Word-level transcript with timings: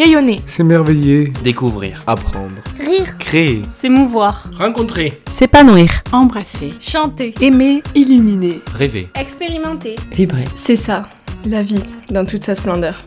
Rayonner. 0.00 0.40
S'émerveiller. 0.46 1.30
Découvrir. 1.44 2.02
Apprendre. 2.06 2.62
Rire. 2.78 3.18
Créer. 3.18 3.60
S'émouvoir. 3.68 4.50
Rencontrer. 4.56 5.20
S'épanouir. 5.28 5.90
Embrasser. 6.10 6.72
Chanter. 6.80 7.34
Aimer. 7.42 7.82
Illuminer. 7.94 8.62
Rêver. 8.74 9.10
Expérimenter. 9.14 9.96
Vibrer. 10.10 10.46
C'est 10.56 10.76
ça, 10.76 11.06
la 11.44 11.60
vie, 11.60 11.82
dans 12.08 12.24
toute 12.24 12.44
sa 12.44 12.54
splendeur. 12.54 13.04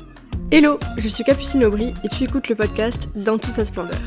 Hello, 0.52 0.78
je 0.98 1.08
suis 1.08 1.24
Capucine 1.24 1.66
Aubry 1.66 1.96
et 2.04 2.10
tu 2.10 2.26
écoutes 2.26 2.48
le 2.50 2.56
podcast 2.56 3.10
Dans 3.16 3.40
toute 3.40 3.54
sa 3.54 3.66
splendeur. 3.66 3.98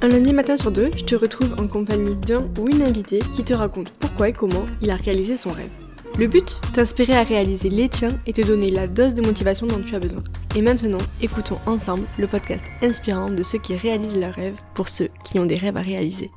Un 0.00 0.06
lundi 0.06 0.32
matin 0.32 0.56
sur 0.56 0.70
deux, 0.70 0.92
je 0.96 1.02
te 1.02 1.16
retrouve 1.16 1.56
en 1.58 1.66
compagnie 1.66 2.14
d'un 2.14 2.44
ou 2.60 2.68
une 2.68 2.82
invitée 2.82 3.22
qui 3.32 3.42
te 3.42 3.54
raconte 3.54 3.90
pourquoi 3.98 4.28
et 4.28 4.32
comment 4.32 4.66
il 4.82 4.92
a 4.92 4.94
réalisé 4.94 5.36
son 5.36 5.50
rêve. 5.50 5.89
Le 6.20 6.26
but 6.26 6.60
T'inspirer 6.74 7.14
à 7.14 7.22
réaliser 7.22 7.70
les 7.70 7.88
tiens 7.88 8.20
et 8.26 8.34
te 8.34 8.42
donner 8.42 8.68
la 8.68 8.86
dose 8.86 9.14
de 9.14 9.22
motivation 9.22 9.66
dont 9.66 9.82
tu 9.82 9.94
as 9.94 9.98
besoin. 9.98 10.22
Et 10.54 10.60
maintenant, 10.60 10.98
écoutons 11.22 11.56
ensemble 11.64 12.06
le 12.18 12.26
podcast 12.26 12.62
inspirant 12.82 13.30
de 13.30 13.42
ceux 13.42 13.56
qui 13.56 13.74
réalisent 13.74 14.18
leurs 14.18 14.34
rêves 14.34 14.60
pour 14.74 14.90
ceux 14.90 15.08
qui 15.24 15.38
ont 15.38 15.46
des 15.46 15.54
rêves 15.54 15.78
à 15.78 15.80
réaliser. 15.80 16.30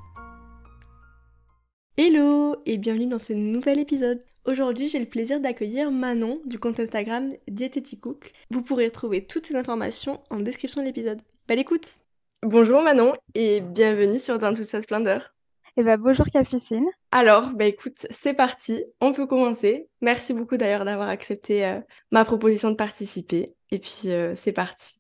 Hello 1.98 2.56
et 2.66 2.78
bienvenue 2.78 3.08
dans 3.08 3.18
ce 3.18 3.34
nouvel 3.34 3.78
épisode. 3.78 4.24
Aujourd'hui, 4.46 4.88
j'ai 4.88 5.00
le 5.00 5.06
plaisir 5.06 5.42
d'accueillir 5.42 5.92
Manon 5.92 6.40
du 6.46 6.60
compte 6.60 6.80
Instagram 6.80 7.34
Dieteticook. 7.50 8.32
Vous 8.52 8.62
pourrez 8.62 8.86
retrouver 8.86 9.26
toutes 9.26 9.48
ces 9.48 9.58
informations 9.58 10.22
en 10.30 10.38
description 10.38 10.82
de 10.82 10.88
l'épisode. 10.88 11.20
Belle 11.46 11.60
écoute 11.60 11.98
Bonjour 12.42 12.82
Manon 12.82 13.16
et 13.36 13.60
bienvenue 13.60 14.20
sur 14.20 14.40
Dans 14.40 14.54
toute 14.54 14.64
sa 14.64 14.82
splendeur. 14.82 15.34
Eh 15.76 15.82
ben, 15.82 15.98
bonjour 15.98 16.28
Capucine. 16.28 16.86
Alors, 17.12 17.50
bah 17.50 17.66
écoute, 17.66 18.06
c'est 18.12 18.36
parti, 18.36 18.84
on 19.02 19.12
peut 19.12 19.26
commencer. 19.26 19.88
Merci 20.02 20.34
beaucoup 20.34 20.56
d'ailleurs 20.56 20.86
d'avoir 20.86 21.10
accepté 21.10 21.66
euh, 21.66 21.80
ma 22.12 22.24
proposition 22.26 22.70
de 22.70 22.76
participer. 22.76 23.54
Et 23.72 23.80
puis, 23.80 24.04
euh, 24.12 24.34
c'est 24.36 24.52
parti. 24.52 25.00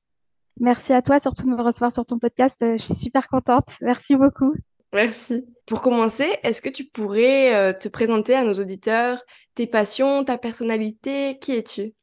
Merci 0.59 0.93
à 0.93 1.03
toi 1.03 1.19
surtout 1.19 1.43
de 1.43 1.55
me 1.55 1.61
recevoir 1.61 1.91
sur 1.91 2.07
ton 2.07 2.17
podcast. 2.17 2.59
Euh, 2.63 2.77
je 2.79 2.85
suis 2.85 2.95
super 2.95 3.27
contente. 3.27 3.75
Merci 3.81 4.15
beaucoup. 4.15 4.55
Merci. 4.93 5.45
Pour 5.67 5.83
commencer, 5.83 6.27
est-ce 6.41 6.61
que 6.61 6.69
tu 6.69 6.85
pourrais 6.85 7.73
te 7.75 7.87
présenter 7.87 8.35
à 8.35 8.43
nos 8.43 8.53
auditeurs 8.53 9.23
tes 9.55 9.65
passions, 9.65 10.23
ta 10.23 10.37
personnalité, 10.37 11.37
qui 11.39 11.53
es-tu? 11.53 11.93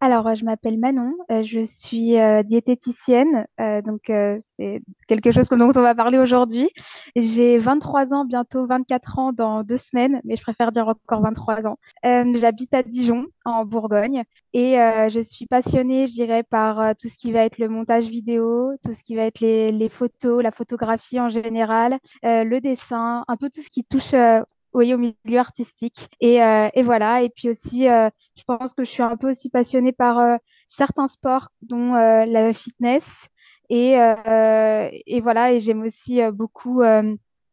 Alors, 0.00 0.34
je 0.34 0.44
m'appelle 0.44 0.78
Manon, 0.78 1.14
euh, 1.30 1.42
je 1.42 1.64
suis 1.64 2.18
euh, 2.18 2.42
diététicienne, 2.42 3.46
euh, 3.60 3.80
donc 3.80 4.02
c'est 4.42 4.82
quelque 5.08 5.32
chose 5.32 5.48
dont 5.48 5.72
on 5.74 5.80
va 5.80 5.94
parler 5.94 6.18
aujourd'hui. 6.18 6.68
J'ai 7.16 7.58
23 7.58 8.12
ans, 8.12 8.26
bientôt 8.26 8.66
24 8.66 9.18
ans 9.18 9.32
dans 9.32 9.62
deux 9.62 9.78
semaines, 9.78 10.20
mais 10.24 10.36
je 10.36 10.42
préfère 10.42 10.70
dire 10.70 10.86
encore 10.88 11.22
23 11.22 11.66
ans. 11.66 11.78
j'habite 12.04 12.74
à 12.74 12.82
Dijon, 12.82 13.24
en 13.46 13.64
Bourgogne, 13.64 14.24
et 14.52 14.74
je 15.08 15.20
suis 15.20 15.46
passionnée, 15.46 16.06
je 16.08 16.12
dirais, 16.12 16.42
par 16.42 16.94
tout 16.96 17.08
ce 17.08 17.16
qui 17.16 17.32
va 17.32 17.44
être 17.44 17.58
le 17.58 17.70
montage 17.70 18.04
vidéo, 18.04 18.72
tout 18.84 18.92
ce 18.92 19.02
qui 19.02 19.16
va 19.16 19.22
être 19.22 19.40
les, 19.40 19.72
les 19.72 19.88
photos, 19.88 20.42
la 20.42 20.50
photographie 20.50 21.20
en 21.20 21.30
général, 21.30 21.98
le 22.22 22.58
dessin, 22.60 23.24
un 23.28 23.36
peu 23.36 23.48
tout 23.48 23.60
ce 23.60 23.70
qui 23.70 23.82
touche 23.82 24.14
oui, 24.76 24.92
au 24.92 24.98
milieu 24.98 25.38
artistique. 25.38 26.08
Et, 26.20 26.42
euh, 26.42 26.68
et, 26.74 26.82
voilà. 26.82 27.22
Et 27.22 27.30
puis 27.30 27.48
aussi, 27.48 27.88
euh, 27.88 28.10
je 28.36 28.44
pense 28.44 28.74
que 28.74 28.84
je 28.84 28.90
suis 28.90 29.02
un 29.02 29.16
peu 29.16 29.30
aussi 29.30 29.48
passionnée 29.48 29.92
par 29.92 30.18
euh, 30.18 30.36
certains 30.68 31.06
sports, 31.06 31.48
dont 31.62 31.94
la 31.94 32.52
fitness. 32.52 33.26
Et, 33.70 33.94
et 33.94 35.20
voilà. 35.22 35.52
Et 35.52 35.60
j'aime 35.60 35.82
aussi 35.82 36.20
beaucoup 36.30 36.82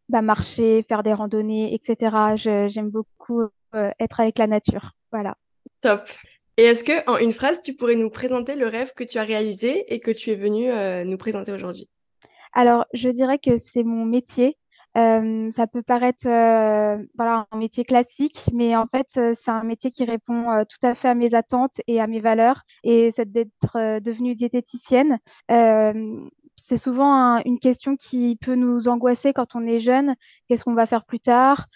bah, 0.10 0.22
marcher, 0.22 0.84
faire 0.88 1.02
des 1.02 1.14
randonnées, 1.14 1.74
etc. 1.74 2.36
J'aime 2.36 2.90
beaucoup 2.90 3.44
être 3.74 4.20
avec 4.20 4.38
la 4.38 4.48
nature. 4.48 4.92
Voilà. 5.12 5.36
Top. 5.82 6.08
Et 6.58 6.66
est-ce 6.66 6.84
que, 6.84 7.10
en 7.10 7.18
une 7.18 7.32
phrase, 7.32 7.64
tu 7.64 7.74
pourrais 7.74 7.96
nous 7.96 8.12
présenter 8.12 8.54
le 8.56 8.68
rêve 8.68 8.94
que 8.94 9.04
tu 9.04 9.18
as 9.18 9.24
réalisé 9.24 9.92
et 9.92 10.00
que 10.02 10.12
tu 10.12 10.30
es 10.30 10.36
venu 10.36 10.70
nous 11.06 11.18
présenter 11.18 11.54
aujourd'hui? 11.54 11.88
Alors, 12.52 12.86
je 12.94 13.10
dirais 13.10 13.40
que 13.40 13.58
c'est 13.58 13.84
mon 13.84 14.06
métier. 14.06 14.58
Euh, 14.98 15.50
ça 15.52 15.66
peut 15.68 15.82
paraître 15.82 16.28
euh, 16.28 17.04
voilà, 17.16 17.48
un 17.52 17.58
métier 17.58 17.84
classique, 17.84 18.50
mais 18.54 18.76
en 18.76 18.86
fait, 18.88 19.08
euh, 19.18 19.34
c'est 19.36 19.52
un 19.52 19.64
métier 19.64 19.90
qui 19.90 20.06
répond 20.06 20.52
euh, 20.52 20.64
tout 20.66 20.86
à 20.86 20.94
fait 20.94 21.10
à 21.10 21.16
mes 21.16 21.34
attentes 21.34 21.82
et 21.88 22.00
à 22.00 22.08
mes 22.08 22.20
valeurs. 22.20 22.62
Et 22.84 23.12
c'est 23.12 23.32
d'être 23.32 24.00
devenue 24.00 24.36
diététicienne. 24.36 25.18
c'est 25.50 26.78
souvent 26.78 27.42
une 27.46 27.60
question 27.60 27.96
qui 27.98 28.38
peut 28.40 28.56
nous 28.56 28.88
angoisser 28.88 29.34
quand 29.34 29.56
on 29.56 29.66
est 29.66 29.80
jeune. 29.80 30.16
Qu'est-ce 30.48 30.64
qu'on 30.64 30.74
va 30.76 30.86
faire 30.86 31.06
plus 31.06 31.20
tard? 31.20 31.68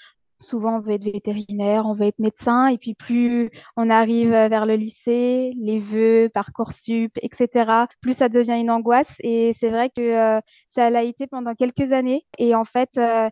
Souvent 0.41 0.77
on 0.77 0.79
veut 0.79 0.93
être 0.93 1.03
vétérinaire, 1.03 1.85
on 1.85 1.93
veut 1.93 2.07
être 2.07 2.19
médecin, 2.19 2.67
et 2.67 2.77
puis 2.77 2.93
plus 2.93 3.49
on 3.75 3.89
arrive 3.89 4.31
vers 4.31 4.65
le 4.65 4.75
lycée, 4.75 5.53
les 5.57 5.79
vœux, 5.79 6.29
Parcoursup, 6.33 7.11
etc., 7.21 7.85
plus 8.01 8.13
ça 8.13 8.29
devient 8.29 8.59
une 8.59 8.71
angoisse. 8.71 9.15
Et 9.21 9.53
c'est 9.59 9.69
vrai 9.69 9.89
que 9.89 10.01
euh, 10.01 10.41
ça 10.67 10.89
l'a 10.89 11.03
été 11.03 11.27
pendant 11.27 11.55
quelques 11.55 11.91
années. 11.91 12.25
Et 12.37 12.55
en 12.55 12.65
fait, 12.65 12.91
euh, 12.97 13.29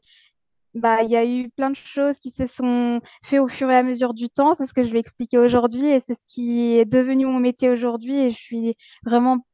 bah, 0.73 1.03
il 1.03 1.09
y 1.09 1.15
a 1.15 1.25
eu 1.25 1.49
plein 1.51 1.69
de 1.69 1.75
choses 1.75 2.19
qui 2.19 2.31
se 2.31 2.45
sont 2.45 2.99
faites 3.23 3.39
au 3.39 3.47
fur 3.47 3.69
et 3.71 3.75
à 3.75 3.83
mesure 3.83 4.13
du 4.13 4.29
temps. 4.29 4.53
C'est 4.55 4.65
ce 4.65 4.73
que 4.73 4.83
je 4.83 4.91
vais 4.91 4.99
expliquer 4.99 5.37
aujourd'hui 5.37 5.87
et 5.87 5.99
c'est 5.99 6.15
ce 6.15 6.23
qui 6.27 6.77
est 6.77 6.85
devenu 6.85 7.25
mon 7.25 7.39
métier 7.39 7.69
aujourd'hui. 7.69 8.17
Et 8.19 8.31
je 8.31 8.37
suis 8.37 8.75
vraiment 9.03 9.45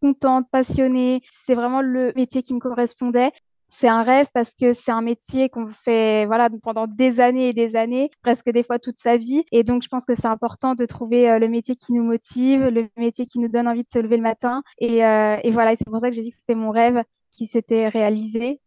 contente, 0.00 0.46
passionnée. 0.52 1.22
C'est 1.46 1.54
vraiment 1.54 1.82
le 1.82 2.12
métier 2.14 2.42
qui 2.42 2.54
me 2.54 2.60
correspondait 2.60 3.32
c'est 3.68 3.88
un 3.88 4.02
rêve 4.02 4.26
parce 4.32 4.54
que 4.54 4.72
c'est 4.72 4.90
un 4.90 5.02
métier 5.02 5.48
qu'on 5.48 5.68
fait 5.68 6.26
voilà 6.26 6.48
pendant 6.62 6.86
des 6.86 7.20
années 7.20 7.50
et 7.50 7.52
des 7.52 7.76
années, 7.76 8.10
presque 8.22 8.50
des 8.50 8.62
fois 8.62 8.78
toute 8.78 8.98
sa 8.98 9.16
vie. 9.16 9.44
Et 9.52 9.62
donc, 9.62 9.82
je 9.82 9.88
pense 9.88 10.04
que 10.04 10.14
c'est 10.14 10.26
important 10.26 10.74
de 10.74 10.86
trouver 10.86 11.30
euh, 11.30 11.38
le 11.38 11.48
métier 11.48 11.76
qui 11.76 11.92
nous 11.92 12.02
motive, 12.02 12.66
le 12.66 12.88
métier 12.96 13.26
qui 13.26 13.38
nous 13.38 13.48
donne 13.48 13.68
envie 13.68 13.84
de 13.84 13.90
se 13.90 13.98
lever 13.98 14.16
le 14.16 14.22
matin. 14.22 14.62
Et, 14.78 15.04
euh, 15.04 15.36
voilà, 15.52 15.76
c'est 15.76 15.84
pour 15.84 16.00
ça 16.00 16.08
que 16.08 16.14
j'ai 16.14 16.22
dit 16.22 16.30
que 16.30 16.36
c'était 16.36 16.54
mon 16.54 16.70
rêve 16.70 17.02
qui 17.30 17.46
s'était 17.46 17.88
réalisé. 17.88 18.60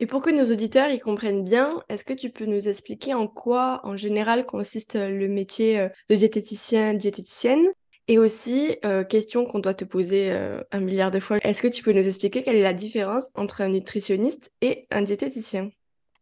Et 0.00 0.06
pour 0.06 0.22
que 0.22 0.30
nos 0.30 0.52
auditeurs 0.52 0.90
y 0.90 1.00
comprennent 1.00 1.44
bien, 1.44 1.82
est-ce 1.88 2.04
que 2.04 2.12
tu 2.12 2.30
peux 2.30 2.46
nous 2.46 2.68
expliquer 2.68 3.14
en 3.14 3.26
quoi, 3.26 3.80
en 3.82 3.96
général, 3.96 4.46
consiste 4.46 4.94
le 4.94 5.28
métier 5.28 5.80
euh, 5.80 5.88
de 6.08 6.14
diététicien, 6.14 6.94
diététicienne? 6.94 7.66
Et 8.08 8.18
aussi, 8.18 8.76
euh, 8.86 9.04
question 9.04 9.44
qu'on 9.44 9.58
doit 9.58 9.74
te 9.74 9.84
poser 9.84 10.32
euh, 10.32 10.62
un 10.72 10.80
milliard 10.80 11.10
de 11.10 11.20
fois, 11.20 11.36
est-ce 11.42 11.60
que 11.60 11.68
tu 11.68 11.82
peux 11.82 11.92
nous 11.92 12.06
expliquer 12.06 12.42
quelle 12.42 12.56
est 12.56 12.62
la 12.62 12.72
différence 12.72 13.30
entre 13.34 13.60
un 13.60 13.68
nutritionniste 13.68 14.50
et 14.62 14.86
un 14.90 15.02
diététicien? 15.02 15.70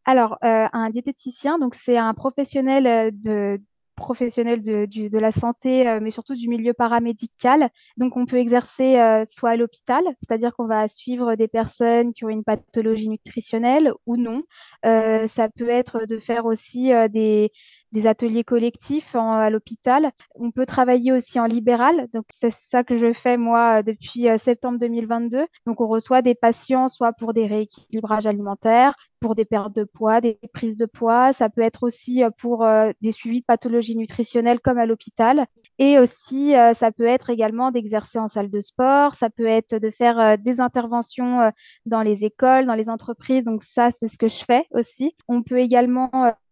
Alors, 0.04 0.36
euh, 0.44 0.66
un 0.72 0.90
diététicien, 0.90 1.58
donc 1.58 1.76
c'est 1.76 1.96
un 1.96 2.12
professionnel 2.12 3.12
de 3.18 3.60
professionnel 3.94 4.60
de, 4.60 4.84
de 4.84 5.18
la 5.18 5.32
santé, 5.32 5.98
mais 6.02 6.10
surtout 6.10 6.34
du 6.34 6.50
milieu 6.50 6.74
paramédical. 6.74 7.70
Donc, 7.96 8.18
on 8.18 8.26
peut 8.26 8.36
exercer 8.36 9.22
soit 9.24 9.50
à 9.52 9.56
l'hôpital, 9.56 10.04
c'est-à-dire 10.18 10.54
qu'on 10.54 10.66
va 10.66 10.86
suivre 10.86 11.34
des 11.34 11.48
personnes 11.48 12.12
qui 12.12 12.26
ont 12.26 12.28
une 12.28 12.44
pathologie 12.44 13.08
nutritionnelle 13.08 13.94
ou 14.04 14.18
non. 14.18 14.42
ça 14.82 15.48
peut 15.48 15.70
être 15.70 16.04
de 16.04 16.18
faire 16.18 16.44
aussi 16.44 16.92
des, 17.08 17.50
des 17.96 18.06
ateliers 18.06 18.44
collectifs 18.44 19.16
à 19.16 19.48
l'hôpital. 19.48 20.10
On 20.34 20.50
peut 20.50 20.66
travailler 20.66 21.12
aussi 21.12 21.40
en 21.40 21.46
libéral. 21.46 22.08
Donc, 22.12 22.26
c'est 22.28 22.52
ça 22.52 22.84
que 22.84 22.98
je 22.98 23.14
fais 23.14 23.38
moi 23.38 23.82
depuis 23.82 24.28
euh, 24.28 24.36
septembre 24.36 24.78
2022. 24.78 25.46
Donc, 25.66 25.80
on 25.80 25.88
reçoit 25.88 26.20
des 26.20 26.34
patients 26.34 26.88
soit 26.88 27.14
pour 27.14 27.32
des 27.32 27.46
rééquilibrages 27.46 28.26
alimentaires, 28.26 28.94
pour 29.26 29.34
des 29.34 29.44
pertes 29.44 29.74
de 29.74 29.82
poids, 29.82 30.20
des 30.20 30.38
prises 30.54 30.76
de 30.76 30.86
poids. 30.86 31.32
Ça 31.32 31.50
peut 31.50 31.62
être 31.62 31.82
aussi 31.82 32.22
euh, 32.22 32.30
pour 32.38 32.64
euh, 32.64 32.92
des 33.00 33.10
suivis 33.10 33.40
de 33.40 33.44
pathologies 33.44 33.96
nutritionnelles 33.96 34.60
comme 34.60 34.78
à 34.78 34.86
l'hôpital. 34.86 35.46
Et 35.80 35.98
aussi, 35.98 36.52
ça 36.74 36.92
peut 36.92 37.06
être 37.06 37.30
également 37.30 37.72
d'exercer 37.72 38.18
en 38.18 38.28
salle 38.28 38.50
de 38.50 38.60
sport. 38.60 39.16
Ça 39.16 39.30
peut 39.30 39.46
être 39.46 39.74
de 39.74 39.90
faire 39.90 40.38
des 40.38 40.60
interventions 40.60 41.52
dans 41.86 42.02
les 42.02 42.24
écoles, 42.24 42.66
dans 42.66 42.74
les 42.74 42.88
entreprises. 42.88 43.44
Donc, 43.44 43.62
ça, 43.62 43.90
c'est 43.90 44.08
ce 44.08 44.16
que 44.16 44.28
je 44.28 44.44
fais 44.44 44.64
aussi. 44.70 45.16
On 45.28 45.42
peut 45.42 45.58
également 45.58 46.10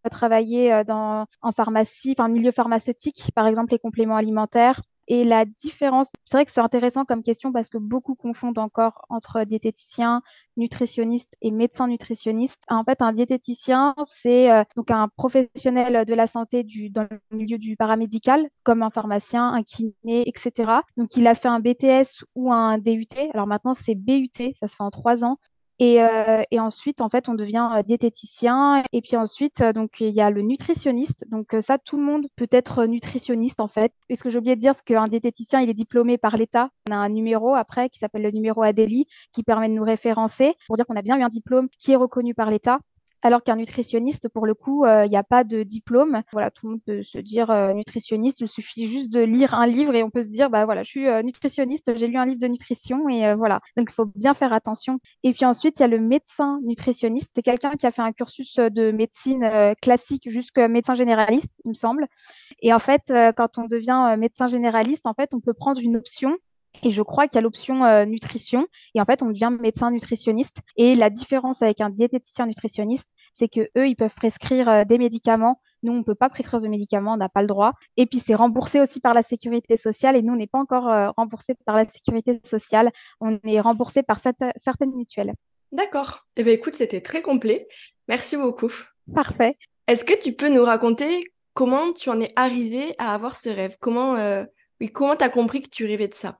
travailler 0.09 0.73
euh, 0.73 0.83
dans, 0.83 1.25
en 1.41 1.51
pharmacie, 1.51 2.15
enfin 2.17 2.27
milieu 2.27 2.51
pharmaceutique, 2.51 3.31
par 3.35 3.47
exemple 3.47 3.71
les 3.71 3.79
compléments 3.79 4.17
alimentaires. 4.17 4.81
Et 5.07 5.23
la 5.23 5.45
différence, 5.45 6.11
c'est 6.25 6.37
vrai 6.37 6.45
que 6.45 6.51
c'est 6.51 6.61
intéressant 6.61 7.05
comme 7.05 7.21
question 7.21 7.51
parce 7.51 7.69
que 7.69 7.77
beaucoup 7.77 8.15
confondent 8.15 8.57
encore 8.57 9.05
entre 9.09 9.43
diététicien, 9.43 10.21
nutritionniste 10.57 11.29
et 11.41 11.51
médecin 11.51 11.87
nutritionniste. 11.87 12.63
En 12.69 12.83
fait, 12.83 13.01
un 13.01 13.13
diététicien, 13.13 13.93
c'est 14.05 14.51
euh, 14.51 14.63
donc 14.75 14.89
un 14.91 15.09
professionnel 15.15 16.05
de 16.05 16.13
la 16.13 16.27
santé 16.27 16.63
du, 16.63 16.89
dans 16.89 17.07
le 17.09 17.19
milieu 17.31 17.57
du 17.57 17.75
paramédical, 17.75 18.47
comme 18.63 18.81
un 18.81 18.89
pharmacien, 18.89 19.53
un 19.53 19.63
kiné, 19.63 20.27
etc. 20.27 20.71
Donc, 20.97 21.15
il 21.17 21.27
a 21.27 21.35
fait 21.35 21.49
un 21.49 21.59
BTS 21.59 22.23
ou 22.35 22.51
un 22.51 22.77
DUT. 22.77 23.07
Alors 23.33 23.47
maintenant, 23.47 23.73
c'est 23.73 23.95
BUT, 23.95 24.29
ça 24.55 24.67
se 24.67 24.75
fait 24.75 24.83
en 24.83 24.91
trois 24.91 25.23
ans. 25.23 25.37
Et, 25.79 26.01
euh, 26.01 26.41
et, 26.51 26.59
ensuite, 26.59 27.01
en 27.01 27.09
fait, 27.09 27.27
on 27.27 27.33
devient 27.33 27.69
euh, 27.75 27.83
diététicien. 27.83 28.83
Et 28.93 29.01
puis 29.01 29.17
ensuite, 29.17 29.61
euh, 29.61 29.73
donc 29.73 29.99
il 29.99 30.13
y 30.13 30.21
a 30.21 30.29
le 30.29 30.41
nutritionniste. 30.41 31.25
Donc 31.29 31.55
ça, 31.59 31.77
tout 31.77 31.97
le 31.97 32.03
monde 32.03 32.27
peut 32.35 32.47
être 32.51 32.85
nutritionniste 32.85 33.59
en 33.59 33.67
fait. 33.67 33.91
Et 34.09 34.15
ce 34.15 34.23
que 34.23 34.29
j'ai 34.29 34.37
oublié 34.37 34.55
de 34.55 34.61
dire, 34.61 34.73
qu'un 34.85 35.07
diététicien, 35.07 35.59
il 35.61 35.69
est 35.69 35.73
diplômé 35.73 36.17
par 36.17 36.37
l'État? 36.37 36.69
On 36.89 36.93
a 36.93 36.97
un 36.97 37.09
numéro 37.09 37.55
après 37.55 37.89
qui 37.89 37.99
s'appelle 37.99 38.23
le 38.23 38.31
numéro 38.31 38.61
ADELI, 38.61 39.07
qui 39.33 39.43
permet 39.43 39.67
de 39.67 39.73
nous 39.73 39.83
référencer 39.83 40.53
pour 40.67 40.77
dire 40.77 40.85
qu'on 40.85 40.95
a 40.95 41.01
bien 41.01 41.17
eu 41.17 41.23
un 41.23 41.29
diplôme 41.29 41.67
qui 41.79 41.91
est 41.91 41.97
reconnu 41.97 42.33
par 42.33 42.49
l'État. 42.49 42.79
Alors 43.25 43.41
qu'un 43.41 43.55
nutritionniste, 43.55 44.29
pour 44.29 44.45
le 44.45 44.53
coup, 44.53 44.85
il 44.85 45.09
n'y 45.09 45.17
a 45.17 45.23
pas 45.23 45.43
de 45.43 45.63
diplôme. 45.63 46.21
Voilà, 46.31 46.51
tout 46.51 46.67
le 46.67 46.73
monde 46.73 46.81
peut 46.85 47.01
se 47.01 47.17
dire 47.17 47.51
nutritionniste. 47.73 48.39
Il 48.41 48.47
suffit 48.47 48.87
juste 48.87 49.11
de 49.11 49.21
lire 49.21 49.55
un 49.55 49.65
livre 49.65 49.95
et 49.95 50.03
on 50.03 50.11
peut 50.11 50.21
se 50.21 50.29
dire, 50.29 50.51
bah 50.51 50.65
voilà, 50.65 50.83
je 50.83 50.89
suis 50.91 51.07
nutritionniste, 51.23 51.97
j'ai 51.97 52.07
lu 52.07 52.17
un 52.17 52.27
livre 52.27 52.39
de 52.39 52.47
nutrition 52.47 53.09
et 53.09 53.33
voilà. 53.33 53.61
Donc, 53.77 53.89
il 53.89 53.93
faut 53.93 54.05
bien 54.05 54.35
faire 54.35 54.53
attention. 54.53 54.99
Et 55.23 55.33
puis 55.33 55.43
ensuite, 55.43 55.79
il 55.79 55.81
y 55.81 55.85
a 55.85 55.87
le 55.87 55.99
médecin 55.99 56.59
nutritionniste. 56.63 57.31
C'est 57.33 57.41
quelqu'un 57.41 57.71
qui 57.71 57.87
a 57.87 57.91
fait 57.91 58.03
un 58.03 58.11
cursus 58.11 58.57
de 58.57 58.91
médecine 58.91 59.49
classique 59.81 60.29
jusqu'à 60.29 60.67
médecin 60.67 60.93
généraliste, 60.93 61.59
il 61.65 61.69
me 61.69 61.73
semble. 61.73 62.05
Et 62.61 62.73
en 62.73 62.79
fait, 62.79 63.11
quand 63.35 63.57
on 63.57 63.63
devient 63.63 64.15
médecin 64.19 64.45
généraliste, 64.45 65.07
en 65.07 65.15
fait, 65.15 65.33
on 65.33 65.39
peut 65.39 65.53
prendre 65.53 65.81
une 65.81 65.97
option 65.97 66.37
et 66.83 66.91
je 66.91 67.01
crois 67.01 67.27
qu'il 67.27 67.35
y 67.35 67.39
a 67.39 67.41
l'option 67.41 67.85
euh, 67.85 68.05
nutrition. 68.05 68.67
Et 68.93 69.01
en 69.01 69.05
fait, 69.05 69.21
on 69.21 69.27
devient 69.27 69.51
médecin 69.59 69.91
nutritionniste. 69.91 70.59
Et 70.77 70.95
la 70.95 71.09
différence 71.09 71.61
avec 71.61 71.81
un 71.81 71.89
diététicien 71.89 72.45
nutritionniste, 72.45 73.09
c'est 73.35 73.49
que 73.49 73.69
eux, 73.77 73.87
ils 73.87 73.95
peuvent 73.95 74.15
prescrire 74.15 74.69
euh, 74.69 74.83
des 74.85 74.97
médicaments. 74.97 75.61
Nous, 75.83 75.91
on 75.91 75.97
ne 75.97 76.03
peut 76.03 76.15
pas 76.15 76.29
prescrire 76.29 76.61
de 76.61 76.69
médicaments, 76.69 77.13
on 77.13 77.17
n'a 77.17 77.29
pas 77.29 77.41
le 77.41 77.47
droit. 77.47 77.73
Et 77.97 78.05
puis, 78.05 78.19
c'est 78.19 78.33
remboursé 78.33 78.79
aussi 78.79 79.01
par 79.01 79.13
la 79.13 79.21
sécurité 79.21 79.75
sociale. 79.75 80.15
Et 80.15 80.21
nous, 80.21 80.33
on 80.33 80.37
n'est 80.37 80.47
pas 80.47 80.57
encore 80.57 80.87
euh, 80.87 81.11
remboursé 81.17 81.53
par 81.65 81.75
la 81.75 81.85
sécurité 81.85 82.39
sociale. 82.45 82.91
On 83.19 83.37
est 83.43 83.59
remboursé 83.59 84.03
par 84.03 84.19
certaines 84.19 84.95
mutuelles. 84.95 85.33
D'accord. 85.73 86.25
Eh 86.37 86.43
bien, 86.43 86.53
écoute, 86.53 86.75
c'était 86.75 87.01
très 87.01 87.21
complet. 87.21 87.67
Merci 88.07 88.37
beaucoup. 88.37 88.71
Parfait. 89.13 89.57
Est-ce 89.87 90.05
que 90.05 90.17
tu 90.17 90.31
peux 90.31 90.49
nous 90.49 90.63
raconter 90.63 91.25
comment 91.53 91.91
tu 91.91 92.09
en 92.09 92.21
es 92.21 92.31
arrivé 92.37 92.95
à 92.97 93.13
avoir 93.13 93.35
ce 93.35 93.49
rêve? 93.49 93.75
Comment, 93.81 94.13
oui, 94.79 94.91
comment 94.91 95.15
tu 95.15 95.25
as 95.25 95.29
compris 95.29 95.61
que 95.61 95.69
tu 95.69 95.85
rêvais 95.85 96.07
de 96.07 96.13
ça? 96.13 96.39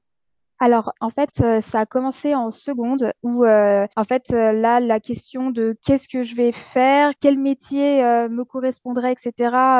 Alors, 0.60 0.94
en 1.02 1.10
fait, 1.10 1.42
euh, 1.42 1.60
ça 1.60 1.82
a 1.82 1.86
commencé 1.86 2.34
en 2.34 2.50
seconde 2.50 3.12
où, 3.24 3.44
euh, 3.44 3.86
en 3.98 4.04
fait, 4.06 4.32
euh, 4.32 4.54
là, 4.54 4.80
la 4.80 5.02
question 5.02 5.50
de 5.52 5.78
qu'est-ce 5.86 6.08
que 6.08 6.24
je 6.24 6.34
vais 6.34 6.54
faire, 6.54 7.12
quel 7.20 7.38
métier 7.38 8.02
me 8.30 8.44
correspondrait, 8.46 9.12
etc. 9.12 9.34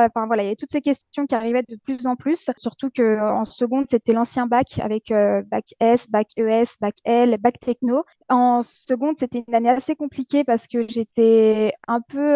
Enfin, 0.06 0.28
voilà, 0.28 0.44
il 0.44 0.46
y 0.48 0.50
avait 0.50 0.56
toutes 0.58 0.72
ces 0.72 0.82
questions 0.82 1.26
qui 1.26 1.36
arrivaient 1.36 1.64
de 1.68 1.78
plus 1.78 2.08
en 2.08 2.16
plus, 2.16 2.50
surtout 2.58 2.90
que 2.90 3.20
en 3.22 3.46
seconde, 3.46 3.86
c'était 3.90 4.14
l'ancien 4.14 4.48
bac 4.48 4.80
avec 4.80 5.14
bac 5.50 5.74
S, 5.80 6.10
bac 6.10 6.28
ES, 6.38 6.66
bac 6.82 6.96
L, 7.06 7.38
bac 7.40 7.60
techno. 7.60 8.04
En 8.30 8.62
seconde, 8.62 9.16
c'était 9.20 9.44
une 9.48 9.56
année 9.56 9.70
assez 9.70 9.96
compliquée 9.96 10.44
parce 10.44 10.68
que 10.68 10.88
j'étais 10.90 11.74
un 11.88 12.02
peu, 12.02 12.36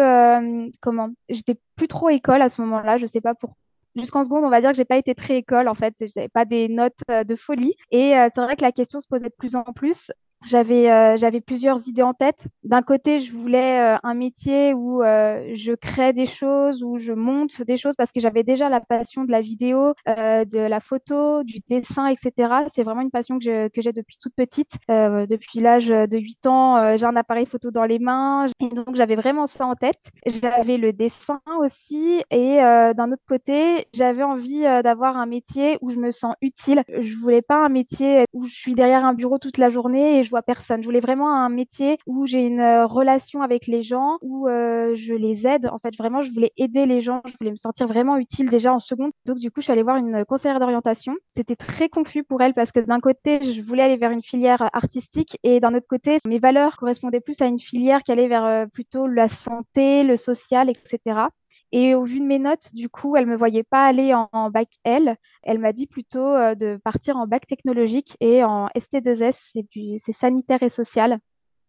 comment, 0.80 1.10
j'étais 1.28 1.56
plus 1.76 1.88
trop 1.88 2.08
école 2.08 2.42
à 2.42 2.48
ce 2.48 2.60
moment-là, 2.62 2.98
je 2.98 3.06
sais 3.06 3.20
pas 3.20 3.34
pourquoi 3.34 3.56
jusqu'en 3.96 4.24
seconde, 4.24 4.44
on 4.44 4.50
va 4.50 4.60
dire 4.60 4.70
que 4.70 4.76
j'ai 4.76 4.84
pas 4.84 4.96
été 4.96 5.14
très 5.14 5.38
école 5.38 5.68
en 5.68 5.74
fait, 5.74 5.94
j'avais 6.14 6.28
pas 6.28 6.44
des 6.44 6.68
notes 6.68 6.98
euh, 7.10 7.24
de 7.24 7.36
folie. 7.36 7.74
Et 7.90 8.16
euh, 8.16 8.28
c'est 8.34 8.40
vrai 8.40 8.56
que 8.56 8.62
la 8.62 8.72
question 8.72 8.98
se 8.98 9.08
posait 9.08 9.28
de 9.28 9.34
plus 9.36 9.56
en 9.56 9.64
plus 9.64 10.12
j'avais 10.46 10.90
euh, 10.90 11.16
j'avais 11.18 11.40
plusieurs 11.40 11.86
idées 11.86 12.02
en 12.02 12.14
tête. 12.14 12.46
D'un 12.64 12.80
côté, 12.80 13.18
je 13.18 13.30
voulais 13.32 13.80
euh, 13.80 13.98
un 14.02 14.14
métier 14.14 14.72
où 14.72 15.02
euh, 15.02 15.50
je 15.54 15.72
crée 15.72 16.14
des 16.14 16.24
choses, 16.24 16.82
où 16.82 16.96
je 16.98 17.12
monte 17.12 17.60
des 17.62 17.76
choses 17.76 17.94
parce 17.96 18.10
que 18.10 18.20
j'avais 18.20 18.42
déjà 18.42 18.70
la 18.70 18.80
passion 18.80 19.24
de 19.24 19.30
la 19.30 19.42
vidéo, 19.42 19.92
de 20.06 20.58
la 20.58 20.80
photo, 20.80 21.42
du 21.44 21.60
dessin, 21.68 22.06
etc. 22.06 22.64
C'est 22.68 22.82
vraiment 22.82 23.02
une 23.02 23.10
passion 23.10 23.38
que, 23.38 23.68
que 23.68 23.82
j'ai 23.82 23.92
depuis 23.92 24.16
toute 24.18 24.34
petite. 24.34 24.72
depuis 24.88 25.60
l'âge 25.60 25.88
de 25.88 26.18
8 26.18 26.46
ans, 26.46 26.96
j'ai 26.96 27.04
un 27.04 27.16
appareil 27.16 27.46
photo 27.46 27.70
dans 27.70 27.84
les 27.84 27.98
mains. 27.98 28.46
Et 28.60 28.68
donc, 28.68 28.96
j'avais 28.96 29.16
vraiment 29.16 29.46
ça 29.46 29.66
en 29.66 29.74
tête. 29.74 30.10
J'avais 30.26 30.78
le 30.78 30.92
dessin 30.92 31.40
aussi. 31.58 32.22
Et 32.30 32.58
d'un 32.58 33.12
autre 33.12 33.24
côté, 33.28 33.86
j'avais 33.94 34.22
envie 34.22 34.62
d'avoir 34.82 35.16
un 35.16 35.26
métier 35.26 35.78
où 35.82 35.90
je 35.90 35.98
me 35.98 36.10
sens 36.10 36.34
utile. 36.40 36.82
Je 36.88 37.14
voulais 37.16 37.42
pas 37.42 37.64
un 37.64 37.68
métier 37.68 38.24
où 38.32 38.46
je 38.46 38.54
suis 38.54 38.74
derrière 38.74 39.04
un 39.04 39.14
bureau 39.14 39.38
toute 39.38 39.58
la 39.58 39.70
journée 39.70 40.18
vois 40.30 40.42
personne. 40.42 40.82
Je 40.82 40.86
voulais 40.86 41.00
vraiment 41.00 41.34
un 41.34 41.48
métier 41.48 41.98
où 42.06 42.26
j'ai 42.26 42.46
une 42.46 42.60
euh, 42.60 42.86
relation 42.86 43.42
avec 43.42 43.66
les 43.66 43.82
gens, 43.82 44.18
où 44.22 44.48
euh, 44.48 44.94
je 44.94 45.14
les 45.14 45.46
aide. 45.46 45.68
En 45.72 45.78
fait, 45.78 45.96
vraiment, 45.96 46.22
je 46.22 46.30
voulais 46.30 46.52
aider 46.56 46.86
les 46.86 47.00
gens. 47.00 47.22
Je 47.26 47.32
voulais 47.38 47.50
me 47.50 47.56
sentir 47.56 47.86
vraiment 47.86 48.16
utile 48.16 48.48
déjà 48.48 48.72
en 48.72 48.80
seconde. 48.80 49.12
Donc, 49.26 49.38
du 49.38 49.50
coup, 49.50 49.60
je 49.60 49.64
suis 49.64 49.72
allée 49.72 49.82
voir 49.82 49.96
une 49.96 50.24
conseillère 50.24 50.60
d'orientation. 50.60 51.14
C'était 51.26 51.56
très 51.56 51.88
confus 51.88 52.24
pour 52.24 52.40
elle 52.42 52.54
parce 52.54 52.72
que 52.72 52.80
d'un 52.80 53.00
côté, 53.00 53.42
je 53.42 53.62
voulais 53.62 53.82
aller 53.82 53.96
vers 53.96 54.10
une 54.10 54.22
filière 54.22 54.68
artistique 54.72 55.38
et 55.42 55.60
d'un 55.60 55.74
autre 55.74 55.86
côté, 55.88 56.18
mes 56.26 56.38
valeurs 56.38 56.76
correspondaient 56.76 57.20
plus 57.20 57.40
à 57.40 57.46
une 57.46 57.58
filière 57.58 58.02
qui 58.02 58.12
allait 58.12 58.28
vers 58.28 58.44
euh, 58.44 58.66
plutôt 58.66 59.06
la 59.06 59.28
santé, 59.28 60.04
le 60.04 60.16
social, 60.16 60.70
etc. 60.70 61.28
Et 61.72 61.94
au 61.94 62.04
vu 62.04 62.20
de 62.20 62.24
mes 62.24 62.38
notes, 62.38 62.74
du 62.74 62.88
coup, 62.88 63.16
elle 63.16 63.26
ne 63.26 63.30
me 63.30 63.36
voyait 63.36 63.62
pas 63.62 63.86
aller 63.86 64.12
en, 64.14 64.50
bac 64.50 64.68
L. 64.84 65.16
Elle 65.42 65.58
m'a 65.58 65.72
dit 65.72 65.86
plutôt 65.86 66.26
euh, 66.26 66.54
de 66.54 66.78
partir 66.82 67.16
en 67.16 67.26
bac 67.26 67.46
technologique 67.46 68.16
et 68.20 68.42
en 68.44 68.68
ST2S, 68.68 69.56
c'est 69.98 70.12
sanitaire 70.12 70.62
et 70.62 70.68
social. 70.68 71.18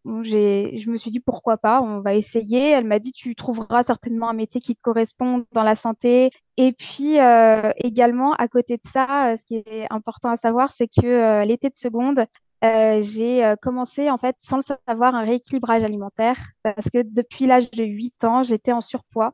je 0.06 0.90
me 0.90 0.98
suis 0.98 1.12
dit 1.12 1.20
pourquoi 1.20 1.58
pas, 1.58 1.82
on 1.82 2.02
va 2.02 2.16
essayer. 2.16 2.72
Elle 2.72 2.86
m'a 2.86 3.00
dit 3.00 3.12
tu 3.12 3.36
trouveras 3.36 3.84
certainement 3.84 4.30
un 4.30 4.34
métier 4.34 4.60
qui 4.60 4.76
te 4.76 4.82
correspond 4.82 5.46
dans 5.52 5.64
la 5.64 5.76
santé. 5.76 6.32
Et 6.58 6.74
puis 6.74 7.20
euh, 7.20 7.72
également, 7.78 8.34
à 8.34 8.48
côté 8.48 8.78
de 8.78 8.88
ça, 8.90 9.32
euh, 9.32 9.36
ce 9.36 9.46
qui 9.46 9.58
est 9.58 9.88
important 9.92 10.30
à 10.30 10.36
savoir, 10.36 10.72
c'est 10.72 10.88
que 10.88 11.46
l'été 11.46 11.70
de 11.70 11.76
seconde, 11.76 12.26
j'ai 12.64 13.54
commencé 13.62 14.10
en 14.10 14.18
fait 14.18 14.36
sans 14.40 14.58
le 14.58 14.64
savoir 14.88 15.16
un 15.16 15.24
rééquilibrage 15.24 15.84
alimentaire 15.84 16.38
parce 16.64 16.90
que 16.90 17.04
depuis 17.04 17.46
l'âge 17.46 17.70
de 17.72 17.84
8 17.84 18.24
ans, 18.24 18.44
j'étais 18.44 18.72
en 18.72 18.82
surpoids. 18.82 19.34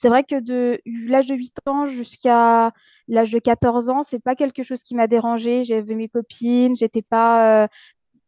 C'est 0.00 0.08
vrai 0.08 0.24
que 0.24 0.40
de 0.40 0.80
l'âge 0.86 1.26
de 1.26 1.34
8 1.34 1.58
ans 1.66 1.86
jusqu'à 1.86 2.72
l'âge 3.06 3.32
de 3.32 3.38
14 3.38 3.90
ans, 3.90 4.02
c'est 4.02 4.18
pas 4.18 4.34
quelque 4.34 4.62
chose 4.62 4.82
qui 4.82 4.94
m'a 4.94 5.06
dérangé. 5.06 5.62
J'avais 5.62 5.94
mes 5.94 6.08
copines, 6.08 6.74
j'étais 6.74 7.02
pas. 7.02 7.64
Euh, 7.64 7.68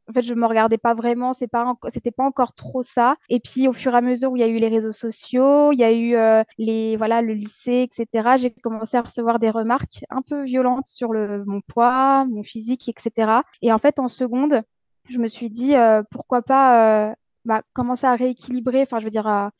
en 0.07 0.13
fait, 0.13 0.21
je 0.21 0.35
me 0.35 0.47
regardais 0.47 0.77
pas 0.77 0.93
vraiment, 0.93 1.33
c'est 1.33 1.47
pas, 1.47 1.73
c'était 1.89 2.11
pas 2.11 2.25
encore 2.25 2.53
trop 2.55 2.83
ça. 2.83 3.17
Et 3.31 3.41
puis, 3.41 3.69
au 3.69 3.73
fur 3.73 3.95
et 3.95 3.97
à 3.97 4.03
mesure 4.03 4.33
où 4.33 4.37
il 4.37 4.41
y 4.41 4.43
a 4.43 4.49
eu 4.49 4.59
les 4.59 4.69
réseaux 4.69 4.93
sociaux, 4.93 5.73
il 5.73 5.79
y 5.79 5.85
a 5.85 5.93
eu 5.93 6.15
euh, 6.15 6.43
les, 6.59 6.99
voilà, 6.99 7.23
le 7.23 7.33
lycée, 7.33 7.89
etc. 7.91 8.37
J'ai 8.37 8.51
commencé 8.51 8.99
à 8.99 9.01
recevoir 9.01 9.39
des 9.39 9.49
remarques 9.49 10.05
un 10.11 10.21
peu 10.21 10.45
violentes 10.45 10.89
sur 10.89 11.15
le, 11.15 11.43
mon 11.47 11.63
poids, 11.63 12.27
mon 12.27 12.43
physique, 12.43 12.87
etc. 12.91 13.41
Et 13.63 13.73
en 13.73 13.79
fait, 13.79 13.99
en 13.99 14.09
seconde, 14.09 14.61
je 15.09 15.17
me 15.17 15.27
suis 15.27 15.49
dit 15.49 15.75
euh, 15.75 16.03
pourquoi 16.11 16.43
pas 16.43 17.15
bah, 17.47 17.63
commencer 17.73 18.07
à 18.07 18.15
rééquilibrer. 18.15 18.83
Enfin, 18.83 18.99
je 18.99 19.05
veux 19.05 19.11
dire, 19.11 19.27
à, 19.27 19.53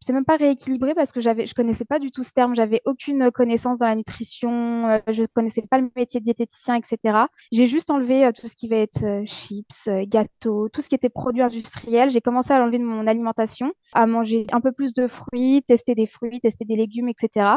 c'est 0.00 0.12
même 0.12 0.24
pas 0.24 0.36
rééquilibré 0.36 0.94
parce 0.94 1.12
que 1.12 1.20
j'avais, 1.20 1.46
je 1.46 1.54
connaissais 1.54 1.84
pas 1.84 1.98
du 1.98 2.10
tout 2.10 2.22
ce 2.22 2.32
terme, 2.32 2.54
j'avais 2.54 2.80
aucune 2.84 3.30
connaissance 3.30 3.78
dans 3.78 3.86
la 3.86 3.96
nutrition, 3.96 4.88
euh, 4.88 4.98
je 5.08 5.24
connaissais 5.24 5.62
pas 5.62 5.78
le 5.78 5.90
métier 5.96 6.20
de 6.20 6.24
diététicien, 6.24 6.76
etc. 6.76 7.18
J'ai 7.52 7.66
juste 7.66 7.90
enlevé 7.90 8.24
euh, 8.24 8.32
tout 8.32 8.48
ce 8.48 8.56
qui 8.56 8.68
va 8.68 8.76
être 8.76 9.04
euh, 9.04 9.26
chips, 9.26 9.88
gâteaux, 10.06 10.68
tout 10.68 10.80
ce 10.80 10.88
qui 10.88 10.94
était 10.94 11.08
produit 11.08 11.42
industriel. 11.42 12.10
J'ai 12.10 12.20
commencé 12.20 12.52
à 12.52 12.58
l'enlever 12.58 12.78
de 12.78 12.84
mon 12.84 13.06
alimentation, 13.06 13.72
à 13.92 14.06
manger 14.06 14.46
un 14.52 14.60
peu 14.60 14.72
plus 14.72 14.92
de 14.92 15.06
fruits, 15.06 15.62
tester 15.66 15.94
des 15.94 16.06
fruits, 16.06 16.40
tester 16.40 16.64
des 16.64 16.76
légumes, 16.76 17.08
etc. 17.08 17.56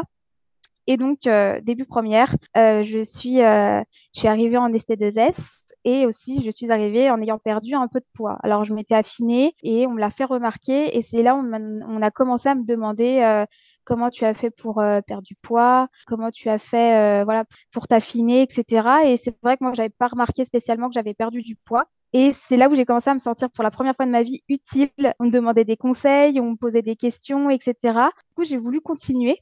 Et 0.88 0.96
donc, 0.96 1.20
début 1.62 1.84
première, 1.84 2.34
je 2.56 3.02
suis, 3.04 3.36
je 3.36 3.84
suis 4.12 4.26
arrivée 4.26 4.56
en 4.56 4.68
ST2S 4.68 5.62
et 5.84 6.06
aussi, 6.06 6.42
je 6.44 6.50
suis 6.50 6.70
arrivée 6.70 7.10
en 7.10 7.20
ayant 7.20 7.38
perdu 7.38 7.74
un 7.74 7.88
peu 7.88 8.00
de 8.00 8.06
poids. 8.14 8.38
Alors, 8.42 8.64
je 8.64 8.72
m'étais 8.72 8.94
affinée 8.94 9.54
et 9.62 9.86
on 9.86 9.92
me 9.92 10.00
l'a 10.00 10.10
fait 10.10 10.24
remarquer. 10.24 10.96
Et 10.96 11.02
c'est 11.02 11.22
là 11.22 11.34
où 11.34 11.38
on 11.38 12.02
a 12.02 12.10
commencé 12.10 12.48
à 12.48 12.54
me 12.54 12.64
demander 12.64 13.20
euh, 13.22 13.44
comment 13.84 14.10
tu 14.10 14.24
as 14.24 14.34
fait 14.34 14.50
pour 14.50 14.80
euh, 14.80 15.00
perdre 15.00 15.24
du 15.24 15.34
poids, 15.34 15.88
comment 16.06 16.30
tu 16.30 16.48
as 16.48 16.58
fait 16.58 17.22
euh, 17.22 17.24
voilà, 17.24 17.44
pour 17.72 17.88
t'affiner, 17.88 18.42
etc. 18.42 18.88
Et 19.06 19.16
c'est 19.16 19.36
vrai 19.42 19.56
que 19.56 19.64
moi, 19.64 19.72
je 19.74 19.82
n'avais 19.82 19.94
pas 19.96 20.08
remarqué 20.08 20.44
spécialement 20.44 20.88
que 20.88 20.94
j'avais 20.94 21.14
perdu 21.14 21.42
du 21.42 21.56
poids. 21.56 21.86
Et 22.12 22.32
c'est 22.32 22.56
là 22.56 22.68
où 22.68 22.74
j'ai 22.74 22.84
commencé 22.84 23.10
à 23.10 23.14
me 23.14 23.18
sentir 23.18 23.50
pour 23.50 23.64
la 23.64 23.70
première 23.70 23.96
fois 23.96 24.06
de 24.06 24.10
ma 24.10 24.22
vie 24.22 24.42
utile. 24.48 25.14
On 25.18 25.24
me 25.24 25.30
demandait 25.30 25.64
des 25.64 25.76
conseils, 25.76 26.38
on 26.40 26.52
me 26.52 26.56
posait 26.56 26.82
des 26.82 26.96
questions, 26.96 27.50
etc. 27.50 27.74
Du 27.82 28.34
coup, 28.36 28.44
j'ai 28.44 28.58
voulu 28.58 28.80
continuer. 28.80 29.38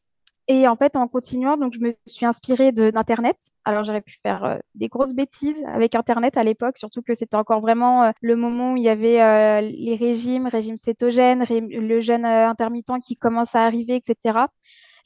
Et 0.50 0.66
en 0.66 0.75
fait, 0.75 0.97
en 0.97 1.07
continuant, 1.07 1.57
donc 1.57 1.75
je 1.75 1.78
me 1.78 1.95
suis 2.07 2.26
inspirée 2.26 2.73
d'Internet. 2.73 3.50
Alors, 3.64 3.85
j'aurais 3.85 4.00
pu 4.00 4.19
faire 4.21 4.42
euh, 4.42 4.59
des 4.75 4.88
grosses 4.88 5.14
bêtises 5.14 5.62
avec 5.73 5.95
Internet 5.95 6.37
à 6.37 6.42
l'époque, 6.42 6.76
surtout 6.76 7.02
que 7.02 7.14
c'était 7.14 7.37
encore 7.37 7.61
vraiment 7.61 8.02
euh, 8.02 8.11
le 8.21 8.35
moment 8.35 8.73
où 8.73 8.76
il 8.76 8.83
y 8.83 8.88
avait 8.88 9.23
euh, 9.23 9.61
les 9.61 9.95
régimes, 9.95 10.49
régime 10.49 10.76
cétogène, 10.76 11.45
le 11.49 12.00
jeûne 12.00 12.25
intermittent 12.25 12.99
qui 13.00 13.16
commence 13.16 13.54
à 13.54 13.64
arriver, 13.64 13.95
etc. 13.95 14.47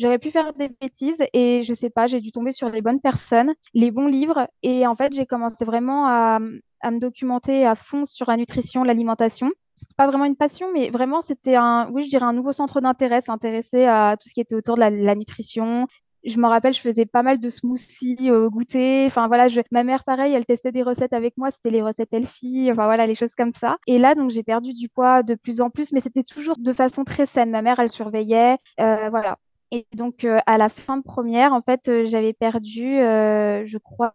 J'aurais 0.00 0.18
pu 0.18 0.30
faire 0.30 0.54
des 0.54 0.70
bêtises 0.80 1.22
et 1.34 1.62
je 1.62 1.74
sais 1.74 1.90
pas, 1.90 2.06
j'ai 2.06 2.22
dû 2.22 2.32
tomber 2.32 2.50
sur 2.50 2.70
les 2.70 2.80
bonnes 2.80 3.02
personnes, 3.02 3.52
les 3.74 3.90
bons 3.90 4.08
livres. 4.08 4.48
Et 4.62 4.86
en 4.86 4.96
fait, 4.96 5.12
j'ai 5.12 5.26
commencé 5.26 5.66
vraiment 5.66 6.06
à, 6.06 6.38
à 6.80 6.90
me 6.90 6.98
documenter 6.98 7.66
à 7.66 7.74
fond 7.74 8.06
sur 8.06 8.30
la 8.30 8.38
nutrition, 8.38 8.82
l'alimentation 8.82 9.50
c'est 9.74 9.96
pas 9.96 10.06
vraiment 10.06 10.24
une 10.24 10.36
passion, 10.36 10.68
mais 10.72 10.90
vraiment, 10.90 11.20
c'était 11.20 11.56
un, 11.56 11.88
oui, 11.92 12.04
je 12.04 12.10
dirais 12.10 12.24
un 12.24 12.32
nouveau 12.32 12.52
centre 12.52 12.80
d'intérêt, 12.80 13.20
s'intéresser 13.22 13.84
à 13.84 14.16
tout 14.20 14.28
ce 14.28 14.34
qui 14.34 14.40
était 14.40 14.54
autour 14.54 14.76
de 14.76 14.80
la, 14.80 15.14
nutrition. 15.14 15.86
Je 16.24 16.38
me 16.38 16.46
rappelle, 16.46 16.72
je 16.72 16.80
faisais 16.80 17.04
pas 17.04 17.22
mal 17.22 17.38
de 17.38 17.50
smoothies 17.50 18.30
au 18.30 18.48
goûter. 18.50 19.04
Enfin 19.06 19.26
voilà, 19.28 19.48
je... 19.48 19.60
ma 19.70 19.84
mère, 19.84 20.04
pareil, 20.04 20.32
elle 20.32 20.46
testait 20.46 20.72
des 20.72 20.82
recettes 20.82 21.12
avec 21.12 21.36
moi. 21.36 21.50
C'était 21.50 21.70
les 21.70 21.82
recettes 21.82 22.12
Elfie. 22.12 22.70
Enfin 22.72 22.86
voilà, 22.86 23.06
les 23.06 23.14
choses 23.14 23.34
comme 23.34 23.52
ça. 23.52 23.76
Et 23.86 23.98
là, 23.98 24.14
donc, 24.14 24.30
j'ai 24.30 24.42
perdu 24.42 24.72
du 24.72 24.88
poids 24.88 25.22
de 25.22 25.34
plus 25.34 25.60
en 25.60 25.68
plus, 25.68 25.92
mais 25.92 26.00
c'était 26.00 26.22
toujours 26.22 26.56
de 26.56 26.72
façon 26.72 27.04
très 27.04 27.26
saine. 27.26 27.50
Ma 27.50 27.60
mère, 27.60 27.78
elle 27.78 27.90
surveillait. 27.90 28.56
Euh, 28.80 29.10
voilà. 29.10 29.38
Et 29.70 29.86
donc, 29.94 30.24
euh, 30.24 30.38
à 30.46 30.56
la 30.56 30.68
fin 30.70 30.96
de 30.96 31.02
première, 31.02 31.52
en 31.52 31.60
fait, 31.60 31.88
euh, 31.88 32.06
j'avais 32.06 32.32
perdu, 32.32 32.96
je 33.00 33.78
crois, 33.78 34.14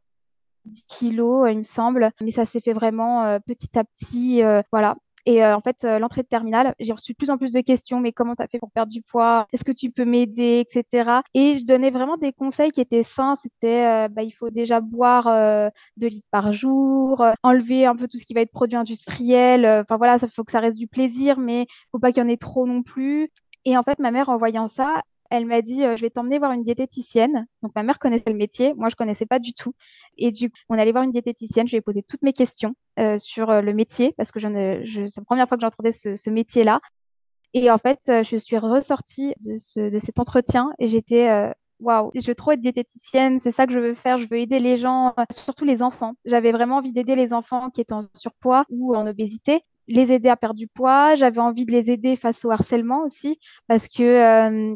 10 0.65 0.85
kilos, 0.85 1.47
il 1.51 1.57
me 1.57 1.63
semble. 1.63 2.11
Mais 2.21 2.31
ça 2.31 2.45
s'est 2.45 2.61
fait 2.61 2.73
vraiment 2.73 3.39
petit 3.45 3.77
à 3.77 3.83
petit. 3.83 4.41
voilà. 4.71 4.95
Et 5.25 5.45
en 5.45 5.61
fait, 5.61 5.83
l'entrée 5.83 6.23
de 6.23 6.27
terminale, 6.27 6.75
j'ai 6.79 6.93
reçu 6.93 7.13
de 7.13 7.17
plus 7.17 7.29
en 7.29 7.37
plus 7.37 7.53
de 7.53 7.61
questions, 7.61 7.99
mais 7.99 8.11
comment 8.11 8.35
tu 8.35 8.43
as 8.43 8.47
fait 8.47 8.59
pour 8.59 8.71
perdre 8.71 8.91
du 8.91 9.01
poids? 9.01 9.47
Est-ce 9.53 9.63
que 9.63 9.71
tu 9.71 9.91
peux 9.91 10.05
m'aider, 10.05 10.65
etc. 10.65 11.21
Et 11.33 11.57
je 11.59 11.65
donnais 11.65 11.91
vraiment 11.91 12.17
des 12.17 12.33
conseils 12.33 12.71
qui 12.71 12.81
étaient 12.81 13.03
sains. 13.03 13.35
C'était, 13.35 14.09
bah, 14.09 14.23
il 14.23 14.31
faut 14.31 14.49
déjà 14.49 14.81
boire 14.81 15.71
2 15.97 16.07
litres 16.07 16.27
par 16.31 16.53
jour, 16.53 17.25
enlever 17.43 17.85
un 17.85 17.95
peu 17.95 18.07
tout 18.07 18.17
ce 18.17 18.25
qui 18.25 18.33
va 18.33 18.41
être 18.41 18.51
produit 18.51 18.77
industriel. 18.77 19.65
Enfin 19.65 19.97
voilà, 19.97 20.17
ça 20.17 20.27
faut 20.27 20.43
que 20.43 20.51
ça 20.51 20.59
reste 20.59 20.77
du 20.77 20.87
plaisir, 20.87 21.39
mais 21.39 21.67
faut 21.91 21.99
pas 21.99 22.11
qu'il 22.11 22.23
y 22.23 22.25
en 22.25 22.29
ait 22.29 22.37
trop 22.37 22.65
non 22.65 22.83
plus. 22.83 23.29
Et 23.65 23.77
en 23.77 23.83
fait, 23.83 23.99
ma 23.99 24.11
mère, 24.11 24.29
en 24.29 24.37
voyant 24.37 24.67
ça, 24.67 25.01
elle 25.29 25.45
m'a 25.45 25.61
dit 25.61 25.81
Je 25.81 26.01
vais 26.01 26.09
t'emmener 26.09 26.39
voir 26.39 26.51
une 26.51 26.63
diététicienne. 26.63 27.47
Donc, 27.61 27.71
ma 27.75 27.83
mère 27.83 27.99
connaissait 27.99 28.29
le 28.29 28.37
métier. 28.37 28.73
Moi, 28.75 28.89
je 28.89 28.93
ne 28.93 28.97
connaissais 28.97 29.25
pas 29.25 29.39
du 29.39 29.53
tout. 29.53 29.73
Et 30.17 30.31
du 30.31 30.49
coup, 30.49 30.57
on 30.69 30.77
allait 30.77 30.91
voir 30.91 31.03
une 31.03 31.11
diététicienne. 31.11 31.67
Je 31.67 31.73
lui 31.73 31.77
ai 31.77 31.81
posé 31.81 32.03
toutes 32.03 32.21
mes 32.21 32.33
questions 32.33 32.75
sur 33.17 33.61
le 33.61 33.73
métier 33.73 34.13
parce 34.17 34.31
que 34.31 34.39
c'est 34.39 34.49
la 34.49 35.23
première 35.25 35.47
fois 35.47 35.57
que 35.57 35.61
j'entendais 35.61 35.91
ce, 35.91 36.29
métier-là. 36.29 36.81
Et 37.53 37.71
en 37.71 37.77
fait, 37.77 37.99
je 38.05 38.37
suis 38.37 38.57
ressortie 38.57 39.33
de, 39.41 39.55
ce, 39.55 39.89
de 39.89 39.99
cet 39.99 40.19
entretien 40.19 40.71
et 40.79 40.87
j'étais 40.87 41.53
waouh, 41.79 42.11
je 42.13 42.27
veux 42.27 42.35
trop 42.35 42.51
être 42.51 42.61
diététicienne, 42.61 43.39
c'est 43.39 43.51
ça 43.51 43.65
que 43.65 43.73
je 43.73 43.79
veux 43.79 43.95
faire, 43.95 44.17
je 44.17 44.27
veux 44.29 44.37
aider 44.37 44.59
les 44.59 44.77
gens, 44.77 45.13
surtout 45.31 45.65
les 45.65 45.81
enfants. 45.81 46.13
J'avais 46.25 46.51
vraiment 46.51 46.77
envie 46.77 46.91
d'aider 46.91 47.15
les 47.15 47.33
enfants 47.33 47.69
qui 47.69 47.81
étaient 47.81 47.93
en 47.93 48.07
surpoids 48.15 48.65
ou 48.69 48.95
en 48.95 49.07
obésité 49.07 49.61
les 49.87 50.11
aider 50.11 50.29
à 50.29 50.35
perdre 50.35 50.55
du 50.55 50.67
poids. 50.67 51.15
J'avais 51.15 51.39
envie 51.39 51.65
de 51.65 51.71
les 51.71 51.89
aider 51.91 52.15
face 52.15 52.45
au 52.45 52.51
harcèlement 52.51 53.03
aussi, 53.03 53.39
parce 53.67 53.87
que 53.87 54.03
euh, 54.03 54.75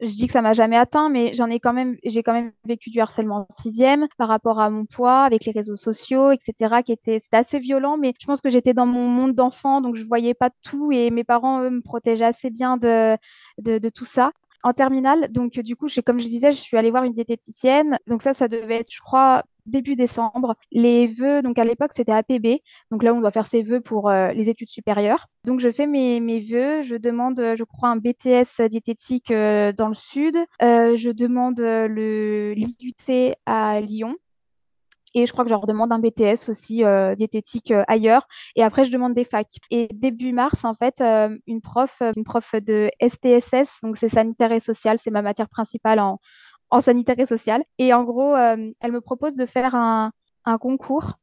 je 0.00 0.08
dis 0.14 0.26
que 0.26 0.32
ça 0.32 0.42
m'a 0.42 0.52
jamais 0.52 0.76
atteint, 0.76 1.08
mais 1.08 1.32
j'en 1.34 1.48
ai 1.48 1.60
quand 1.60 1.72
même, 1.72 1.96
j'ai 2.04 2.22
quand 2.22 2.32
même 2.32 2.52
vécu 2.64 2.90
du 2.90 3.00
harcèlement 3.00 3.38
en 3.38 3.46
sixième 3.50 4.06
par 4.18 4.28
rapport 4.28 4.60
à 4.60 4.70
mon 4.70 4.84
poids, 4.84 5.22
avec 5.22 5.44
les 5.44 5.52
réseaux 5.52 5.76
sociaux, 5.76 6.32
etc., 6.32 6.82
qui 6.82 6.92
était, 6.92 7.18
c'était 7.18 7.36
assez 7.38 7.58
violent, 7.58 7.96
mais 7.96 8.12
je 8.20 8.26
pense 8.26 8.40
que 8.40 8.50
j'étais 8.50 8.74
dans 8.74 8.86
mon 8.86 9.08
monde 9.08 9.34
d'enfant, 9.34 9.80
donc 9.80 9.96
je 9.96 10.04
voyais 10.04 10.34
pas 10.34 10.50
tout 10.62 10.92
et 10.92 11.10
mes 11.10 11.24
parents, 11.24 11.62
eux, 11.62 11.70
me 11.70 11.80
protégeaient 11.82 12.24
assez 12.26 12.50
bien 12.50 12.76
de, 12.76 13.16
de, 13.58 13.78
de 13.78 13.88
tout 13.88 14.04
ça 14.04 14.32
en 14.62 14.72
terminale. 14.72 15.28
Donc, 15.30 15.58
du 15.58 15.76
coup, 15.76 15.88
comme 16.04 16.20
je 16.20 16.26
disais, 16.26 16.52
je 16.52 16.58
suis 16.58 16.76
allée 16.76 16.90
voir 16.90 17.04
une 17.04 17.12
diététicienne. 17.12 17.98
Donc, 18.06 18.22
ça, 18.22 18.32
ça 18.32 18.48
devait 18.48 18.76
être, 18.76 18.92
je 18.92 19.00
crois, 19.00 19.44
début 19.66 19.96
décembre. 19.96 20.54
Les 20.72 21.06
vœux, 21.06 21.42
donc 21.42 21.58
à 21.58 21.64
l'époque, 21.64 21.92
c'était 21.94 22.12
APB. 22.12 22.60
Donc 22.90 23.02
là, 23.02 23.14
on 23.14 23.20
doit 23.20 23.30
faire 23.30 23.46
ses 23.46 23.62
vœux 23.62 23.80
pour 23.80 24.08
euh, 24.08 24.32
les 24.32 24.48
études 24.48 24.70
supérieures. 24.70 25.26
Donc 25.44 25.60
je 25.60 25.70
fais 25.70 25.86
mes, 25.86 26.20
mes 26.20 26.38
vœux. 26.38 26.82
Je 26.82 26.96
demande, 26.96 27.40
je 27.56 27.64
crois, 27.64 27.90
un 27.90 27.96
BTS 27.96 28.68
diététique 28.70 29.30
euh, 29.30 29.72
dans 29.72 29.88
le 29.88 29.94
sud. 29.94 30.36
Euh, 30.62 30.96
je 30.96 31.10
demande 31.10 31.58
le 31.60 32.54
l'IUT 32.54 33.34
à 33.46 33.80
Lyon. 33.80 34.16
Et 35.16 35.26
je 35.26 35.32
crois 35.32 35.44
que 35.44 35.48
je 35.48 35.54
leur 35.54 35.66
demande 35.66 35.92
un 35.92 35.98
BTS 35.98 36.48
aussi 36.48 36.84
diététique 37.16 37.72
ailleurs. 37.88 38.28
Et 38.54 38.62
après, 38.62 38.84
je 38.84 38.92
demande 38.92 39.14
des 39.14 39.24
facs. 39.24 39.56
Et 39.70 39.88
début 39.92 40.32
mars, 40.32 40.64
en 40.64 40.74
fait, 40.74 41.00
une 41.00 41.60
prof, 41.60 42.02
une 42.14 42.22
prof 42.24 42.54
de 42.54 42.90
STSS, 43.00 43.80
donc 43.82 43.96
c'est 43.96 44.10
sanitaire 44.10 44.52
et 44.52 44.60
social, 44.60 44.98
c'est 44.98 45.10
ma 45.10 45.22
matière 45.22 45.48
principale 45.48 46.00
en, 46.00 46.20
en 46.70 46.80
sanitaire 46.80 47.18
et 47.18 47.26
social. 47.26 47.64
Et 47.78 47.92
en 47.94 48.04
gros, 48.04 48.34
euh, 48.34 48.70
elle 48.80 48.92
me 48.92 49.00
propose 49.00 49.34
de 49.34 49.46
faire 49.46 49.74
un, 49.74 50.12
concours. 50.60 51.14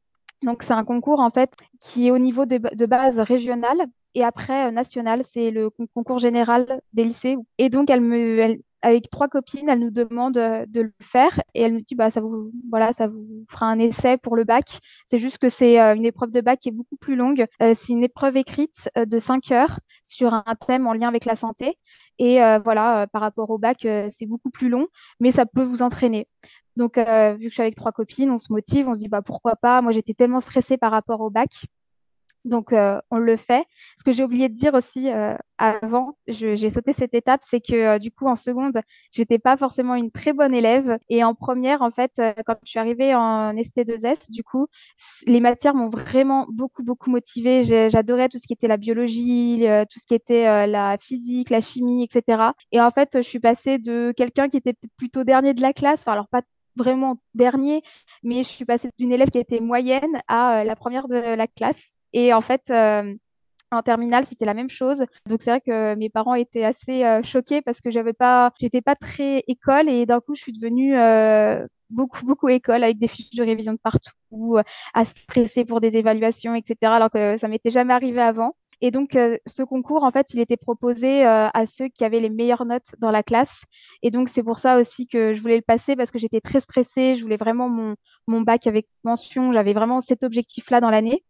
Donc, 0.42 0.62
c'est 0.62 0.74
un 0.74 0.84
concours, 0.84 1.20
en 1.20 1.30
fait, 1.30 1.54
qui 1.80 2.08
est 2.08 2.10
au 2.10 2.18
niveau 2.18 2.44
de, 2.46 2.86
base 2.86 3.18
régionale. 3.18 3.86
Et 4.14 4.22
après, 4.22 4.68
euh, 4.68 4.70
national, 4.70 5.22
c'est 5.24 5.50
le 5.50 5.70
concours 5.70 6.18
général 6.18 6.80
des 6.92 7.04
lycées. 7.04 7.36
Et 7.58 7.68
donc, 7.68 7.90
elle 7.90 8.02
me, 8.02 8.56
avec 8.84 9.10
trois 9.10 9.28
copines, 9.28 9.68
elle 9.68 9.80
nous 9.80 9.90
demande 9.90 10.36
euh, 10.36 10.64
de 10.68 10.82
le 10.82 10.92
faire 11.00 11.40
et 11.54 11.62
elle 11.62 11.74
nous 11.74 11.80
dit 11.80 11.94
bah 11.94 12.10
ça 12.10 12.20
vous 12.20 12.52
voilà 12.70 12.92
ça 12.92 13.08
vous 13.08 13.44
fera 13.50 13.66
un 13.66 13.78
essai 13.78 14.16
pour 14.18 14.36
le 14.36 14.44
bac. 14.44 14.78
C'est 15.06 15.18
juste 15.18 15.38
que 15.38 15.48
c'est 15.48 15.78
une 15.78 16.04
épreuve 16.04 16.30
de 16.30 16.40
bac 16.40 16.60
qui 16.60 16.68
est 16.68 16.72
beaucoup 16.72 16.96
plus 16.96 17.16
longue. 17.16 17.46
c'est 17.60 17.88
une 17.88 18.04
épreuve 18.04 18.36
écrite 18.36 18.90
de 18.96 19.18
cinq 19.18 19.50
heures 19.52 19.80
sur 20.02 20.34
un 20.34 20.54
thème 20.66 20.86
en 20.86 20.92
lien 20.92 21.08
avec 21.08 21.24
la 21.24 21.36
santé 21.36 21.78
et 22.18 22.42
euh, 22.42 22.58
voilà, 22.58 23.02
euh, 23.02 23.06
par 23.06 23.22
rapport 23.22 23.50
au 23.50 23.58
bac, 23.58 23.84
euh, 23.84 24.08
c'est 24.08 24.26
beaucoup 24.26 24.50
plus 24.50 24.68
long, 24.68 24.86
mais 25.20 25.30
ça 25.30 25.46
peut 25.46 25.62
vous 25.62 25.82
entraîner. 25.82 26.28
Donc, 26.76 26.96
vu 26.98 27.04
que 27.04 27.44
je 27.44 27.50
suis 27.50 27.62
avec 27.62 27.76
trois 27.76 27.92
copines, 27.92 28.30
on 28.32 28.36
se 28.36 28.52
motive, 28.52 28.88
on 28.88 28.94
se 28.94 29.00
dit 29.00 29.08
bah, 29.08 29.22
pourquoi 29.22 29.54
pas? 29.54 29.80
Moi, 29.80 29.92
j'étais 29.92 30.14
tellement 30.14 30.40
stressée 30.40 30.76
par 30.76 30.90
rapport 30.90 31.20
au 31.20 31.30
bac. 31.30 31.66
Donc, 32.44 32.74
on 33.10 33.18
le 33.18 33.36
fait. 33.36 33.64
Ce 33.98 34.04
que 34.04 34.12
j'ai 34.12 34.22
oublié 34.24 34.48
de 34.48 34.54
dire 34.54 34.74
aussi 34.74 35.10
avant, 35.58 36.16
j'ai 36.26 36.70
sauté 36.70 36.92
cette 36.92 37.14
étape, 37.14 37.40
c'est 37.42 37.60
que 37.60 37.98
du 37.98 38.10
coup, 38.10 38.26
en 38.26 38.36
seconde, 38.36 38.80
j'étais 39.12 39.38
pas 39.38 39.56
forcément 39.56 39.94
une 39.94 40.10
très 40.10 40.32
bonne 40.32 40.54
élève. 40.54 40.98
Et 41.08 41.24
en 41.24 41.34
première, 41.34 41.82
en 41.82 41.90
fait, 41.90 42.20
quand 42.46 42.56
je 42.64 42.70
suis 42.70 42.78
arrivée 42.78 43.14
en 43.14 43.54
ST2S, 43.54 44.30
du 44.30 44.44
coup, 44.44 44.66
les 45.26 45.40
matières 45.40 45.74
m'ont 45.74 45.88
vraiment 45.88 46.46
beaucoup, 46.50 46.82
beaucoup 46.82 47.10
motivée. 47.10 47.64
J'adorais 47.88 48.28
tout 48.28 48.38
ce 48.38 48.46
qui 48.46 48.52
était 48.52 48.68
la 48.68 48.76
biologie, 48.76 49.64
tout 49.90 49.98
ce 49.98 50.06
qui 50.06 50.14
était 50.14 50.66
la 50.66 50.98
physique, 50.98 51.50
la 51.50 51.60
chimie, 51.60 52.04
etc. 52.04 52.42
Et 52.72 52.80
en 52.80 52.90
fait, 52.90 53.10
je 53.14 53.22
suis 53.26 53.40
passée 53.40 53.78
de 53.78 54.12
quelqu'un 54.16 54.48
qui 54.48 54.58
était 54.58 54.74
plutôt 54.96 55.24
dernier 55.24 55.54
de 55.54 55.62
la 55.62 55.72
classe, 55.72 56.02
enfin, 56.02 56.12
alors 56.12 56.28
pas 56.28 56.42
vraiment 56.76 57.16
dernier, 57.34 57.82
mais 58.22 58.42
je 58.42 58.48
suis 58.48 58.64
passée 58.64 58.90
d'une 58.98 59.12
élève 59.12 59.30
qui 59.30 59.38
était 59.38 59.60
moyenne 59.60 60.20
à 60.28 60.64
la 60.64 60.76
première 60.76 61.06
de 61.08 61.36
la 61.36 61.46
classe. 61.46 61.93
Et 62.14 62.32
en 62.32 62.40
fait, 62.40 62.62
euh, 62.70 63.14
en 63.72 63.82
terminale, 63.82 64.24
c'était 64.24 64.46
la 64.46 64.54
même 64.54 64.70
chose. 64.70 65.04
Donc 65.26 65.42
c'est 65.42 65.50
vrai 65.50 65.60
que 65.60 65.94
mes 65.96 66.08
parents 66.08 66.34
étaient 66.34 66.64
assez 66.64 67.04
euh, 67.04 67.22
choqués 67.22 67.60
parce 67.60 67.80
que 67.80 67.90
j'avais 67.90 68.12
pas, 68.12 68.52
j'étais 68.60 68.80
pas 68.80 68.94
très 68.94 69.42
école 69.48 69.88
et 69.88 70.06
d'un 70.06 70.20
coup 70.20 70.34
je 70.36 70.42
suis 70.42 70.52
devenue 70.52 70.96
euh, 70.96 71.66
beaucoup 71.90 72.24
beaucoup 72.24 72.48
école 72.48 72.84
avec 72.84 72.98
des 72.98 73.08
fiches 73.08 73.30
de 73.36 73.42
révision 73.42 73.72
de 73.72 73.78
partout, 73.78 74.58
à 74.94 75.04
stresser 75.04 75.64
pour 75.64 75.80
des 75.80 75.96
évaluations, 75.96 76.54
etc. 76.54 76.76
Alors 76.82 77.10
que 77.10 77.36
ça 77.36 77.48
m'était 77.48 77.70
jamais 77.70 77.92
arrivé 77.92 78.20
avant. 78.22 78.54
Et 78.80 78.90
donc, 78.90 79.16
ce 79.46 79.62
concours, 79.62 80.02
en 80.02 80.10
fait, 80.10 80.34
il 80.34 80.40
était 80.40 80.56
proposé 80.58 81.24
à 81.24 81.64
ceux 81.66 81.88
qui 81.88 82.04
avaient 82.04 82.20
les 82.20 82.28
meilleures 82.28 82.66
notes 82.66 82.94
dans 82.98 83.10
la 83.10 83.22
classe. 83.22 83.62
Et 84.02 84.10
donc, 84.10 84.28
c'est 84.28 84.42
pour 84.42 84.58
ça 84.58 84.78
aussi 84.78 85.06
que 85.06 85.32
je 85.32 85.40
voulais 85.40 85.56
le 85.56 85.62
passer 85.62 85.96
parce 85.96 86.10
que 86.10 86.18
j'étais 86.18 86.40
très 86.40 86.60
stressée. 86.60 87.16
Je 87.16 87.22
voulais 87.22 87.36
vraiment 87.38 87.68
mon, 87.68 87.94
mon 88.26 88.42
bac 88.42 88.66
avec 88.66 88.86
mention. 89.04 89.52
J'avais 89.52 89.72
vraiment 89.72 90.00
cet 90.00 90.22
objectif-là 90.22 90.80
dans 90.80 90.90
l'année. 90.90 91.24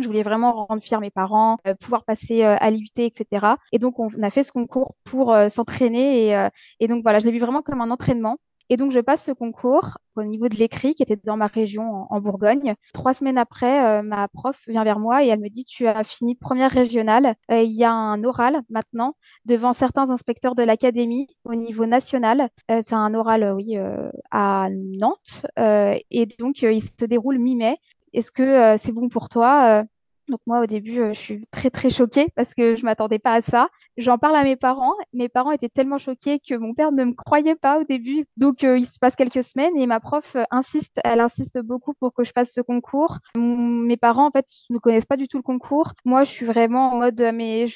Je 0.00 0.06
voulais 0.06 0.22
vraiment 0.22 0.66
rendre 0.66 0.82
fiers 0.82 0.98
mes 0.98 1.10
parents, 1.10 1.58
euh, 1.66 1.74
pouvoir 1.74 2.04
passer 2.04 2.42
euh, 2.44 2.56
à 2.58 2.70
l'IUT, 2.70 2.88
etc. 2.96 3.46
Et 3.72 3.78
donc, 3.78 3.98
on 3.98 4.08
a 4.22 4.30
fait 4.30 4.42
ce 4.42 4.52
concours 4.52 4.94
pour 5.04 5.32
euh, 5.32 5.48
s'entraîner. 5.48 6.28
Et, 6.28 6.48
et, 6.80 6.88
donc, 6.88 7.02
voilà, 7.02 7.18
je 7.18 7.26
l'ai 7.26 7.32
vu 7.32 7.38
vraiment 7.38 7.62
comme 7.62 7.80
un 7.80 7.90
entraînement. 7.90 8.38
Et 8.72 8.76
donc, 8.76 8.92
je 8.92 9.00
passe 9.00 9.24
ce 9.24 9.32
concours 9.32 9.98
au 10.14 10.22
niveau 10.22 10.48
de 10.48 10.54
l'écrit, 10.54 10.94
qui 10.94 11.02
était 11.02 11.18
dans 11.24 11.36
ma 11.36 11.48
région 11.48 12.06
en, 12.08 12.20
Bourgogne. 12.20 12.74
Trois 12.92 13.14
semaines 13.14 13.38
après, 13.38 14.00
ma 14.04 14.28
prof 14.28 14.60
vient 14.68 14.84
vers 14.84 15.00
moi 15.00 15.24
et 15.24 15.26
elle 15.26 15.40
me 15.40 15.48
dit 15.48 15.64
Tu 15.64 15.88
as 15.88 16.04
fini 16.04 16.36
première 16.36 16.70
régionale. 16.70 17.34
il 17.50 17.72
y 17.72 17.82
a 17.82 17.90
un 17.90 18.22
oral 18.22 18.60
maintenant 18.68 19.16
devant 19.44 19.72
certains 19.72 20.12
inspecteurs 20.12 20.54
de 20.54 20.62
l'académie 20.62 21.26
au 21.44 21.56
niveau 21.56 21.84
national. 21.84 22.48
c'est 22.68 22.92
un 22.92 23.12
oral, 23.12 23.52
oui, 23.56 23.76
à 24.30 24.68
Nantes. 24.70 25.46
et 25.56 26.26
donc, 26.38 26.62
il 26.62 26.80
se 26.80 27.04
déroule 27.06 27.40
mi-mai. 27.40 27.76
Est-ce 28.12 28.30
que 28.30 28.42
euh, 28.42 28.76
c'est 28.78 28.92
bon 28.92 29.08
pour 29.08 29.28
toi 29.28 29.80
euh? 29.80 29.84
donc 30.28 30.40
moi, 30.46 30.60
au 30.60 30.66
début, 30.66 31.00
euh, 31.00 31.12
je 31.12 31.18
suis 31.18 31.44
très, 31.50 31.70
très 31.70 31.90
choquée 31.90 32.28
parce 32.36 32.54
que 32.54 32.76
je 32.76 32.84
m'attendais 32.84 33.18
pas 33.18 33.32
à 33.32 33.42
ça. 33.42 33.68
J'en 33.96 34.16
parle 34.16 34.36
à 34.36 34.44
mes 34.44 34.54
parents. 34.54 34.94
Mes 35.12 35.28
parents 35.28 35.50
étaient 35.50 35.68
tellement 35.68 35.98
choqués 35.98 36.38
que 36.38 36.54
mon 36.54 36.72
père 36.72 36.92
ne 36.92 37.02
me 37.02 37.14
croyait 37.14 37.56
pas 37.56 37.80
au 37.80 37.84
début. 37.84 38.26
Donc, 38.36 38.62
il 38.62 38.86
se 38.86 39.00
passe 39.00 39.16
quelques 39.16 39.42
semaines 39.42 39.76
et 39.76 39.86
ma 39.86 39.98
prof 39.98 40.36
insiste, 40.52 41.00
elle 41.02 41.18
insiste 41.18 41.58
beaucoup 41.58 41.94
pour 41.94 42.14
que 42.14 42.22
je 42.22 42.30
fasse 42.32 42.52
ce 42.52 42.60
concours. 42.60 43.18
Mes 43.34 43.96
parents, 43.96 44.28
en 44.28 44.30
fait, 44.30 44.46
ne 44.70 44.78
connaissent 44.78 45.04
pas 45.04 45.16
du 45.16 45.26
tout 45.26 45.36
le 45.36 45.42
concours. 45.42 45.94
Moi, 46.04 46.22
je 46.22 46.30
suis 46.30 46.46
vraiment 46.46 46.92
en 46.92 46.98
mode, 46.98 47.20
mais 47.34 47.66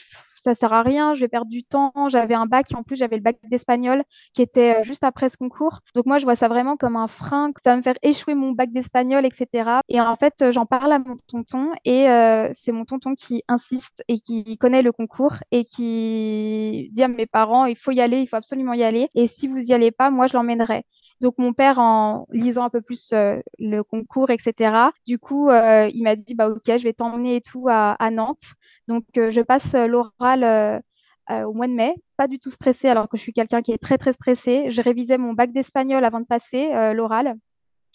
ça 0.44 0.54
sert 0.54 0.72
à 0.74 0.82
rien, 0.82 1.14
je 1.14 1.20
vais 1.20 1.28
perdre 1.28 1.50
du 1.50 1.64
temps. 1.64 1.92
J'avais 2.08 2.34
un 2.34 2.44
bac, 2.46 2.70
et 2.70 2.76
en 2.76 2.82
plus 2.82 2.96
j'avais 2.96 3.16
le 3.16 3.22
bac 3.22 3.38
d'espagnol 3.44 4.04
qui 4.34 4.42
était 4.42 4.80
euh, 4.80 4.84
juste 4.84 5.02
après 5.02 5.28
ce 5.30 5.36
concours. 5.38 5.80
Donc 5.94 6.04
moi 6.06 6.18
je 6.18 6.24
vois 6.24 6.36
ça 6.36 6.48
vraiment 6.48 6.76
comme 6.76 6.96
un 6.96 7.08
frein, 7.08 7.50
ça 7.62 7.70
va 7.70 7.76
me 7.78 7.82
faire 7.82 7.94
échouer 8.02 8.34
mon 8.34 8.52
bac 8.52 8.70
d'espagnol, 8.72 9.24
etc. 9.24 9.80
Et 9.88 10.00
en 10.00 10.16
fait 10.16 10.34
euh, 10.42 10.52
j'en 10.52 10.66
parle 10.66 10.92
à 10.92 10.98
mon 10.98 11.16
tonton 11.28 11.70
et 11.84 12.08
euh, 12.10 12.50
c'est 12.52 12.72
mon 12.72 12.84
tonton 12.84 13.14
qui 13.14 13.42
insiste 13.48 14.04
et 14.08 14.18
qui 14.20 14.58
connaît 14.58 14.82
le 14.82 14.92
concours 14.92 15.34
et 15.50 15.64
qui 15.64 16.90
dit 16.92 17.02
à 17.02 17.08
mes 17.08 17.26
parents 17.26 17.64
il 17.64 17.76
faut 17.76 17.90
y 17.92 18.00
aller, 18.00 18.18
il 18.20 18.26
faut 18.28 18.36
absolument 18.36 18.74
y 18.74 18.82
aller. 18.82 19.08
Et 19.14 19.26
si 19.26 19.48
vous 19.48 19.58
y 19.58 19.72
allez 19.72 19.90
pas, 19.92 20.10
moi 20.10 20.26
je 20.26 20.34
l'emmènerai. 20.34 20.84
Donc 21.24 21.34
mon 21.38 21.52
père, 21.52 21.78
en 21.78 22.26
lisant 22.30 22.64
un 22.64 22.70
peu 22.70 22.82
plus 22.82 23.12
le 23.12 23.80
concours, 23.82 24.30
etc., 24.30 24.90
du 25.06 25.18
coup, 25.18 25.50
il 25.50 26.02
m'a 26.02 26.14
dit, 26.14 26.34
bah 26.34 26.48
ok, 26.48 26.64
je 26.66 26.84
vais 26.84 26.92
t'emmener 26.92 27.36
et 27.36 27.40
tout 27.40 27.66
à 27.68 28.10
Nantes. 28.10 28.54
Donc, 28.88 29.04
euh, 29.16 29.30
je 29.30 29.40
passe 29.40 29.74
euh, 29.74 29.86
l'oral 29.86 30.44
euh, 30.44 31.44
au 31.44 31.54
mois 31.54 31.66
de 31.66 31.72
mai, 31.72 31.94
pas 32.16 32.28
du 32.28 32.38
tout 32.38 32.50
stressée, 32.50 32.88
alors 32.88 33.08
que 33.08 33.16
je 33.16 33.22
suis 33.22 33.32
quelqu'un 33.32 33.62
qui 33.62 33.72
est 33.72 33.78
très, 33.78 33.96
très 33.96 34.12
stressé. 34.12 34.70
Je 34.70 34.82
révisais 34.82 35.16
mon 35.16 35.32
bac 35.32 35.52
d'espagnol 35.52 36.04
avant 36.04 36.20
de 36.20 36.26
passer 36.26 36.70
l'oral. 36.92 37.34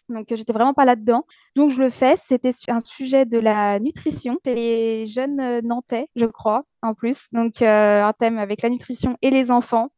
Donc, 0.09 0.25
j'étais 0.31 0.51
vraiment 0.51 0.74
pas 0.74 0.86
là-dedans. 0.86 1.25
Donc, 1.55 1.69
je 1.69 1.79
le 1.79 1.91
fais. 1.91 2.15
C'était 2.17 2.50
un 2.69 2.79
sujet 2.79 3.25
de 3.25 3.38
la 3.38 3.79
nutrition 3.79 4.39
les 4.45 5.05
jeunes 5.05 5.62
Nantais, 5.62 6.07
je 6.15 6.25
crois, 6.25 6.63
en 6.81 6.95
plus. 6.95 7.27
Donc, 7.31 7.62
un 7.62 8.12
thème 8.17 8.39
avec 8.39 8.63
la 8.63 8.69
nutrition 8.69 9.15
et 9.21 9.29
les 9.29 9.51
enfants. 9.51 9.89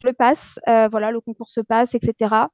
Je 0.00 0.06
le 0.06 0.14
passe. 0.14 0.58
voilà, 0.66 1.10
le 1.10 1.20
concours 1.20 1.50
se 1.50 1.60
passe, 1.60 1.94
etc. 1.94 2.46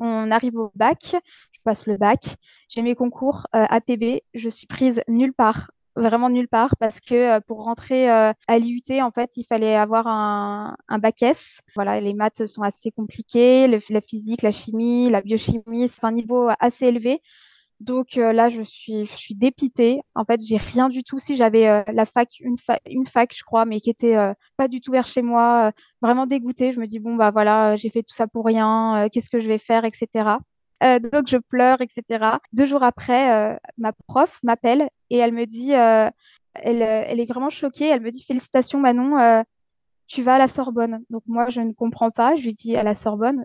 On 0.00 0.30
arrive 0.30 0.56
au 0.56 0.72
bac. 0.74 1.16
Je 1.52 1.60
passe 1.64 1.86
le 1.86 1.96
bac. 1.96 2.36
J'ai 2.68 2.82
mes 2.82 2.94
concours 2.94 3.46
APB. 3.52 4.22
Je 4.34 4.48
suis 4.48 4.66
prise 4.66 5.02
nulle 5.08 5.32
part 5.32 5.70
vraiment 5.96 6.28
nulle 6.28 6.48
part 6.48 6.76
parce 6.78 7.00
que 7.00 7.38
pour 7.40 7.64
rentrer 7.64 8.08
à 8.08 8.34
l'IUT, 8.58 9.00
en 9.00 9.10
fait, 9.12 9.36
il 9.36 9.44
fallait 9.44 9.76
avoir 9.76 10.06
un, 10.06 10.76
un 10.88 10.98
bac 10.98 11.22
S. 11.22 11.60
Voilà, 11.74 12.00
les 12.00 12.14
maths 12.14 12.46
sont 12.46 12.62
assez 12.62 12.90
compliquées, 12.90 13.68
la 13.68 14.00
physique, 14.00 14.42
la 14.42 14.52
chimie, 14.52 15.10
la 15.10 15.22
biochimie, 15.22 15.88
c'est 15.88 16.04
un 16.04 16.12
niveau 16.12 16.48
assez 16.58 16.86
élevé. 16.86 17.22
Donc 17.80 18.16
euh, 18.16 18.32
là, 18.32 18.48
je 18.48 18.62
suis, 18.62 19.04
je 19.06 19.16
suis 19.16 19.34
dépitée. 19.34 20.00
En 20.14 20.24
fait, 20.24 20.40
j'ai 20.44 20.56
rien 20.56 20.88
du 20.88 21.04
tout. 21.04 21.18
Si 21.18 21.36
j'avais 21.36 21.68
euh, 21.68 21.82
la 21.92 22.04
fac, 22.04 22.28
une, 22.40 22.56
une 22.86 23.06
fac, 23.06 23.34
je 23.36 23.42
crois, 23.44 23.64
mais 23.64 23.80
qui 23.80 23.90
était 23.90 24.16
euh, 24.16 24.32
pas 24.56 24.68
du 24.68 24.80
tout 24.80 24.92
vers 24.92 25.06
chez 25.06 25.22
moi, 25.22 25.72
vraiment 26.00 26.26
dégoûtée. 26.26 26.72
Je 26.72 26.80
me 26.80 26.86
dis 26.86 26.98
bon 26.98 27.16
bah 27.16 27.30
voilà, 27.30 27.76
j'ai 27.76 27.90
fait 27.90 28.02
tout 28.02 28.14
ça 28.14 28.26
pour 28.26 28.46
rien. 28.46 29.08
Qu'est-ce 29.12 29.30
que 29.30 29.40
je 29.40 29.48
vais 29.48 29.58
faire, 29.58 29.84
etc. 29.84 30.38
donc 30.80 31.28
je 31.28 31.38
pleure, 31.38 31.80
etc. 31.80 32.38
Deux 32.52 32.66
jours 32.66 32.82
après, 32.82 33.58
ma 33.78 33.92
prof 34.06 34.38
m'appelle 34.42 34.88
et 35.10 35.18
elle 35.18 35.32
me 35.32 35.46
dit, 35.46 35.70
elle, 35.72 36.12
elle 36.54 37.20
est 37.20 37.28
vraiment 37.28 37.50
choquée. 37.50 37.88
Elle 37.88 38.02
me 38.02 38.10
dit 38.10 38.24
félicitations 38.24 38.80
Manon, 38.80 39.44
tu 40.06 40.22
vas 40.22 40.34
à 40.34 40.38
la 40.38 40.48
Sorbonne. 40.48 41.04
Donc 41.10 41.22
moi, 41.26 41.50
je 41.50 41.60
ne 41.60 41.72
comprends 41.72 42.10
pas. 42.10 42.36
Je 42.36 42.42
lui 42.42 42.54
dis 42.54 42.76
à 42.76 42.82
la 42.82 42.94
Sorbonne, 42.94 43.44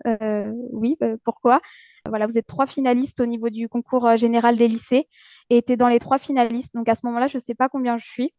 oui, 0.72 0.96
pourquoi? 1.24 1.60
Voilà, 2.08 2.26
vous 2.26 2.38
êtes 2.38 2.46
trois 2.46 2.66
finalistes 2.66 3.20
au 3.20 3.26
niveau 3.26 3.50
du 3.50 3.68
concours 3.68 4.06
euh, 4.06 4.16
général 4.16 4.56
des 4.56 4.68
lycées 4.68 5.08
et 5.50 5.62
tu 5.62 5.72
es 5.72 5.76
dans 5.76 5.88
les 5.88 5.98
trois 5.98 6.18
finalistes. 6.18 6.74
Donc 6.74 6.88
à 6.88 6.94
ce 6.94 7.04
moment-là, 7.04 7.26
je 7.26 7.36
ne 7.36 7.40
sais 7.40 7.54
pas 7.54 7.68
combien 7.68 7.98
je 7.98 8.06
suis. 8.06 8.34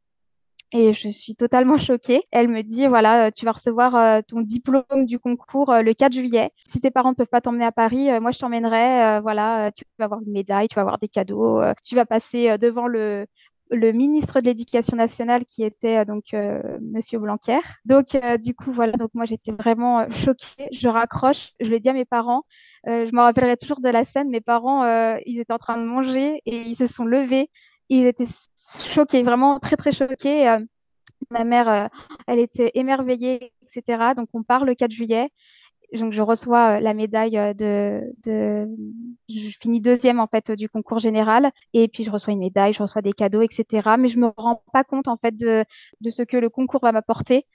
Et 0.73 0.93
je 0.93 1.09
suis 1.09 1.35
totalement 1.35 1.77
choquée. 1.77 2.23
Elle 2.31 2.47
me 2.47 2.61
dit, 2.63 2.87
voilà, 2.87 3.27
euh, 3.27 3.31
tu 3.31 3.45
vas 3.45 3.51
recevoir 3.51 3.95
euh, 3.95 4.21
ton 4.25 4.41
diplôme 4.41 5.05
du 5.05 5.19
concours 5.19 5.73
le 5.73 5.93
4 5.93 6.13
juillet. 6.13 6.51
Si 6.65 6.79
tes 6.79 6.91
parents 6.91 7.11
ne 7.11 7.15
peuvent 7.15 7.27
pas 7.27 7.41
t'emmener 7.41 7.65
à 7.65 7.71
Paris, 7.71 8.09
moi, 8.21 8.31
je 8.31 8.39
t'emmènerai. 8.39 9.19
voilà, 9.21 9.71
tu 9.73 9.83
vas 9.99 10.05
avoir 10.05 10.21
une 10.21 10.31
médaille, 10.31 10.67
tu 10.67 10.75
vas 10.75 10.81
avoir 10.81 10.97
des 10.97 11.09
cadeaux. 11.09 11.61
tu 11.83 11.95
vas 11.95 12.05
passer 12.05 12.57
devant 12.57 12.87
le, 12.87 13.27
le 13.71 13.93
ministre 13.93 14.41
de 14.41 14.45
l'Éducation 14.45 14.97
nationale 14.97 15.45
qui 15.45 15.63
était 15.63 15.99
euh, 15.99 16.05
donc 16.05 16.33
euh, 16.33 16.61
Monsieur 16.81 17.19
Blanquer. 17.19 17.59
Donc 17.85 18.15
euh, 18.15 18.37
du 18.37 18.53
coup 18.53 18.71
voilà, 18.73 18.93
donc 18.93 19.11
moi 19.13 19.25
j'étais 19.25 19.53
vraiment 19.53 20.09
choquée. 20.11 20.67
Je 20.71 20.87
raccroche, 20.89 21.51
je 21.59 21.69
le 21.71 21.79
dis 21.79 21.89
à 21.89 21.93
mes 21.93 22.05
parents. 22.05 22.43
je 22.85 23.15
me 23.15 23.21
rappellerai 23.21 23.57
toujours 23.57 23.79
de 23.79 23.89
la 23.89 24.03
scène. 24.03 24.29
Mes 24.29 24.41
parents, 24.41 24.83
ils 25.25 25.39
étaient 25.39 25.53
en 25.53 25.57
train 25.57 25.77
de 25.77 25.85
manger 25.85 26.41
et 26.45 26.61
ils 26.61 26.75
se 26.75 26.87
sont 26.87 27.05
levés. 27.05 27.49
Ils 27.89 28.05
étaient 28.05 28.25
choqués, 28.93 29.23
vraiment 29.23 29.59
très 29.59 29.77
très 29.77 29.91
choqués. 29.91 30.57
ma 31.29 31.43
mère, 31.43 31.89
elle 32.27 32.39
était 32.39 32.71
émerveillée, 32.75 33.53
etc. 33.63 34.13
Donc 34.15 34.29
on 34.33 34.43
part 34.43 34.65
le 34.65 34.75
4 34.75 34.91
juillet 34.91 35.29
donc 35.99 36.13
je 36.13 36.21
reçois 36.21 36.77
euh, 36.77 36.79
la 36.79 36.93
médaille 36.93 37.37
euh, 37.37 37.53
de, 37.53 38.67
je 39.29 39.57
finis 39.59 39.81
deuxième 39.81 40.19
en 40.19 40.27
fait 40.27 40.51
du 40.51 40.69
concours 40.69 40.99
général 40.99 41.51
et 41.73 41.87
puis 41.87 42.03
je 42.03 42.11
reçois 42.11 42.33
une 42.33 42.39
médaille, 42.39 42.73
je 42.73 42.81
reçois 42.81 43.01
des 43.01 43.13
cadeaux, 43.13 43.41
etc. 43.41 43.95
Mais 43.99 44.07
je 44.07 44.17
me 44.17 44.31
rends 44.37 44.63
pas 44.73 44.83
compte 44.83 45.07
en 45.07 45.17
fait 45.17 45.35
de, 45.35 45.65
ce 46.09 46.23
que 46.23 46.37
le 46.37 46.49
concours 46.49 46.81
va 46.81 46.91
m'apporter. 46.91 47.45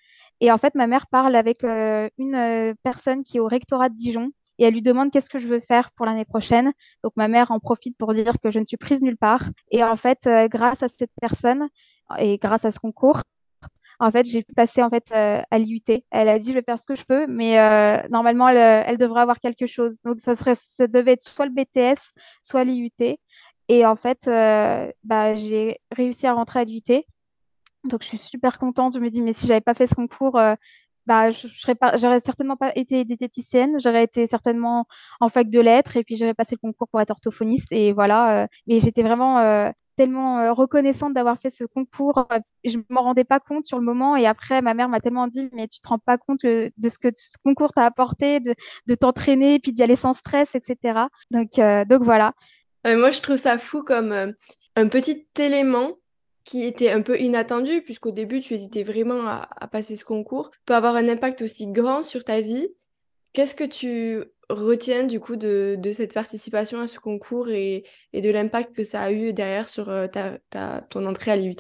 Et 0.41 0.53
en 0.53 0.59
fait, 0.59 0.75
ma 0.75 0.87
mère 0.87 1.07
parle 1.07 1.35
avec 1.35 1.65
euh, 1.65 2.11
une 2.19 2.75
personne 2.83 3.23
qui 3.23 3.39
est 3.39 3.41
au 3.41 3.47
rectorat 3.47 3.89
de 3.89 3.95
Dijon 3.95 4.33
et 4.59 4.65
elle 4.65 4.75
lui 4.75 4.83
demande 4.83 5.11
qu'est-ce 5.11 5.31
que 5.31 5.39
je 5.39 5.49
veux 5.49 5.61
faire 5.61 5.91
pour 5.93 6.05
l'année 6.05 6.27
prochaine. 6.27 6.73
Donc 7.03 7.13
ma 7.17 7.29
mère 7.29 7.51
en 7.51 7.61
profite 7.61 7.97
pour 7.97 8.13
dire 8.13 8.35
que 8.43 8.51
je 8.51 8.59
ne 8.59 8.65
suis 8.65 8.77
prise 8.77 9.01
nulle 9.01 9.17
part. 9.17 9.45
Et 9.71 9.83
en 9.83 9.97
fait, 9.97 10.29
grâce 10.51 10.83
à 10.83 10.89
cette 10.89 11.11
personne 11.21 11.69
et 12.19 12.37
grâce 12.39 12.67
à 12.67 12.71
ce 12.71 12.79
concours, 12.79 13.23
en 13.99 14.11
fait, 14.11 14.27
j'ai 14.27 14.43
pu 14.43 14.53
passer 14.53 14.83
en 14.83 14.91
fait 14.91 15.11
euh, 15.13 15.43
à 15.51 15.59
l'IUT. 15.59 15.83
Elle 16.11 16.29
a 16.29 16.39
dit, 16.39 16.49
je 16.49 16.55
vais 16.55 16.63
faire 16.63 16.79
ce 16.79 16.87
que 16.87 16.95
je 16.95 17.05
peux, 17.05 17.27
mais 17.27 17.59
euh, 17.59 17.99
normalement, 18.11 18.49
elle, 18.49 18.99
devrait 18.99 19.23
avoir 19.23 19.41
quelque 19.41 19.67
chose. 19.67 19.97
Donc, 20.05 20.19
ça 20.21 20.87
devait 20.87 21.13
être 21.13 21.23
soit 21.23 21.47
le 21.47 21.53
BTS, 21.53 22.13
soit 22.43 22.65
l'IUT. 22.65 22.91
Et 23.69 23.87
en 23.87 23.97
fait, 23.97 24.29
euh, 24.29 24.91
bah, 25.05 25.35
j'ai 25.35 25.81
réussi 25.91 26.27
à 26.27 26.35
rentrer 26.35 26.61
à 26.61 26.65
l'IUT. 26.65 27.05
Donc, 27.85 28.03
je 28.03 28.09
suis 28.09 28.19
super 28.19 28.59
contente. 28.59 28.95
Je 28.95 29.01
me 29.01 29.11
dis, 29.11 29.23
mais 29.23 29.33
si 29.33 29.47
j'avais 29.47 29.61
pas 29.61 29.75
fait 29.75 29.87
ce 29.87 29.95
concours, 29.95 30.39
bah, 31.07 31.31
je 31.31 31.47
j'aurais 31.99 32.21
certainement 32.21 32.57
pas 32.57 32.73
été 32.75 33.05
diététicienne, 33.05 33.79
j'aurais 33.81 34.05
été 34.05 34.27
certainement 34.27 34.87
en 35.21 35.29
fac 35.29 35.49
de 35.49 35.61
lettres 35.61 35.97
et 35.97 36.03
puis 36.05 36.17
j'aurais 36.17 36.35
passé 36.35 36.57
le 36.57 36.61
concours 36.61 36.89
pour 36.89 37.01
être 37.01 37.13
orthophoniste 37.13 37.69
et 37.71 37.93
voilà. 37.93 38.49
mais 38.67 38.81
j'étais 38.81 39.03
vraiment 39.03 39.73
tellement 39.97 40.39
euh, 40.39 40.53
reconnaissante 40.53 41.15
d'avoir 41.15 41.39
fait 41.39 41.51
ce 41.51 41.65
concours. 41.65 42.27
Je 42.65 42.79
ne 42.79 42.83
m'en 42.91 43.03
rendais 43.03 43.25
pas 43.25 43.41
compte 43.41 43.65
sur 43.65 43.79
le 43.79 43.85
moment. 43.85 44.17
Et 44.17 44.27
après, 44.27 44.63
ma 44.63 44.75
mère 44.75 44.89
m'a 44.89 45.01
tellement 45.01 45.27
dit, 45.27 45.49
mais 45.53 45.69
tu 45.69 45.81
te 45.81 45.89
rends 45.89 45.99
pas 45.99 46.19
compte 46.19 46.43
de 46.45 46.89
ce 46.89 46.99
que 46.99 47.09
ce 47.15 47.37
concours 47.43 47.73
t'a 47.73 47.85
apporté, 47.85 48.41
de, 48.41 48.55
de 48.87 48.95
t'entraîner, 48.95 49.59
puis 49.59 49.73
d'y 49.73 49.83
aller 49.83 49.97
sans 49.97 50.13
stress, 50.13 50.55
etc. 50.55 51.01
Donc, 51.31 51.59
euh, 51.59 51.85
donc 51.85 52.03
voilà. 52.03 52.33
Euh, 52.87 52.99
moi, 52.99 53.11
je 53.11 53.21
trouve 53.21 53.37
ça 53.37 53.59
fou 53.59 53.83
comme 53.83 54.35
un 54.77 54.89
petit 54.89 55.27
élément 55.39 55.93
qui 56.45 56.63
était 56.63 56.91
un 56.91 57.03
peu 57.03 57.19
inattendu, 57.19 57.83
puisqu'au 57.83 58.13
début, 58.13 58.41
tu 58.41 58.55
hésitais 58.55 58.85
vraiment 58.85 59.27
à, 59.27 59.49
à 59.57 59.67
passer 59.67 59.97
ce 59.97 60.05
concours, 60.05 60.53
peut 60.65 60.77
avoir 60.77 60.95
un 60.95 61.09
impact 61.09 61.43
aussi 61.43 61.67
grand 61.73 62.05
sur 62.05 62.23
ta 62.23 62.41
vie. 62.41 62.69
Qu'est-ce 63.33 63.57
que 63.57 63.65
tu 63.65 64.25
retiens 64.49 65.05
du 65.05 65.21
coup 65.21 65.37
de, 65.37 65.77
de, 65.79 65.93
cette 65.93 66.15
participation 66.15 66.81
à 66.81 66.87
ce 66.87 67.01
concours 67.01 67.49
et, 67.49 67.85
et 68.13 68.21
de 68.21 68.31
l'impact 68.31 68.75
que 68.75 68.85
ça 68.85 69.03
a 69.03 69.13
eu 69.13 69.33
derrière 69.33 69.69
sur 69.69 69.89
euh, 69.89 70.07
ta, 70.07 70.39
ta, 70.51 70.83
ton 70.83 71.07
entrée 71.07 71.33
à 71.33 71.37
l'IUT 71.37 71.57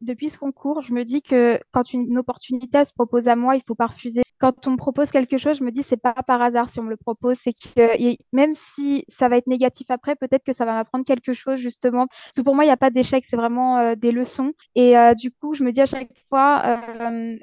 Depuis 0.00 0.30
ce 0.30 0.38
concours, 0.38 0.82
je 0.82 0.92
me 0.92 1.04
dis 1.04 1.22
que 1.22 1.60
quand 1.70 1.92
une, 1.92 2.18
opportunité 2.18 2.84
se 2.84 2.92
propose 2.92 3.28
à 3.28 3.36
moi, 3.36 3.54
il 3.54 3.62
faut 3.66 3.76
pas 3.76 3.86
refuser. 3.86 4.22
Quand 4.38 4.66
on 4.66 4.72
me 4.72 4.76
propose 4.76 5.10
quelque 5.10 5.38
chose, 5.38 5.58
je 5.58 5.64
me 5.64 5.70
dis 5.70 5.84
c'est 5.84 5.96
pas 5.96 6.12
par 6.12 6.42
hasard 6.42 6.70
si 6.70 6.80
on 6.80 6.82
me 6.82 6.90
le 6.90 6.96
propose, 6.96 7.36
c'est 7.36 7.52
que 7.52 8.16
même 8.32 8.52
si 8.52 9.04
ça 9.08 9.28
va 9.28 9.36
être 9.36 9.46
négatif 9.46 9.90
après, 9.90 10.16
peut-être 10.16 10.44
que 10.44 10.52
ça 10.52 10.64
va 10.64 10.72
m'apprendre 10.72 11.04
quelque 11.04 11.32
chose 11.32 11.60
justement. 11.60 12.08
Parce 12.08 12.36
que 12.36 12.42
pour 12.42 12.56
moi, 12.56 12.64
il 12.64 12.68
n'y 12.68 12.72
a 12.72 12.76
pas 12.76 12.90
d'échec, 12.90 13.24
c'est 13.24 13.36
vraiment 13.36 13.78
euh, 13.78 13.94
des 13.94 14.10
leçons. 14.10 14.52
Et 14.74 14.98
euh, 14.98 15.14
du 15.14 15.30
coup, 15.30 15.54
je 15.54 15.62
me 15.62 15.70
dis 15.70 15.80
à 15.80 15.86
chaque 15.86 16.10
fois, 16.28 16.80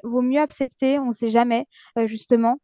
vaut 0.02 0.22
mieux 0.22 0.40
accepter, 0.40 0.98
on 0.98 1.06
ne 1.06 1.12
sait 1.12 1.28
jamais 1.28 1.66
justement 2.04 2.58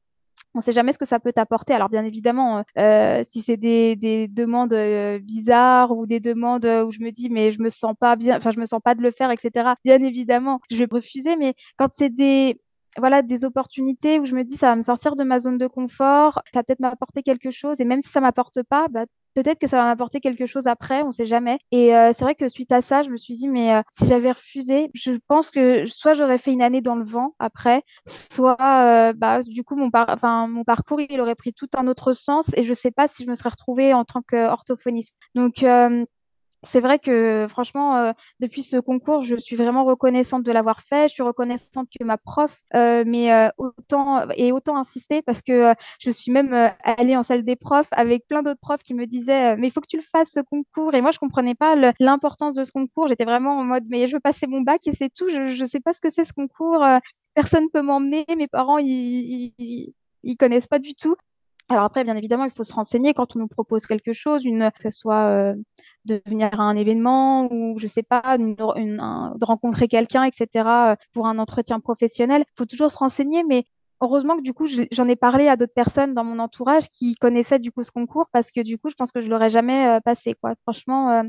on 0.54 0.58
ne 0.58 0.62
sait 0.62 0.72
jamais 0.72 0.92
ce 0.92 0.98
que 0.98 1.04
ça 1.04 1.20
peut 1.20 1.32
t'apporter. 1.32 1.72
Alors 1.74 1.88
bien 1.88 2.04
évidemment, 2.04 2.64
euh, 2.78 3.22
si 3.24 3.42
c'est 3.42 3.56
des, 3.56 4.28
demandes 4.28 4.72
euh, 4.72 5.18
bizarres 5.18 5.92
ou 5.92 6.06
des 6.06 6.20
demandes 6.20 6.64
où 6.64 6.92
je 6.92 7.00
me 7.00 7.10
dis 7.10 7.30
mais 7.30 7.52
je 7.52 7.62
me 7.62 7.68
sens 7.68 7.94
pas 7.98 8.16
bien, 8.16 8.36
enfin 8.36 8.50
je 8.50 8.60
me 8.60 8.66
sens 8.66 8.80
pas 8.82 8.94
de 8.94 9.02
le 9.02 9.10
faire, 9.10 9.30
etc. 9.30 9.74
Bien 9.84 10.02
évidemment, 10.02 10.60
je 10.70 10.78
vais 10.78 10.88
refuser. 10.90 11.36
Mais 11.36 11.54
quand 11.76 11.88
c'est 11.92 12.10
des 12.10 12.60
voilà 12.96 13.22
des 13.22 13.44
opportunités 13.44 14.18
où 14.18 14.26
je 14.26 14.34
me 14.34 14.44
dis 14.44 14.56
ça 14.56 14.68
va 14.70 14.76
me 14.76 14.82
sortir 14.82 15.14
de 15.16 15.24
ma 15.24 15.38
zone 15.38 15.58
de 15.58 15.66
confort, 15.66 16.42
ça 16.52 16.60
va 16.60 16.62
peut-être 16.64 16.80
m'apporter 16.80 17.22
quelque 17.22 17.50
chose 17.50 17.80
et 17.80 17.84
même 17.84 18.00
si 18.00 18.08
ça 18.08 18.20
m'apporte 18.20 18.62
pas, 18.62 18.88
bah, 18.88 19.04
peut-être 19.42 19.60
que 19.60 19.68
ça 19.68 19.76
va 19.76 19.84
m'apporter 19.84 20.20
quelque 20.20 20.46
chose 20.46 20.66
après, 20.66 21.02
on 21.02 21.12
sait 21.12 21.26
jamais. 21.26 21.58
Et 21.70 21.94
euh, 21.94 22.10
c'est 22.12 22.24
vrai 22.24 22.34
que 22.34 22.48
suite 22.48 22.72
à 22.72 22.82
ça, 22.82 23.02
je 23.02 23.10
me 23.10 23.16
suis 23.16 23.36
dit, 23.36 23.46
mais 23.46 23.72
euh, 23.72 23.82
si 23.90 24.06
j'avais 24.06 24.32
refusé, 24.32 24.90
je 24.94 25.12
pense 25.28 25.50
que 25.50 25.86
soit 25.86 26.14
j'aurais 26.14 26.38
fait 26.38 26.52
une 26.52 26.62
année 26.62 26.80
dans 26.80 26.96
le 26.96 27.04
vent 27.04 27.34
après, 27.38 27.82
soit 28.06 28.56
euh, 28.60 29.12
bah, 29.12 29.40
du 29.42 29.62
coup, 29.62 29.76
mon 29.76 29.90
parcours, 29.90 31.00
il 31.00 31.20
aurait 31.20 31.36
pris 31.36 31.52
tout 31.52 31.68
un 31.76 31.86
autre 31.86 32.12
sens 32.12 32.50
et 32.56 32.64
je 32.64 32.70
ne 32.70 32.74
sais 32.74 32.90
pas 32.90 33.06
si 33.06 33.24
je 33.24 33.30
me 33.30 33.36
serais 33.36 33.50
retrouvée 33.50 33.94
en 33.94 34.04
tant 34.04 34.22
qu'orthophoniste. 34.22 35.16
Donc, 35.36 35.64
c'est 36.64 36.80
vrai 36.80 36.98
que 36.98 37.46
franchement, 37.48 37.96
euh, 37.96 38.12
depuis 38.40 38.62
ce 38.62 38.76
concours, 38.78 39.22
je 39.22 39.36
suis 39.36 39.54
vraiment 39.54 39.84
reconnaissante 39.84 40.42
de 40.42 40.50
l'avoir 40.50 40.80
fait. 40.80 41.08
Je 41.08 41.14
suis 41.14 41.22
reconnaissante 41.22 41.88
que 41.96 42.04
ma 42.04 42.18
prof 42.18 42.56
euh, 42.74 43.04
mais 43.06 43.32
euh, 43.32 43.48
autant 43.58 44.28
et 44.36 44.50
autant 44.50 44.76
insisté 44.76 45.22
parce 45.22 45.40
que 45.40 45.74
je 46.00 46.10
suis 46.10 46.32
même 46.32 46.52
allée 46.82 47.16
en 47.16 47.22
salle 47.22 47.44
des 47.44 47.56
profs 47.56 47.88
avec 47.92 48.26
plein 48.26 48.42
d'autres 48.42 48.60
profs 48.60 48.82
qui 48.82 48.94
me 48.94 49.06
disaient 49.06 49.56
mais 49.56 49.68
il 49.68 49.70
faut 49.70 49.80
que 49.80 49.88
tu 49.88 49.98
le 49.98 50.02
fasses 50.02 50.32
ce 50.32 50.40
concours. 50.40 50.94
Et 50.94 51.00
moi, 51.00 51.12
je 51.12 51.18
comprenais 51.18 51.54
pas 51.54 51.76
l'importance 52.00 52.54
de 52.54 52.64
ce 52.64 52.72
concours. 52.72 53.08
J'étais 53.08 53.24
vraiment 53.24 53.56
en 53.58 53.64
mode 53.64 53.84
mais 53.88 54.08
je 54.08 54.16
veux 54.16 54.20
passer 54.20 54.46
mon 54.46 54.62
bac 54.62 54.86
et 54.86 54.92
c'est 54.92 55.12
tout. 55.12 55.28
Je 55.28 55.60
ne 55.60 55.66
sais 55.66 55.80
pas 55.80 55.92
ce 55.92 56.00
que 56.00 56.10
c'est 56.10 56.24
ce 56.24 56.32
concours. 56.32 56.84
personne 57.34 57.68
peut 57.72 57.82
m'emmener. 57.82 58.24
Mes 58.36 58.48
parents, 58.48 58.78
ils, 58.78 59.52
ils, 59.58 60.36
connaissent 60.36 60.66
pas 60.66 60.78
du 60.78 60.94
tout. 60.94 61.16
Alors 61.70 61.84
après, 61.84 62.02
bien 62.02 62.16
évidemment, 62.16 62.44
il 62.44 62.50
faut 62.50 62.64
se 62.64 62.72
renseigner 62.72 63.12
quand 63.12 63.36
on 63.36 63.40
nous 63.40 63.48
propose 63.48 63.86
quelque 63.86 64.14
chose, 64.14 64.42
que 64.42 64.82
ce 64.82 64.90
soit 64.90 65.28
euh, 65.28 65.54
de 66.08 66.22
venir 66.26 66.48
à 66.52 66.64
un 66.64 66.76
événement 66.76 67.52
ou, 67.52 67.78
je 67.78 67.86
sais 67.86 68.02
pas, 68.02 68.38
de 68.38 69.44
rencontrer 69.44 69.88
quelqu'un, 69.88 70.24
etc., 70.24 70.46
euh, 70.54 70.96
pour 71.12 71.26
un 71.26 71.38
entretien 71.38 71.80
professionnel. 71.80 72.44
Il 72.46 72.54
faut 72.56 72.66
toujours 72.66 72.90
se 72.90 72.98
renseigner, 72.98 73.44
mais 73.44 73.64
heureusement 74.00 74.36
que 74.36 74.42
du 74.42 74.52
coup, 74.52 74.66
j'en 74.90 75.08
ai 75.08 75.16
parlé 75.16 75.48
à 75.48 75.56
d'autres 75.56 75.74
personnes 75.74 76.14
dans 76.14 76.24
mon 76.24 76.38
entourage 76.38 76.88
qui 76.90 77.14
connaissaient 77.14 77.58
du 77.58 77.72
coup 77.72 77.82
ce 77.82 77.90
concours 77.90 78.26
parce 78.32 78.50
que 78.50 78.60
du 78.60 78.78
coup, 78.78 78.90
je 78.90 78.94
pense 78.94 79.12
que 79.12 79.20
je 79.20 79.28
l'aurais 79.28 79.50
jamais 79.50 79.86
euh, 79.86 80.00
passé, 80.00 80.34
quoi. 80.40 80.54
Franchement. 80.62 81.22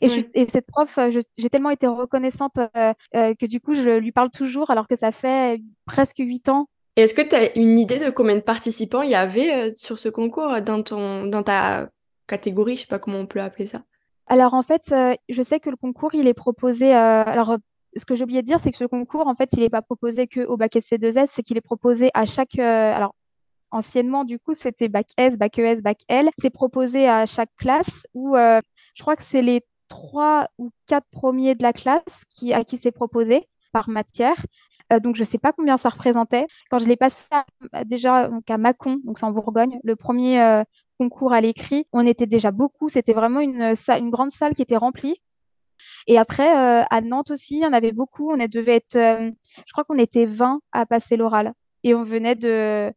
Et, 0.00 0.06
et, 0.34 0.48
cette 0.48 0.66
prof, 0.66 0.98
j'ai 1.36 1.50
tellement 1.50 1.68
été 1.68 1.86
reconnaissante 1.86 2.54
que 2.54 3.46
du 3.46 3.60
coup, 3.60 3.74
je 3.74 3.98
lui 3.98 4.10
parle 4.10 4.30
toujours 4.30 4.70
alors 4.70 4.88
que 4.88 4.96
ça 4.96 5.12
fait 5.12 5.60
presque 5.84 6.18
huit 6.18 6.48
ans 6.48 6.66
est-ce 6.96 7.12
que 7.12 7.20
tu 7.20 7.34
as 7.34 7.54
une 7.58 7.78
idée 7.78 7.98
de 7.98 8.10
combien 8.10 8.36
de 8.36 8.40
participants 8.40 9.02
il 9.02 9.10
y 9.10 9.14
avait 9.14 9.52
euh, 9.52 9.72
sur 9.76 9.98
ce 9.98 10.08
concours 10.08 10.62
dans, 10.62 10.82
ton, 10.82 11.26
dans 11.26 11.42
ta 11.42 11.90
catégorie 12.26 12.76
Je 12.76 12.82
sais 12.82 12.86
pas 12.86 12.98
comment 12.98 13.18
on 13.18 13.26
peut 13.26 13.40
appeler 13.40 13.66
ça? 13.66 13.82
Alors 14.26 14.54
en 14.54 14.62
fait, 14.62 14.92
euh, 14.92 15.14
je 15.28 15.42
sais 15.42 15.60
que 15.60 15.70
le 15.70 15.76
concours, 15.76 16.14
il 16.14 16.26
est 16.26 16.34
proposé. 16.34 16.94
Euh, 16.94 17.22
alors 17.24 17.56
ce 17.96 18.04
que 18.04 18.14
j'ai 18.14 18.24
oublié 18.24 18.42
de 18.42 18.46
dire, 18.46 18.60
c'est 18.60 18.72
que 18.72 18.78
ce 18.78 18.84
concours, 18.84 19.26
en 19.26 19.34
fait, 19.34 19.50
il 19.52 19.60
n'est 19.60 19.70
pas 19.70 19.82
proposé 19.82 20.26
qu'au 20.26 20.56
bac 20.56 20.74
SC2S, 20.74 21.28
c'est 21.30 21.42
qu'il 21.42 21.56
est 21.56 21.62
proposé 21.62 22.10
à 22.14 22.26
chaque. 22.26 22.58
alors 22.58 23.14
anciennement, 23.70 24.24
du 24.24 24.38
coup, 24.38 24.54
c'était 24.54 24.88
bac 24.88 25.08
S, 25.16 25.36
bac 25.36 25.58
ES, 25.58 25.80
bac 25.82 25.98
L. 26.08 26.30
C'est 26.38 26.50
proposé 26.50 27.08
à 27.08 27.26
chaque 27.26 27.50
classe 27.56 28.06
où 28.14 28.36
je 28.36 29.02
crois 29.02 29.16
que 29.16 29.22
c'est 29.22 29.42
les 29.42 29.62
trois 29.88 30.48
ou 30.58 30.70
quatre 30.86 31.06
premiers 31.10 31.54
de 31.54 31.62
la 31.62 31.72
classe 31.72 32.24
qui, 32.28 32.52
à 32.52 32.64
qui 32.64 32.76
c'est 32.78 32.92
proposé 32.92 33.48
par 33.72 33.88
matière. 33.88 34.36
Euh, 34.92 35.00
donc, 35.00 35.16
je 35.16 35.22
ne 35.22 35.26
sais 35.26 35.38
pas 35.38 35.52
combien 35.52 35.76
ça 35.76 35.88
représentait. 35.88 36.46
Quand 36.70 36.78
je 36.78 36.86
l'ai 36.86 36.96
passé 36.96 37.28
déjà 37.84 38.28
donc 38.28 38.48
à 38.50 38.58
Mâcon, 38.58 39.00
donc 39.04 39.18
c'est 39.18 39.26
en 39.26 39.32
Bourgogne, 39.32 39.78
le 39.82 39.96
premier 39.96 40.40
euh, 40.40 40.62
concours 40.98 41.32
à 41.32 41.40
l'écrit, 41.40 41.86
on 41.92 42.06
était 42.06 42.26
déjà 42.26 42.50
beaucoup. 42.50 42.88
C'était 42.88 43.12
vraiment 43.12 43.40
une, 43.40 43.74
une 43.88 44.10
grande 44.10 44.30
salle 44.30 44.54
qui 44.54 44.62
était 44.62 44.76
remplie. 44.76 45.20
Et 46.06 46.18
après, 46.18 46.48
euh, 46.48 46.84
à 46.88 47.00
Nantes 47.00 47.30
aussi, 47.30 47.56
il 47.56 47.62
y 47.62 47.66
en 47.66 47.72
avait 47.72 47.92
beaucoup. 47.92 48.32
On 48.32 48.36
devait 48.36 48.76
être, 48.76 48.96
je 48.96 49.72
crois 49.72 49.84
qu'on 49.84 49.98
était 49.98 50.26
20 50.26 50.60
à 50.72 50.86
passer 50.86 51.16
l'oral. 51.16 51.52
Et 51.84 51.94
on 51.94 52.02
venait 52.02 52.34
de 52.34 52.92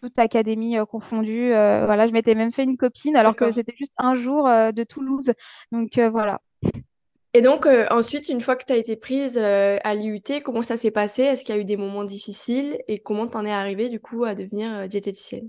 toute 0.00 0.18
académie 0.18 0.76
confondue. 0.88 1.50
voilà, 1.50 2.06
je 2.06 2.12
m'étais 2.12 2.34
même 2.34 2.52
fait 2.52 2.64
une 2.64 2.76
copine 2.76 3.16
alors 3.16 3.34
que 3.36 3.50
c'était 3.50 3.74
juste 3.76 3.92
un 3.98 4.14
jour 4.14 4.44
de 4.44 4.84
Toulouse. 4.84 5.32
Donc 5.72 5.98
voilà. 5.98 6.40
Et 7.34 7.40
donc, 7.40 7.64
euh, 7.64 7.86
ensuite, 7.90 8.28
une 8.28 8.42
fois 8.42 8.56
que 8.56 8.64
tu 8.66 8.72
as 8.74 8.76
été 8.76 8.94
prise 8.94 9.38
euh, 9.38 9.78
à 9.84 9.94
l'IUT, 9.94 10.42
comment 10.44 10.62
ça 10.62 10.76
s'est 10.76 10.90
passé? 10.90 11.22
Est-ce 11.22 11.44
qu'il 11.44 11.54
y 11.54 11.58
a 11.58 11.60
eu 11.60 11.64
des 11.64 11.78
moments 11.78 12.04
difficiles? 12.04 12.78
Et 12.88 12.98
comment 12.98 13.26
t'en 13.26 13.46
es 13.46 13.52
arrivée 13.52 13.88
du 13.88 14.00
coup 14.00 14.24
à 14.24 14.34
devenir 14.34 14.70
euh, 14.70 14.86
diététicienne? 14.86 15.48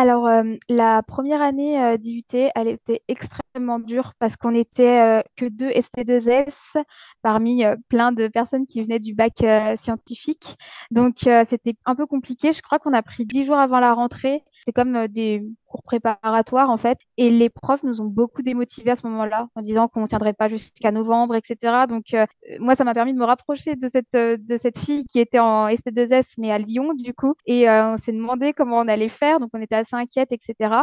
Alors, 0.00 0.30
la 0.68 1.02
première 1.02 1.42
année 1.42 1.98
d'IUT, 1.98 2.22
elle 2.54 2.68
était 2.68 3.02
extrêmement 3.08 3.80
dure 3.80 4.12
parce 4.20 4.36
qu'on 4.36 4.52
n'était 4.52 5.24
que 5.36 5.46
deux 5.46 5.70
ST2S 5.70 6.80
parmi 7.20 7.64
plein 7.88 8.12
de 8.12 8.28
personnes 8.28 8.64
qui 8.64 8.80
venaient 8.80 9.00
du 9.00 9.14
bac 9.14 9.44
scientifique. 9.76 10.54
Donc, 10.92 11.28
c'était 11.44 11.74
un 11.84 11.96
peu 11.96 12.06
compliqué. 12.06 12.52
Je 12.52 12.62
crois 12.62 12.78
qu'on 12.78 12.92
a 12.92 13.02
pris 13.02 13.26
dix 13.26 13.42
jours 13.42 13.58
avant 13.58 13.80
la 13.80 13.92
rentrée 13.92 14.44
c'est 14.68 14.72
comme 14.72 14.96
euh, 14.96 15.08
des 15.08 15.42
cours 15.66 15.82
préparatoires 15.82 16.68
en 16.68 16.76
fait. 16.76 16.98
Et 17.16 17.30
les 17.30 17.48
profs 17.48 17.82
nous 17.84 18.02
ont 18.02 18.06
beaucoup 18.06 18.42
démotivés 18.42 18.90
à 18.90 18.96
ce 18.96 19.06
moment-là 19.06 19.48
en 19.54 19.62
disant 19.62 19.88
qu'on 19.88 20.02
ne 20.02 20.06
tiendrait 20.06 20.34
pas 20.34 20.48
jusqu'à 20.48 20.92
novembre, 20.92 21.36
etc. 21.36 21.86
Donc 21.88 22.12
euh, 22.12 22.26
moi, 22.58 22.74
ça 22.74 22.84
m'a 22.84 22.92
permis 22.92 23.14
de 23.14 23.18
me 23.18 23.24
rapprocher 23.24 23.76
de 23.76 23.88
cette, 23.88 24.14
euh, 24.14 24.36
de 24.38 24.58
cette 24.58 24.78
fille 24.78 25.04
qui 25.06 25.20
était 25.20 25.38
en 25.38 25.68
ST2S 25.68 26.34
mais 26.36 26.50
à 26.52 26.58
Lyon 26.58 26.92
du 26.92 27.14
coup. 27.14 27.34
Et 27.46 27.66
on 27.70 27.96
s'est 27.96 28.12
demandé 28.12 28.52
comment 28.52 28.78
on 28.78 28.88
allait 28.88 29.08
faire. 29.08 29.40
Donc 29.40 29.48
on 29.54 29.60
était 29.62 29.76
assez 29.76 29.96
inquiète, 29.96 30.32
etc. 30.32 30.82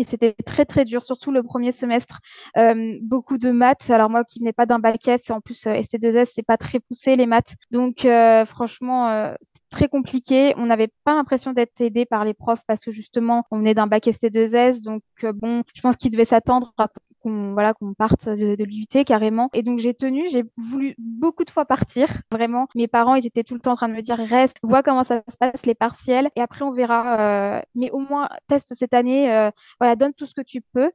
Et 0.00 0.04
c'était 0.04 0.32
très, 0.46 0.64
très 0.64 0.86
dur, 0.86 1.02
surtout 1.02 1.30
le 1.30 1.42
premier 1.42 1.72
semestre. 1.72 2.20
Euh, 2.56 2.96
beaucoup 3.02 3.36
de 3.36 3.50
maths. 3.50 3.90
Alors, 3.90 4.08
moi 4.08 4.24
qui 4.24 4.38
venais 4.38 4.54
pas 4.54 4.64
d'un 4.64 4.78
bac 4.78 5.06
S, 5.06 5.30
en 5.30 5.42
plus, 5.42 5.66
euh, 5.66 5.74
ST2S, 5.74 6.30
c'est 6.32 6.42
pas 6.42 6.56
très 6.56 6.80
poussé, 6.80 7.16
les 7.16 7.26
maths. 7.26 7.54
Donc, 7.70 8.06
euh, 8.06 8.46
franchement, 8.46 9.10
euh, 9.10 9.34
c'était 9.42 9.60
très 9.68 9.88
compliqué. 9.88 10.54
On 10.56 10.64
n'avait 10.64 10.88
pas 11.04 11.14
l'impression 11.14 11.52
d'être 11.52 11.78
aidé 11.82 12.06
par 12.06 12.24
les 12.24 12.32
profs 12.32 12.62
parce 12.66 12.82
que 12.82 12.92
justement, 12.92 13.44
on 13.50 13.58
venait 13.58 13.74
d'un 13.74 13.86
bac 13.86 14.06
ST2S. 14.06 14.80
Donc, 14.80 15.02
bon, 15.34 15.64
je 15.74 15.82
pense 15.82 15.96
qu'ils 15.96 16.10
devaient 16.10 16.24
s'attendre 16.24 16.72
à 16.78 16.88
qu'on 17.20 17.52
voilà, 17.54 17.74
qu'on 17.74 17.94
parte 17.94 18.28
de, 18.28 18.54
de 18.56 18.64
l'UT 18.64 19.04
carrément. 19.04 19.48
Et 19.52 19.62
donc 19.62 19.78
j'ai 19.78 19.94
tenu, 19.94 20.28
j'ai 20.30 20.44
voulu 20.56 20.94
beaucoup 20.98 21.44
de 21.44 21.50
fois 21.50 21.64
partir, 21.64 22.08
vraiment. 22.32 22.68
Mes 22.74 22.88
parents, 22.88 23.14
ils 23.14 23.26
étaient 23.26 23.44
tout 23.44 23.54
le 23.54 23.60
temps 23.60 23.72
en 23.72 23.76
train 23.76 23.88
de 23.88 23.94
me 23.94 24.02
dire 24.02 24.18
reste, 24.18 24.56
vois 24.62 24.82
comment 24.82 25.04
ça 25.04 25.22
se 25.28 25.36
passe 25.36 25.66
les 25.66 25.74
partiels 25.74 26.30
et 26.36 26.40
après 26.40 26.64
on 26.64 26.72
verra. 26.72 27.58
Euh, 27.58 27.62
mais 27.74 27.90
au 27.90 27.98
moins 27.98 28.28
teste 28.48 28.74
cette 28.74 28.94
année, 28.94 29.32
euh, 29.34 29.50
voilà, 29.80 29.96
donne 29.96 30.14
tout 30.14 30.26
ce 30.26 30.34
que 30.34 30.42
tu 30.42 30.60
peux. 30.60 30.90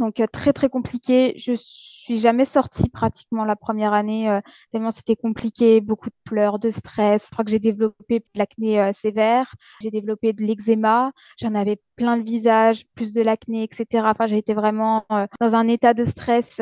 Donc 0.00 0.18
euh, 0.18 0.26
très 0.26 0.52
très 0.52 0.70
compliqué. 0.70 1.34
Je 1.36 1.52
suis 1.54 2.18
jamais 2.18 2.46
sortie 2.46 2.88
pratiquement 2.88 3.44
la 3.44 3.54
première 3.54 3.92
année 3.92 4.30
euh, 4.30 4.40
tellement 4.72 4.90
c'était 4.90 5.14
compliqué, 5.14 5.80
beaucoup 5.82 6.08
de 6.08 6.14
pleurs, 6.24 6.58
de 6.58 6.70
stress. 6.70 7.26
Je 7.26 7.30
crois 7.30 7.44
que 7.44 7.50
j'ai 7.50 7.58
développé 7.58 8.20
de 8.20 8.24
l'acné 8.34 8.80
euh, 8.80 8.92
sévère, 8.92 9.54
j'ai 9.82 9.90
développé 9.90 10.32
de 10.32 10.42
l'eczéma, 10.42 11.12
j'en 11.38 11.54
avais 11.54 11.78
plein 11.96 12.16
le 12.16 12.22
visage, 12.22 12.86
plus 12.94 13.12
de 13.12 13.20
l'acné, 13.20 13.62
etc. 13.62 13.86
Enfin 14.06 14.26
j'ai 14.26 14.38
été 14.38 14.54
vraiment 14.54 15.04
dans 15.38 15.54
un 15.54 15.68
état 15.68 15.92
de 15.92 16.04
stress. 16.04 16.60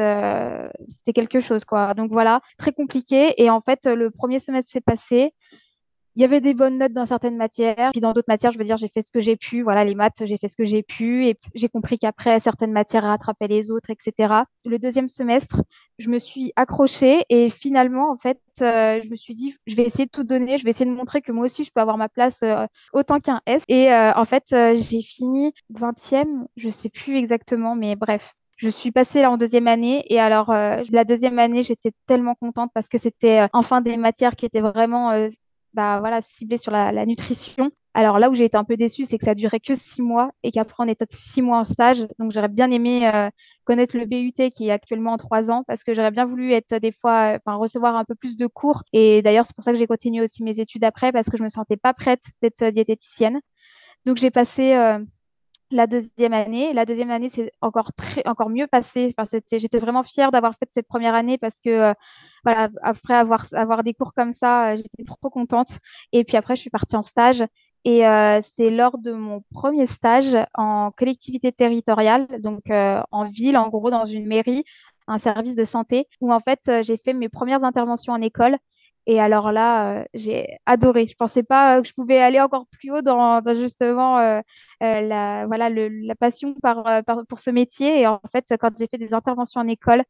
c'était 0.88 1.12
quelque 1.14 1.38
chose 1.38 1.64
quoi. 1.64 1.94
Donc 1.94 2.10
voilà, 2.10 2.40
très 2.58 2.72
compliqué. 2.72 3.40
Et 3.40 3.50
en 3.50 3.60
fait 3.60 3.86
le 3.86 4.10
premier 4.10 4.40
semestre 4.40 4.72
s'est 4.72 4.80
passé 4.80 5.32
il 6.18 6.22
y 6.22 6.24
avait 6.24 6.40
des 6.40 6.52
bonnes 6.52 6.78
notes 6.78 6.92
dans 6.92 7.06
certaines 7.06 7.36
matières, 7.36 7.90
puis 7.92 8.00
dans 8.00 8.12
d'autres 8.12 8.26
matières, 8.26 8.50
je 8.50 8.58
veux 8.58 8.64
dire, 8.64 8.76
j'ai 8.76 8.88
fait 8.88 9.02
ce 9.02 9.12
que 9.12 9.20
j'ai 9.20 9.36
pu. 9.36 9.62
Voilà, 9.62 9.84
les 9.84 9.94
maths, 9.94 10.24
j'ai 10.24 10.36
fait 10.36 10.48
ce 10.48 10.56
que 10.56 10.64
j'ai 10.64 10.82
pu, 10.82 11.24
et 11.26 11.36
j'ai 11.54 11.68
compris 11.68 11.96
qu'après, 11.96 12.40
certaines 12.40 12.72
matières 12.72 13.04
rattrapaient 13.04 13.46
les 13.46 13.70
autres, 13.70 13.90
etc. 13.90 14.34
Le 14.64 14.80
deuxième 14.80 15.06
semestre, 15.06 15.62
je 16.00 16.10
me 16.10 16.18
suis 16.18 16.52
accrochée, 16.56 17.22
et 17.28 17.50
finalement, 17.50 18.10
en 18.10 18.16
fait, 18.16 18.40
euh, 18.62 19.00
je 19.04 19.08
me 19.08 19.14
suis 19.14 19.36
dit, 19.36 19.54
je 19.68 19.76
vais 19.76 19.84
essayer 19.84 20.06
de 20.06 20.10
tout 20.10 20.24
donner, 20.24 20.58
je 20.58 20.64
vais 20.64 20.70
essayer 20.70 20.90
de 20.90 20.96
montrer 20.96 21.22
que 21.22 21.30
moi 21.30 21.44
aussi, 21.44 21.62
je 21.62 21.70
peux 21.72 21.80
avoir 21.80 21.98
ma 21.98 22.08
place 22.08 22.40
euh, 22.42 22.66
autant 22.92 23.20
qu'un 23.20 23.40
S. 23.46 23.62
Et 23.68 23.92
euh, 23.92 24.12
en 24.14 24.24
fait, 24.24 24.46
j'ai 24.50 25.02
fini 25.02 25.52
20e, 25.72 26.46
je 26.56 26.68
sais 26.68 26.88
plus 26.88 27.16
exactement, 27.16 27.76
mais 27.76 27.94
bref, 27.94 28.34
je 28.56 28.70
suis 28.70 28.90
passée 28.90 29.24
en 29.24 29.36
deuxième 29.36 29.68
année 29.68 30.04
et 30.12 30.18
alors 30.18 30.52
la 30.52 31.04
deuxième 31.04 31.38
année 31.38 31.62
j'étais 31.62 31.92
tellement 32.08 32.34
contente 32.34 32.72
parce 32.74 32.88
que 32.88 32.98
c'était 32.98 33.46
enfin 33.52 33.82
des 33.82 33.96
matières 33.96 34.34
qui 34.34 34.46
étaient 34.46 34.60
vraiment 34.60 35.28
bah, 35.74 36.00
voilà, 36.00 36.20
ciblé 36.20 36.58
sur 36.58 36.72
la, 36.72 37.06
nutrition. 37.06 37.70
Alors 37.94 38.18
là 38.18 38.30
où 38.30 38.34
j'ai 38.34 38.44
été 38.44 38.56
un 38.56 38.64
peu 38.64 38.76
déçue, 38.76 39.04
c'est 39.04 39.18
que 39.18 39.24
ça 39.24 39.34
duré 39.34 39.60
que 39.60 39.74
six 39.74 40.02
mois 40.02 40.30
et 40.42 40.50
qu'après 40.52 40.84
on 40.84 40.88
était 40.88 41.06
six 41.10 41.42
mois 41.42 41.58
en 41.58 41.64
stage. 41.64 42.06
Donc 42.18 42.32
j'aurais 42.32 42.48
bien 42.48 42.70
aimé 42.70 43.08
euh, 43.12 43.28
connaître 43.64 43.96
le 43.96 44.04
BUT 44.06 44.50
qui 44.50 44.68
est 44.68 44.70
actuellement 44.70 45.12
en 45.12 45.16
trois 45.16 45.50
ans 45.50 45.64
parce 45.66 45.82
que 45.82 45.94
j'aurais 45.94 46.10
bien 46.10 46.24
voulu 46.26 46.52
être 46.52 46.76
des 46.76 46.92
fois, 46.92 47.36
enfin 47.36 47.56
recevoir 47.56 47.96
un 47.96 48.04
peu 48.04 48.14
plus 48.14 48.36
de 48.36 48.46
cours. 48.46 48.82
Et 48.92 49.22
d'ailleurs 49.22 49.46
c'est 49.46 49.54
pour 49.54 49.64
ça 49.64 49.72
que 49.72 49.78
j'ai 49.78 49.86
continué 49.86 50.22
aussi 50.22 50.44
mes 50.44 50.60
études 50.60 50.84
après 50.84 51.12
parce 51.12 51.28
que 51.28 51.36
je 51.38 51.42
me 51.42 51.48
sentais 51.48 51.76
pas 51.76 51.92
prête 51.92 52.22
d'être 52.42 52.66
diététicienne. 52.70 53.40
Donc 54.06 54.18
j'ai 54.18 54.30
passé 54.30 54.74
euh, 54.74 54.98
la 55.70 55.86
deuxième 55.86 56.32
année. 56.32 56.72
La 56.72 56.84
deuxième 56.84 57.10
année, 57.10 57.28
c'est 57.28 57.52
encore 57.60 57.92
très, 57.92 58.26
encore 58.26 58.50
mieux 58.50 58.66
passé. 58.66 59.14
Enfin, 59.18 59.38
j'étais 59.50 59.78
vraiment 59.78 60.02
fière 60.02 60.30
d'avoir 60.32 60.54
fait 60.58 60.68
cette 60.70 60.88
première 60.88 61.14
année 61.14 61.38
parce 61.38 61.58
que, 61.58 61.70
euh, 61.70 61.94
voilà, 62.44 62.68
après 62.82 63.14
avoir, 63.14 63.46
avoir 63.52 63.82
des 63.84 63.94
cours 63.94 64.14
comme 64.14 64.32
ça, 64.32 64.72
euh, 64.72 64.76
j'étais 64.76 65.04
trop 65.04 65.30
contente. 65.30 65.78
Et 66.12 66.24
puis 66.24 66.36
après, 66.36 66.56
je 66.56 66.62
suis 66.62 66.70
partie 66.70 66.96
en 66.96 67.02
stage. 67.02 67.44
Et 67.84 68.06
euh, 68.06 68.40
c'est 68.56 68.70
lors 68.70 68.98
de 68.98 69.12
mon 69.12 69.42
premier 69.52 69.86
stage 69.86 70.36
en 70.54 70.90
collectivité 70.90 71.52
territoriale, 71.52 72.26
donc 72.40 72.70
en 72.70 73.24
ville, 73.24 73.56
en 73.56 73.68
gros, 73.68 73.90
dans 73.90 74.04
une 74.04 74.26
mairie, 74.26 74.64
un 75.06 75.18
service 75.18 75.54
de 75.54 75.64
santé, 75.64 76.06
où 76.20 76.32
en 76.32 76.40
fait, 76.40 76.60
j'ai 76.82 76.96
fait 76.96 77.12
mes 77.14 77.28
premières 77.28 77.64
interventions 77.64 78.12
en 78.12 78.20
école. 78.20 78.58
Et 79.10 79.20
alors 79.20 79.52
là, 79.52 80.00
euh, 80.02 80.04
j'ai 80.12 80.58
adoré. 80.66 81.06
Je 81.08 81.14
pensais 81.16 81.42
pas 81.42 81.80
que 81.80 81.88
je 81.88 81.94
pouvais 81.94 82.18
aller 82.18 82.40
encore 82.40 82.66
plus 82.66 82.90
haut 82.92 83.00
dans, 83.00 83.42
justement 83.56 84.18
euh, 84.18 84.40
euh, 84.82 85.00
la, 85.00 85.46
voilà, 85.46 85.70
la 85.70 86.14
passion 86.14 86.54
par, 86.62 86.84
pour 87.26 87.38
ce 87.38 87.48
métier. 87.50 88.02
Et 88.02 88.06
en 88.06 88.20
fait, 88.30 88.44
quand 88.60 88.70
j'ai 88.78 88.86
fait 88.86 88.98
des 88.98 89.14
interventions 89.14 89.62
en 89.62 89.66
école, 89.66 90.04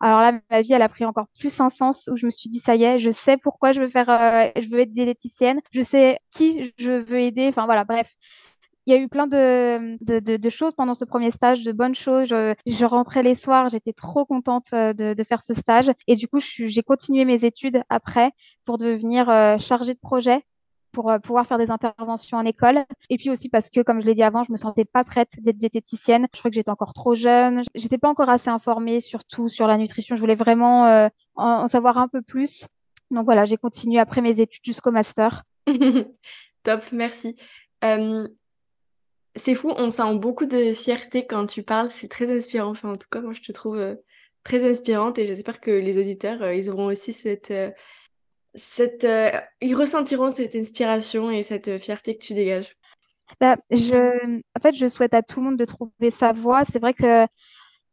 alors 0.00 0.20
là, 0.20 0.32
ma 0.50 0.60
vie, 0.62 0.72
elle 0.72 0.82
a 0.82 0.88
pris 0.88 1.04
encore 1.04 1.26
plus 1.38 1.60
un 1.60 1.68
sens 1.68 2.08
où 2.12 2.16
je 2.16 2.26
me 2.26 2.30
suis 2.30 2.48
dit, 2.48 2.60
ça 2.60 2.76
y 2.76 2.84
est, 2.84 3.00
je 3.00 3.10
sais 3.10 3.36
pourquoi 3.36 3.72
je 3.72 3.80
veux 3.80 3.88
faire, 3.88 4.06
je 4.60 4.68
veux 4.70 4.78
être 4.80 4.92
diététicienne, 4.92 5.60
je 5.72 5.82
sais 5.82 6.20
qui 6.30 6.72
je 6.78 6.92
veux 6.92 7.18
aider. 7.18 7.48
Enfin 7.48 7.64
voilà, 7.66 7.82
bref 7.84 8.14
il 8.86 8.92
y 8.92 8.96
a 8.96 9.00
eu 9.00 9.08
plein 9.08 9.26
de, 9.26 10.48
choses 10.48 10.74
pendant 10.74 10.94
ce 10.94 11.04
premier 11.04 11.30
stage, 11.30 11.62
de 11.62 11.72
bonnes 11.72 11.94
choses. 11.94 12.28
Je, 12.28 12.84
rentrais 12.84 13.22
les 13.22 13.34
soirs, 13.34 13.68
j'étais 13.68 13.92
trop 13.92 14.24
contente 14.26 14.68
euh, 14.74 14.92
de, 14.92 15.24
faire 15.24 15.40
ce 15.40 15.54
stage. 15.54 15.90
Et 16.06 16.16
du 16.16 16.28
coup, 16.28 16.38
j'ai 16.40 16.82
continué 16.82 17.24
mes 17.24 17.44
études 17.44 17.82
après 17.88 18.32
pour 18.64 18.78
devenir 18.78 19.30
euh, 19.30 19.58
chargée 19.58 19.94
de 19.94 19.98
projet 19.98 20.42
pour 20.92 21.10
euh, 21.10 21.18
pouvoir 21.18 21.46
faire 21.46 21.58
des 21.58 21.70
interventions 21.70 22.36
en 22.36 22.44
école. 22.44 22.84
Et 23.08 23.16
puis 23.16 23.30
aussi 23.30 23.48
parce 23.48 23.70
que, 23.70 23.80
comme 23.80 24.00
je 24.00 24.06
l'ai 24.06 24.14
dit 24.14 24.22
avant, 24.22 24.44
je 24.44 24.52
me 24.52 24.56
sentais 24.56 24.84
pas 24.84 25.02
prête 25.02 25.30
d'être 25.38 25.58
diététicienne. 25.58 26.26
Je 26.32 26.38
crois 26.38 26.50
que 26.50 26.54
j'étais 26.54 26.70
encore 26.70 26.92
trop 26.92 27.14
jeune. 27.14 27.62
J'étais 27.74 27.98
pas 27.98 28.08
encore 28.08 28.28
assez 28.28 28.50
informée, 28.50 29.00
surtout 29.00 29.48
sur 29.48 29.66
la 29.66 29.78
nutrition. 29.78 30.14
Je 30.14 30.20
voulais 30.20 30.36
vraiment 30.36 31.08
en, 31.36 31.66
savoir 31.66 31.98
un 31.98 32.06
peu 32.06 32.22
plus. 32.22 32.66
Donc 33.10 33.24
voilà, 33.24 33.44
j'ai 33.44 33.56
continué 33.56 33.98
après 33.98 34.20
mes 34.20 34.40
études 34.40 34.64
jusqu'au 34.64 34.92
master. 34.92 35.42
Top, 36.62 36.82
merci. 36.92 37.36
C'est 39.36 39.54
fou, 39.54 39.72
on 39.76 39.90
sent 39.90 40.14
beaucoup 40.16 40.46
de 40.46 40.72
fierté 40.72 41.26
quand 41.26 41.46
tu 41.46 41.62
parles, 41.62 41.90
c'est 41.90 42.08
très 42.08 42.34
inspirant. 42.34 42.70
Enfin, 42.70 42.92
en 42.92 42.96
tout 42.96 43.08
cas, 43.10 43.20
moi, 43.20 43.32
je 43.32 43.40
te 43.40 43.52
trouve 43.52 43.78
euh, 43.78 43.96
très 44.44 44.68
inspirante 44.68 45.18
et 45.18 45.26
j'espère 45.26 45.60
que 45.60 45.70
les 45.70 45.98
auditeurs, 45.98 46.42
euh, 46.42 46.54
ils 46.54 46.70
auront 46.70 46.86
aussi 46.86 47.12
cette... 47.12 47.50
Euh, 47.50 47.70
cette 48.56 49.04
ils 49.60 49.74
ressentiront 49.74 50.30
cette 50.30 50.54
inspiration 50.54 51.32
et 51.32 51.42
cette 51.42 51.78
fierté 51.78 52.16
que 52.16 52.24
tu 52.24 52.34
dégages. 52.34 52.76
Bah, 53.40 53.56
je, 53.72 54.36
en 54.56 54.60
fait, 54.62 54.76
je 54.76 54.86
souhaite 54.86 55.12
à 55.12 55.22
tout 55.22 55.40
le 55.40 55.46
monde 55.46 55.56
de 55.56 55.64
trouver 55.64 56.10
sa 56.10 56.32
voie. 56.32 56.64
C'est 56.64 56.78
vrai 56.78 56.94
que 56.94 57.24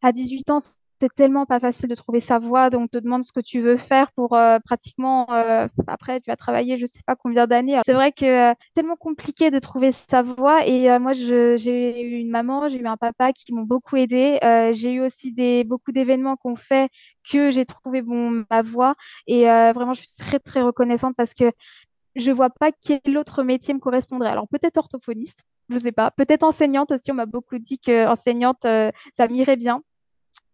à 0.03 0.11
18 0.11 0.51
ans, 0.51 0.59
c'est 1.01 1.13
tellement 1.15 1.47
pas 1.47 1.59
facile 1.59 1.89
de 1.89 1.95
trouver 1.95 2.19
sa 2.19 2.37
voie, 2.37 2.69
donc 2.69 2.83
on 2.83 2.87
te 2.87 2.97
demande 2.99 3.23
ce 3.23 3.31
que 3.31 3.39
tu 3.39 3.59
veux 3.59 3.75
faire 3.75 4.11
pour 4.11 4.35
euh, 4.35 4.59
pratiquement, 4.59 5.25
euh, 5.31 5.67
après 5.87 6.19
tu 6.21 6.29
vas 6.29 6.35
travailler 6.35 6.77
je 6.77 6.85
sais 6.85 6.99
pas 7.07 7.15
combien 7.15 7.47
d'années. 7.47 7.79
C'est 7.83 7.93
vrai 7.93 8.11
que 8.11 8.51
euh, 8.51 8.53
tellement 8.75 8.95
compliqué 8.95 9.49
de 9.49 9.57
trouver 9.57 9.91
sa 9.91 10.21
voie 10.21 10.63
et 10.67 10.99
moi 10.99 11.13
j'ai 11.13 12.01
eu 12.03 12.19
une 12.19 12.29
maman, 12.29 12.67
j'ai 12.69 12.79
eu 12.79 12.85
un 12.85 12.97
papa 12.97 13.33
qui 13.33 13.51
m'ont 13.51 13.63
beaucoup 13.63 13.97
aidé. 13.97 14.37
j'ai 14.73 14.93
eu 14.93 15.01
aussi 15.01 15.31
des, 15.33 15.63
beaucoup 15.63 15.91
d'événements 15.91 16.35
qu'on 16.35 16.55
fait 16.55 16.89
que 17.31 17.49
j'ai 17.49 17.65
trouvé 17.65 18.03
bon, 18.03 18.45
ma 18.51 18.61
voie 18.61 18.93
et 19.25 19.45
vraiment 19.45 19.95
je 19.95 20.01
suis 20.01 20.13
très 20.19 20.37
très 20.37 20.61
reconnaissante 20.61 21.15
parce 21.17 21.33
que 21.33 21.51
je 22.15 22.31
vois 22.31 22.51
pas 22.51 22.71
quel 22.71 23.17
autre 23.17 23.41
métier 23.41 23.73
me 23.73 23.79
correspondrait. 23.79 24.29
Alors 24.29 24.47
peut-être 24.47 24.77
orthophoniste, 24.77 25.43
je 25.69 25.77
sais 25.79 25.91
pas. 25.91 26.11
Peut-être 26.11 26.43
enseignante 26.43 26.91
aussi. 26.91 27.11
On 27.11 27.15
m'a 27.15 27.25
beaucoup 27.25 27.57
dit 27.57 27.79
que 27.79 28.07
enseignante, 28.07 28.61
ça 28.61 29.27
m'irait 29.27 29.57
bien. 29.57 29.81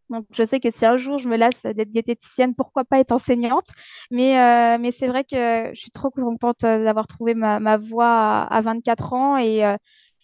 Donc, 0.10 0.26
je 0.32 0.44
sais 0.44 0.60
que 0.60 0.72
si 0.72 0.86
un 0.86 0.98
jour 0.98 1.20
je 1.20 1.28
me 1.28 1.36
lasse 1.36 1.64
d'être 1.64 1.90
diététicienne, 1.90 2.56
pourquoi 2.56 2.86
pas 2.86 3.00
être 3.00 3.12
enseignante? 3.12 3.68
Mais, 4.10 4.40
euh, 4.40 4.78
mais 4.80 4.92
c'est 4.92 5.08
vrai 5.08 5.24
que 5.24 5.72
je 5.74 5.80
suis 5.80 5.92
trop 5.92 6.10
contente 6.10 6.64
euh, 6.64 6.84
d'avoir 6.84 7.08
trouvé 7.08 7.34
ma, 7.34 7.60
ma 7.60 7.78
voie 7.78 8.08
à, 8.08 8.44
à 8.44 8.62
24 8.62 9.14
ans 9.14 9.38
et, 9.38 9.66
euh, 9.66 9.76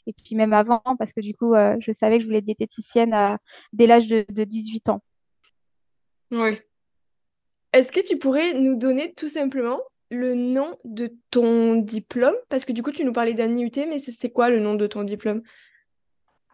et 0.07 0.13
puis 0.13 0.35
même 0.35 0.53
avant, 0.53 0.81
parce 0.97 1.13
que 1.13 1.21
du 1.21 1.33
coup, 1.33 1.53
je 1.79 1.91
savais 1.93 2.17
que 2.17 2.23
je 2.23 2.27
voulais 2.27 2.39
être 2.39 2.43
diététicienne 2.43 3.37
dès 3.71 3.87
l'âge 3.87 4.07
de, 4.07 4.25
de 4.29 4.43
18 4.43 4.89
ans. 4.89 5.01
Oui. 6.31 6.59
Est-ce 7.71 7.91
que 7.91 8.01
tu 8.01 8.17
pourrais 8.17 8.53
nous 8.53 8.75
donner 8.75 9.13
tout 9.13 9.29
simplement 9.29 9.79
le 10.11 10.35
nom 10.35 10.77
de 10.83 11.15
ton 11.31 11.75
diplôme? 11.75 12.35
Parce 12.49 12.65
que 12.65 12.73
du 12.73 12.83
coup, 12.83 12.91
tu 12.91 13.05
nous 13.05 13.13
parlais 13.13 13.33
d'un 13.33 13.55
IUT, 13.55 13.71
mais 13.87 13.99
c'est 13.99 14.29
quoi 14.29 14.49
le 14.49 14.59
nom 14.59 14.75
de 14.75 14.87
ton 14.87 15.03
diplôme? 15.03 15.41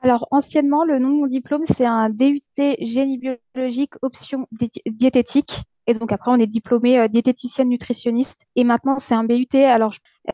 Alors, 0.01 0.27
anciennement, 0.31 0.85
le 0.85 0.97
nom 0.99 1.09
de 1.09 1.13
mon 1.15 1.27
diplôme, 1.27 1.63
c'est 1.65 1.85
un 1.85 2.09
DUT 2.09 2.41
génie 2.79 3.17
biologique 3.17 3.93
option 4.01 4.47
dié- 4.51 4.81
diététique. 4.85 5.63
Et 5.87 5.93
donc, 5.93 6.11
après, 6.11 6.31
on 6.31 6.37
est 6.39 6.47
diplômé 6.47 6.99
euh, 6.99 7.07
diététicienne 7.07 7.67
nutritionniste. 7.67 8.45
Et 8.55 8.63
maintenant, 8.63 8.99
c'est 8.99 9.15
un 9.15 9.23
BUT. 9.23 9.47
Alors, 9.55 9.93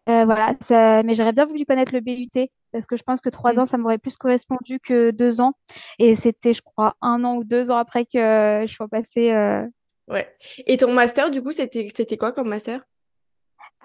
euh, 0.09 0.25
voilà, 0.25 0.53
ça- 0.61 1.01
mais 1.03 1.15
j'aurais 1.15 1.31
bien 1.33 1.45
voulu 1.45 1.65
connaître 1.65 1.93
le 1.93 2.01
BUT 2.01 2.47
parce 2.71 2.85
que 2.87 2.97
je 2.97 3.03
pense 3.03 3.21
que 3.21 3.29
trois 3.29 3.57
ans, 3.59 3.65
ça 3.65 3.77
m'aurait 3.77 3.97
plus 3.97 4.17
correspondu 4.17 4.79
que 4.81 5.11
deux 5.11 5.39
ans. 5.41 5.53
Et 5.97 6.15
c'était, 6.15 6.53
je 6.53 6.61
crois, 6.61 6.95
un 7.01 7.23
an 7.23 7.37
ou 7.37 7.43
deux 7.45 7.71
ans 7.71 7.77
après 7.77 8.05
que 8.05 8.17
euh, 8.17 8.67
je 8.67 8.73
sois 8.73 8.87
passée. 8.89 9.31
euh, 9.31 9.65
Ouais. 10.07 10.27
Et 10.67 10.77
ton 10.77 10.93
master, 10.93 11.31
du 11.31 11.41
coup, 11.41 11.51
c'était 11.53 12.17
quoi 12.17 12.31
comme 12.33 12.49
master? 12.49 12.81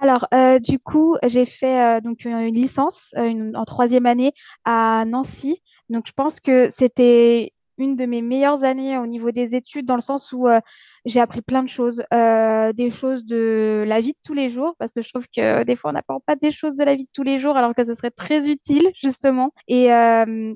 Alors, 0.03 0.27
euh, 0.35 0.59
du 0.59 0.79
coup, 0.79 1.17
j'ai 1.25 1.47
fait 1.47 1.81
euh, 1.81 2.01
donc 2.01 2.25
une 2.25 2.53
licence 2.55 3.13
euh, 3.17 3.25
une- 3.27 3.57
en 3.57 3.65
troisième 3.65 4.07
année 4.07 4.33
à 4.65 5.05
Nancy. 5.07 5.63
Donc, 5.91 6.07
je 6.07 6.13
pense 6.13 6.41
que 6.41 6.71
c'était 6.71 7.53
une 7.79 7.97
de 7.97 8.07
mes 8.07 8.23
meilleures 8.23 8.65
années 8.65 8.99
au 8.99 9.07
niveau 9.07 9.31
des 9.31 9.55
études, 9.55 9.87
dans 9.87 9.95
le 9.95 10.01
sens 10.01 10.33
où 10.33 10.49
euh, 10.49 10.61
j'ai 11.05 11.21
appris 11.21 11.41
plein 11.43 11.63
de 11.63 11.69
choses, 11.69 12.03
euh, 12.13 12.73
des 12.73 12.91
choses 12.91 13.25
de 13.25 13.85
la 13.87 14.01
vie 14.01 14.13
de 14.13 14.19
tous 14.23 14.35
les 14.35 14.49
jours, 14.49 14.75
parce 14.79 14.93
que 14.93 15.03
je 15.03 15.09
trouve 15.09 15.27
que 15.35 15.65
des 15.65 15.77
fois, 15.77 15.91
on 15.91 15.95
n'apprend 15.95 16.21
pas 16.21 16.37
des 16.37 16.51
choses 16.51 16.77
de 16.77 16.85
la 16.85 16.95
vie 16.95 17.05
de 17.05 17.11
tous 17.13 17.23
les 17.23 17.39
jours, 17.39 17.57
alors 17.57 17.75
que 17.75 17.85
ce 17.85 17.95
serait 17.95 18.11
très 18.11 18.49
utile, 18.49 18.91
justement. 19.03 19.53
Et 19.67 19.93
euh, 19.93 20.55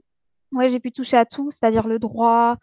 ouais, 0.53 0.68
j'ai 0.68 0.81
pu 0.81 0.92
toucher 0.92 1.16
à 1.16 1.25
tout, 1.25 1.51
c'est-à-dire 1.51 1.87
le 1.87 1.99
droit, 1.99 2.59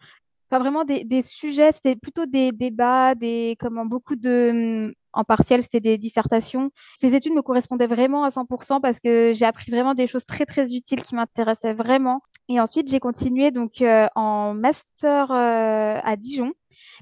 Enfin, 0.52 0.60
vraiment 0.60 0.84
des, 0.84 1.04
des 1.04 1.22
sujets, 1.22 1.72
c'était 1.72 1.96
plutôt 1.96 2.26
des 2.26 2.52
débats, 2.52 3.14
des, 3.14 3.56
comment, 3.58 3.86
beaucoup 3.86 4.16
de... 4.16 4.94
En 5.12 5.24
partiel, 5.24 5.62
c'était 5.62 5.80
des 5.80 5.98
dissertations. 5.98 6.70
Ces 6.94 7.14
études 7.14 7.34
me 7.34 7.42
correspondaient 7.42 7.86
vraiment 7.86 8.24
à 8.24 8.30
100% 8.30 8.80
parce 8.80 9.00
que 9.00 9.32
j'ai 9.34 9.44
appris 9.44 9.70
vraiment 9.70 9.94
des 9.94 10.06
choses 10.06 10.24
très, 10.26 10.46
très 10.46 10.72
utiles 10.74 11.02
qui 11.02 11.14
m'intéressaient 11.14 11.74
vraiment. 11.74 12.22
Et 12.48 12.60
ensuite, 12.60 12.88
j'ai 12.90 13.00
continué 13.00 13.50
donc 13.50 13.82
euh, 13.82 14.08
en 14.14 14.54
master 14.54 15.30
euh, 15.30 16.00
à 16.02 16.16
Dijon. 16.16 16.52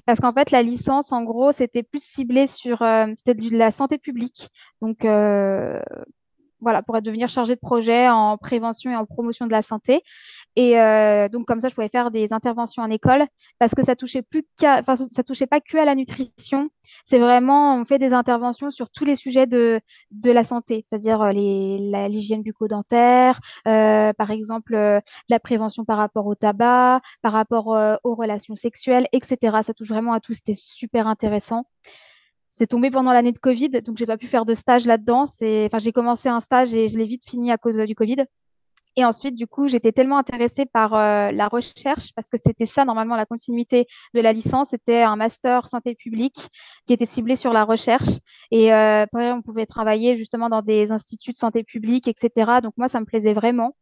Parce 0.05 0.19
qu'en 0.19 0.33
fait, 0.33 0.51
la 0.51 0.63
licence, 0.63 1.11
en 1.11 1.23
gros, 1.23 1.51
c'était 1.51 1.83
plus 1.83 2.03
ciblé 2.03 2.47
sur... 2.47 2.81
euh, 2.81 3.07
c'était 3.15 3.35
de 3.35 3.55
la 3.55 3.71
santé 3.71 3.97
publique. 3.97 4.49
Donc, 4.81 5.05
euh, 5.05 5.81
voilà, 6.61 6.81
pour 6.81 7.01
devenir 7.01 7.27
chargé 7.27 7.55
de 7.55 7.59
projet 7.59 8.07
en 8.09 8.37
prévention 8.37 8.91
et 8.91 8.95
en 8.95 9.05
promotion 9.05 9.45
de 9.45 9.51
la 9.51 9.61
santé. 9.61 10.01
Et 10.55 10.79
euh, 10.79 11.29
donc, 11.29 11.45
comme 11.47 11.59
ça, 11.59 11.69
je 11.69 11.75
pouvais 11.75 11.87
faire 11.87 12.11
des 12.11 12.33
interventions 12.33 12.83
en 12.83 12.89
école 12.89 13.25
parce 13.57 13.73
que 13.73 13.83
ça 13.83 13.95
touchait 13.95 14.21
plus 14.21 14.43
qu'à, 14.59 14.79
enfin, 14.79 14.95
ça, 14.95 15.23
touchait 15.23 15.47
pas 15.47 15.61
que 15.61 15.77
à 15.77 15.85
la 15.85 15.95
nutrition. 15.95 16.69
C'est 17.05 17.19
vraiment, 17.19 17.75
on 17.75 17.85
fait 17.85 17.99
des 17.99 18.11
interventions 18.13 18.69
sur 18.69 18.89
tous 18.89 19.05
les 19.05 19.15
sujets 19.15 19.47
de, 19.47 19.79
de 20.11 20.31
la 20.31 20.43
santé, 20.43 20.83
c'est-à-dire 20.87 21.21
euh, 21.21 21.31
les, 21.31 22.09
l'hygiène 22.09 22.43
bucco-dentaire, 22.43 23.39
euh, 23.67 24.11
par 24.13 24.31
exemple, 24.31 24.75
euh, 24.75 24.99
la 25.29 25.39
prévention 25.39 25.85
par 25.85 25.97
rapport 25.97 26.27
au 26.27 26.35
tabac, 26.35 27.01
par 27.21 27.33
rapport 27.33 27.73
euh, 27.75 27.95
aux 28.03 28.15
relations 28.15 28.55
sexuelles, 28.55 29.07
etc. 29.13 29.57
Ça 29.63 29.73
touche 29.73 29.89
vraiment 29.89 30.13
à 30.13 30.19
tout. 30.19 30.33
C'était 30.33 30.55
super 30.55 31.07
intéressant. 31.07 31.65
C'est 32.51 32.67
tombé 32.67 32.91
pendant 32.91 33.13
l'année 33.13 33.31
de 33.31 33.37
Covid, 33.37 33.69
donc 33.69 33.97
j'ai 33.97 34.05
pas 34.05 34.17
pu 34.17 34.27
faire 34.27 34.45
de 34.45 34.53
stage 34.53 34.85
là-dedans. 34.85 35.23
Enfin, 35.23 35.79
j'ai 35.79 35.91
commencé 35.93 36.29
un 36.29 36.41
stage 36.41 36.73
et 36.73 36.89
je 36.89 36.97
l'ai 36.97 37.05
vite 37.05 37.23
fini 37.25 37.51
à 37.51 37.57
cause 37.57 37.77
du 37.77 37.95
Covid. 37.95 38.25
Et 38.97 39.05
ensuite, 39.05 39.35
du 39.35 39.47
coup, 39.47 39.69
j'étais 39.69 39.93
tellement 39.93 40.17
intéressée 40.17 40.65
par 40.65 40.93
euh, 40.93 41.31
la 41.31 41.47
recherche, 41.47 42.13
parce 42.13 42.27
que 42.27 42.37
c'était 42.37 42.65
ça, 42.65 42.83
normalement, 42.83 43.15
la 43.15 43.25
continuité 43.25 43.87
de 44.13 44.19
la 44.19 44.33
licence, 44.33 44.69
c'était 44.71 45.01
un 45.01 45.15
master 45.15 45.69
santé 45.69 45.95
publique 45.95 46.49
qui 46.85 46.93
était 46.93 47.05
ciblé 47.05 47.37
sur 47.37 47.53
la 47.53 47.63
recherche. 47.63 48.19
Et 48.51 48.73
euh, 48.73 49.03
après, 49.03 49.31
on 49.31 49.41
pouvait 49.41 49.65
travailler 49.65 50.17
justement 50.17 50.49
dans 50.49 50.61
des 50.61 50.91
instituts 50.91 51.31
de 51.31 51.37
santé 51.37 51.63
publique, 51.63 52.09
etc. 52.09 52.59
Donc 52.61 52.73
moi, 52.75 52.89
ça 52.89 52.99
me 52.99 53.05
plaisait 53.05 53.33
vraiment. 53.33 53.75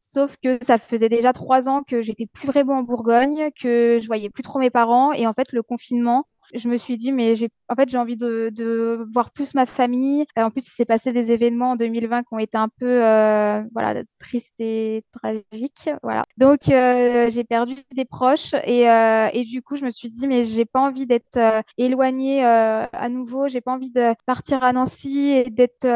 Sauf 0.00 0.36
que 0.42 0.58
ça 0.64 0.78
faisait 0.78 1.08
déjà 1.08 1.32
trois 1.32 1.68
ans 1.68 1.84
que 1.84 2.02
j'étais 2.02 2.26
plus 2.26 2.48
vraiment 2.48 2.78
en 2.78 2.82
Bourgogne, 2.82 3.50
que 3.60 4.00
je 4.02 4.06
voyais 4.08 4.28
plus 4.28 4.42
trop 4.42 4.58
mes 4.58 4.70
parents. 4.70 5.12
Et 5.12 5.28
en 5.28 5.34
fait, 5.34 5.52
le 5.52 5.62
confinement, 5.62 6.26
je 6.54 6.68
me 6.68 6.76
suis 6.76 6.96
dit, 6.96 7.12
mais 7.12 7.34
j'ai, 7.34 7.48
en 7.68 7.74
fait, 7.74 7.88
j'ai 7.88 7.98
envie 7.98 8.16
de, 8.16 8.50
de 8.52 9.06
voir 9.12 9.30
plus 9.32 9.54
ma 9.54 9.66
famille. 9.66 10.24
Euh, 10.38 10.42
En 10.44 10.50
plus, 10.50 10.66
il 10.66 10.70
s'est 10.70 10.84
passé 10.84 11.12
des 11.12 11.32
événements 11.32 11.72
en 11.72 11.76
2020 11.76 12.22
qui 12.22 12.34
ont 12.34 12.38
été 12.38 12.56
un 12.58 12.68
peu, 12.68 13.04
euh, 13.04 13.62
voilà, 13.72 14.02
tristes 14.18 14.54
et 14.58 15.04
tragiques. 15.12 15.88
Voilà. 16.02 16.24
Donc, 16.36 16.68
euh, 16.68 17.28
j'ai 17.30 17.44
perdu 17.44 17.76
des 17.94 18.04
proches 18.04 18.54
et, 18.64 18.88
euh, 18.90 19.28
et 19.32 19.44
du 19.44 19.62
coup, 19.62 19.76
je 19.76 19.84
me 19.84 19.90
suis 19.90 20.08
dit, 20.10 20.26
mais 20.26 20.44
j'ai 20.44 20.64
pas 20.64 20.80
envie 20.80 21.06
d'être 21.06 21.36
euh, 21.36 21.62
éloignée 21.78 22.44
euh, 22.44 22.86
à 22.92 23.08
nouveau. 23.08 23.48
J'ai 23.48 23.60
pas 23.60 23.72
envie 23.72 23.90
de 23.92 24.14
partir 24.26 24.62
à 24.64 24.72
Nancy 24.72 25.30
et 25.30 25.50
d'être 25.50 25.86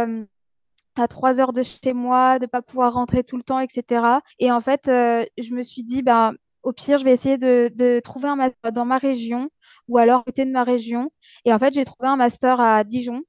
à 0.96 1.08
trois 1.08 1.40
heures 1.40 1.52
de 1.52 1.62
chez 1.62 1.92
moi, 1.92 2.38
de 2.38 2.46
pas 2.46 2.62
pouvoir 2.62 2.94
rentrer 2.94 3.22
tout 3.22 3.36
le 3.36 3.42
temps, 3.42 3.58
etc. 3.60 4.22
Et 4.38 4.50
en 4.50 4.60
fait, 4.60 4.82
je 4.86 5.54
me 5.54 5.62
suis 5.62 5.82
dit, 5.82 6.02
ben, 6.02 6.34
au 6.62 6.72
pire, 6.72 6.98
je 6.98 7.04
vais 7.04 7.12
essayer 7.12 7.38
de, 7.38 7.70
de 7.74 8.00
trouver 8.00 8.28
un 8.28 8.36
master 8.36 8.72
dans 8.72 8.84
ma 8.86 8.98
région 8.98 9.48
ou 9.88 9.98
alors 9.98 10.24
côté 10.24 10.44
de 10.44 10.50
ma 10.50 10.64
région. 10.64 11.10
Et 11.44 11.52
en 11.52 11.58
fait, 11.58 11.74
j'ai 11.74 11.84
trouvé 11.84 12.08
un 12.08 12.16
master 12.16 12.60
à 12.60 12.84
Dijon. 12.84 13.22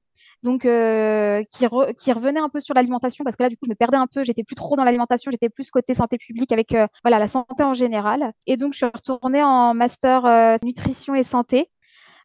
Donc, 0.44 0.64
euh, 0.66 1.42
qui, 1.50 1.66
re- 1.66 1.92
qui 1.96 2.12
revenait 2.12 2.38
un 2.38 2.48
peu 2.48 2.60
sur 2.60 2.72
l'alimentation, 2.72 3.24
parce 3.24 3.34
que 3.34 3.42
là, 3.42 3.48
du 3.48 3.56
coup, 3.56 3.64
je 3.66 3.70
me 3.70 3.74
perdais 3.74 3.96
un 3.96 4.06
peu, 4.06 4.22
j'étais 4.22 4.44
plus 4.44 4.54
trop 4.54 4.76
dans 4.76 4.84
l'alimentation, 4.84 5.32
j'étais 5.32 5.48
plus 5.48 5.68
côté 5.68 5.94
santé 5.94 6.16
publique 6.16 6.52
avec 6.52 6.72
euh, 6.74 6.86
voilà, 7.02 7.18
la 7.18 7.26
santé 7.26 7.64
en 7.64 7.74
général. 7.74 8.32
Et 8.46 8.56
donc, 8.56 8.72
je 8.72 8.78
suis 8.78 8.86
retournée 8.86 9.42
en 9.42 9.74
master 9.74 10.24
euh, 10.26 10.54
nutrition 10.62 11.16
et 11.16 11.24
santé. 11.24 11.70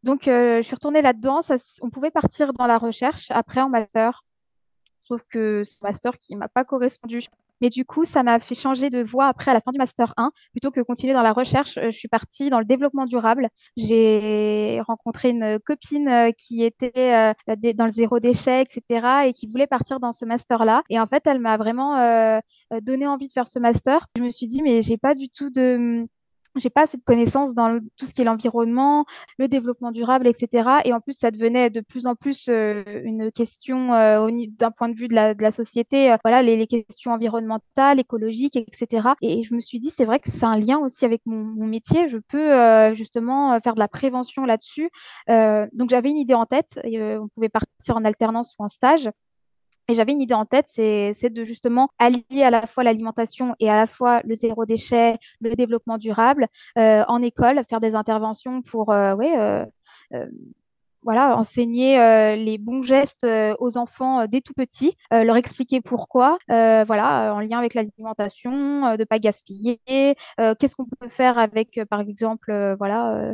Donc, 0.03 0.23
je 0.25 0.61
suis 0.61 0.75
retournée 0.75 1.01
là-dedans. 1.01 1.39
On 1.81 1.89
pouvait 1.89 2.11
partir 2.11 2.53
dans 2.53 2.67
la 2.67 2.77
recherche 2.77 3.31
après 3.31 3.61
en 3.61 3.69
master. 3.69 4.23
Sauf 5.05 5.21
que 5.29 5.63
c'est 5.63 5.83
un 5.83 5.87
master 5.87 6.17
qui 6.17 6.35
m'a 6.35 6.49
pas 6.49 6.65
correspondu. 6.65 7.21
Mais 7.61 7.69
du 7.69 7.85
coup, 7.85 8.05
ça 8.05 8.23
m'a 8.23 8.39
fait 8.39 8.55
changer 8.55 8.89
de 8.89 9.01
voie 9.03 9.27
après 9.27 9.51
à 9.51 9.53
la 9.53 9.61
fin 9.61 9.71
du 9.71 9.77
master 9.77 10.13
1. 10.17 10.31
Plutôt 10.51 10.71
que 10.71 10.81
continuer 10.81 11.13
dans 11.13 11.21
la 11.21 11.33
recherche, 11.33 11.77
euh, 11.77 11.91
je 11.91 11.97
suis 11.97 12.07
partie 12.07 12.49
dans 12.49 12.59
le 12.59 12.65
développement 12.65 13.05
durable. 13.05 13.49
J'ai 13.77 14.81
rencontré 14.87 15.29
une 15.29 15.59
copine 15.65 16.07
euh, 16.09 16.31
qui 16.31 16.63
était 16.63 17.33
euh, 17.47 17.73
dans 17.75 17.85
le 17.85 17.91
zéro 17.91 18.19
déchet, 18.19 18.61
etc. 18.63 19.27
et 19.27 19.33
qui 19.33 19.47
voulait 19.47 19.67
partir 19.67 19.99
dans 19.99 20.11
ce 20.11 20.25
master-là. 20.25 20.83
Et 20.89 20.99
en 20.99 21.07
fait, 21.07 21.25
elle 21.25 21.39
m'a 21.39 21.57
vraiment 21.57 21.93
donné 22.81 23.07
envie 23.07 23.27
de 23.27 23.31
faire 23.33 23.47
ce 23.47 23.59
master. 23.59 24.07
Je 24.17 24.23
me 24.23 24.29
suis 24.29 24.47
dit, 24.47 24.61
mais 24.61 24.81
j'ai 24.81 24.97
pas 24.97 25.15
du 25.15 25.29
tout 25.29 25.49
de... 25.49 26.07
J'ai 26.55 26.69
pas 26.69 26.83
assez 26.83 26.97
de 26.97 27.03
connaissances 27.03 27.53
dans 27.55 27.69
le- 27.69 27.81
tout 27.97 28.05
ce 28.05 28.13
qui 28.13 28.21
est 28.21 28.23
l'environnement, 28.25 29.05
le 29.39 29.47
développement 29.47 29.91
durable, 29.91 30.27
etc. 30.27 30.81
Et 30.85 30.93
en 30.93 30.99
plus, 31.01 31.13
ça 31.17 31.31
devenait 31.31 31.69
de 31.69 31.81
plus 31.81 32.05
en 32.07 32.15
plus 32.15 32.45
euh, 32.49 32.83
une 33.03 33.31
question 33.31 33.93
euh, 33.93 34.29
d'un 34.57 34.71
point 34.71 34.89
de 34.89 34.95
vue 34.95 35.07
de 35.07 35.15
la, 35.15 35.33
de 35.33 35.41
la 35.41 35.51
société, 35.51 36.11
euh, 36.11 36.17
voilà, 36.23 36.41
les, 36.43 36.55
les 36.55 36.67
questions 36.67 37.11
environnementales, 37.11 37.99
écologiques, 37.99 38.55
etc. 38.55 39.15
Et 39.21 39.43
je 39.43 39.53
me 39.55 39.59
suis 39.59 39.79
dit, 39.79 39.89
c'est 39.89 40.05
vrai 40.05 40.19
que 40.19 40.29
c'est 40.29 40.45
un 40.45 40.57
lien 40.57 40.77
aussi 40.79 41.05
avec 41.05 41.21
mon, 41.25 41.43
mon 41.43 41.65
métier. 41.67 42.07
Je 42.07 42.17
peux 42.17 42.53
euh, 42.53 42.93
justement 42.93 43.53
euh, 43.53 43.59
faire 43.63 43.73
de 43.75 43.79
la 43.79 43.87
prévention 43.87 44.45
là-dessus. 44.45 44.89
Euh, 45.29 45.67
donc, 45.73 45.89
j'avais 45.89 46.09
une 46.11 46.17
idée 46.17 46.33
en 46.33 46.45
tête. 46.45 46.79
on 46.85 47.27
pouvait 47.35 47.49
partir 47.49 47.97
en 47.97 48.05
alternance 48.05 48.55
ou 48.59 48.63
en 48.63 48.67
stage. 48.67 49.09
Et 49.89 49.95
j'avais 49.95 50.13
une 50.13 50.21
idée 50.21 50.33
en 50.33 50.45
tête, 50.45 50.65
c'est 50.67 51.29
de 51.29 51.43
justement 51.43 51.89
allier 51.99 52.43
à 52.43 52.49
la 52.49 52.65
fois 52.65 52.83
l'alimentation 52.83 53.55
et 53.59 53.69
à 53.69 53.75
la 53.75 53.87
fois 53.87 54.21
le 54.23 54.33
zéro 54.33 54.65
déchet, 54.65 55.17
le 55.41 55.55
développement 55.55 55.97
durable 55.97 56.47
euh, 56.77 57.03
en 57.07 57.21
école, 57.21 57.61
faire 57.69 57.81
des 57.81 57.93
interventions 57.95 58.61
pour 58.61 58.91
euh, 58.91 59.15
euh, 60.13 60.25
voilà, 61.03 61.37
enseigner 61.37 61.99
euh, 61.99 62.35
les 62.35 62.57
bons 62.57 62.83
gestes 62.83 63.23
euh, 63.23 63.55
aux 63.59 63.77
enfants 63.77 64.21
euh, 64.21 64.27
dès 64.27 64.41
tout 64.41 64.53
petits, 64.53 64.97
euh, 65.13 65.23
leur 65.23 65.35
expliquer 65.35 65.81
pourquoi, 65.81 66.37
euh, 66.51 66.83
voilà, 66.85 67.33
en 67.35 67.39
lien 67.39 67.57
avec 67.59 67.73
l'alimentation, 67.73 68.95
de 68.95 69.03
pas 69.03 69.19
gaspiller, 69.19 69.79
qu'est-ce 70.37 70.75
qu'on 70.75 70.85
peut 70.85 71.07
faire 71.07 71.37
avec, 71.37 71.79
par 71.89 72.01
exemple, 72.01 72.75
voilà, 72.77 73.33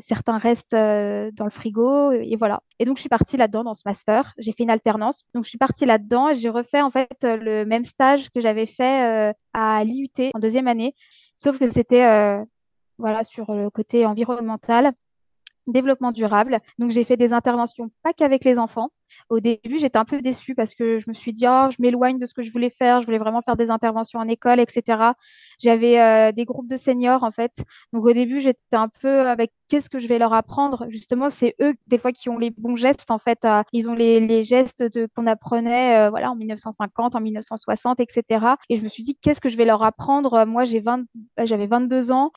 certains 0.00 0.38
restes 0.38 0.72
dans 0.74 1.44
le 1.44 1.50
frigo, 1.50 2.12
et 2.12 2.36
voilà. 2.36 2.62
Et 2.78 2.84
donc, 2.84 2.96
je 2.96 3.00
suis 3.00 3.08
partie 3.08 3.36
là-dedans 3.36 3.64
dans 3.64 3.74
ce 3.74 3.82
master. 3.84 4.32
J'ai 4.38 4.52
fait 4.52 4.62
une 4.62 4.70
alternance. 4.70 5.24
Donc, 5.34 5.44
je 5.44 5.48
suis 5.48 5.58
partie 5.58 5.86
là-dedans 5.86 6.28
et 6.28 6.34
j'ai 6.34 6.48
refait 6.48 6.80
en 6.80 6.90
fait 6.90 7.24
le 7.24 7.64
même 7.64 7.84
stage 7.84 8.30
que 8.30 8.40
j'avais 8.40 8.66
fait 8.66 9.32
à 9.52 9.84
l'IUT 9.84 10.30
en 10.34 10.38
deuxième 10.38 10.68
année, 10.68 10.94
sauf 11.36 11.58
que 11.58 11.70
c'était 11.70 12.04
voilà, 12.98 13.24
sur 13.24 13.52
le 13.52 13.70
côté 13.70 14.06
environnemental 14.06 14.92
développement 15.72 16.12
durable. 16.12 16.60
Donc, 16.78 16.90
j'ai 16.90 17.04
fait 17.04 17.16
des 17.16 17.32
interventions 17.32 17.90
pas 18.02 18.12
qu'avec 18.12 18.44
les 18.44 18.58
enfants, 18.58 18.90
Au 19.30 19.40
début, 19.40 19.78
j'étais 19.78 19.98
un 19.98 20.04
peu 20.04 20.20
déçue 20.20 20.54
parce 20.54 20.74
que 20.74 20.98
je 20.98 21.06
me 21.08 21.14
suis 21.14 21.32
dit, 21.32 21.46
oh, 21.48 21.68
je 21.70 21.76
m'éloigne 21.80 22.18
de 22.18 22.26
ce 22.26 22.34
que 22.34 22.42
je 22.42 22.52
voulais 22.52 22.70
faire. 22.70 23.00
Je 23.00 23.06
voulais 23.06 23.18
vraiment 23.18 23.42
faire 23.42 23.56
des 23.56 23.70
interventions 23.70 24.20
en 24.20 24.28
école, 24.28 24.60
etc. 24.60 25.12
J'avais 25.58 26.00
euh, 26.00 26.32
des 26.32 26.44
groupes 26.44 26.68
de 26.68 26.76
seniors, 26.76 27.24
en 27.24 27.30
fait. 27.30 27.64
Donc, 27.92 28.04
au 28.04 28.12
début, 28.12 28.40
j'étais 28.40 28.60
un 28.72 28.88
peu 28.88 29.26
avec 29.28 29.52
qu'est-ce 29.68 29.90
que 29.90 29.98
je 29.98 30.08
vais 30.08 30.18
leur 30.18 30.32
apprendre? 30.32 30.86
Justement, 30.88 31.30
c'est 31.30 31.54
eux, 31.60 31.74
des 31.86 31.98
fois, 31.98 32.12
qui 32.12 32.28
ont 32.28 32.38
les 32.38 32.50
bons 32.50 32.76
gestes, 32.76 33.10
en 33.10 33.18
fait. 33.18 33.46
ils 33.72 33.88
ont 33.88 33.94
les, 33.94 34.44
gestes 34.44 34.84
qu'on 35.14 35.26
apprenait 35.26 36.06
euh, 36.06 36.10
voilà, 36.10 36.30
en 36.30 36.36
1950, 36.36 37.14
en 37.14 37.20
1960, 37.20 38.00
etc. 38.00 38.46
Et 38.68 38.76
je 38.76 38.82
me 38.82 38.88
suis 38.88 39.02
dit, 39.04 39.16
qu'est-ce 39.16 39.40
que 39.40 39.48
je 39.48 39.56
vais 39.56 39.64
leur 39.64 39.82
apprendre? 39.82 40.44
Moi, 40.46 40.64
j'ai 40.64 40.80
20... 40.80 41.04
j'avais 41.44 41.66
22 41.66 42.12
ans. 42.12 42.32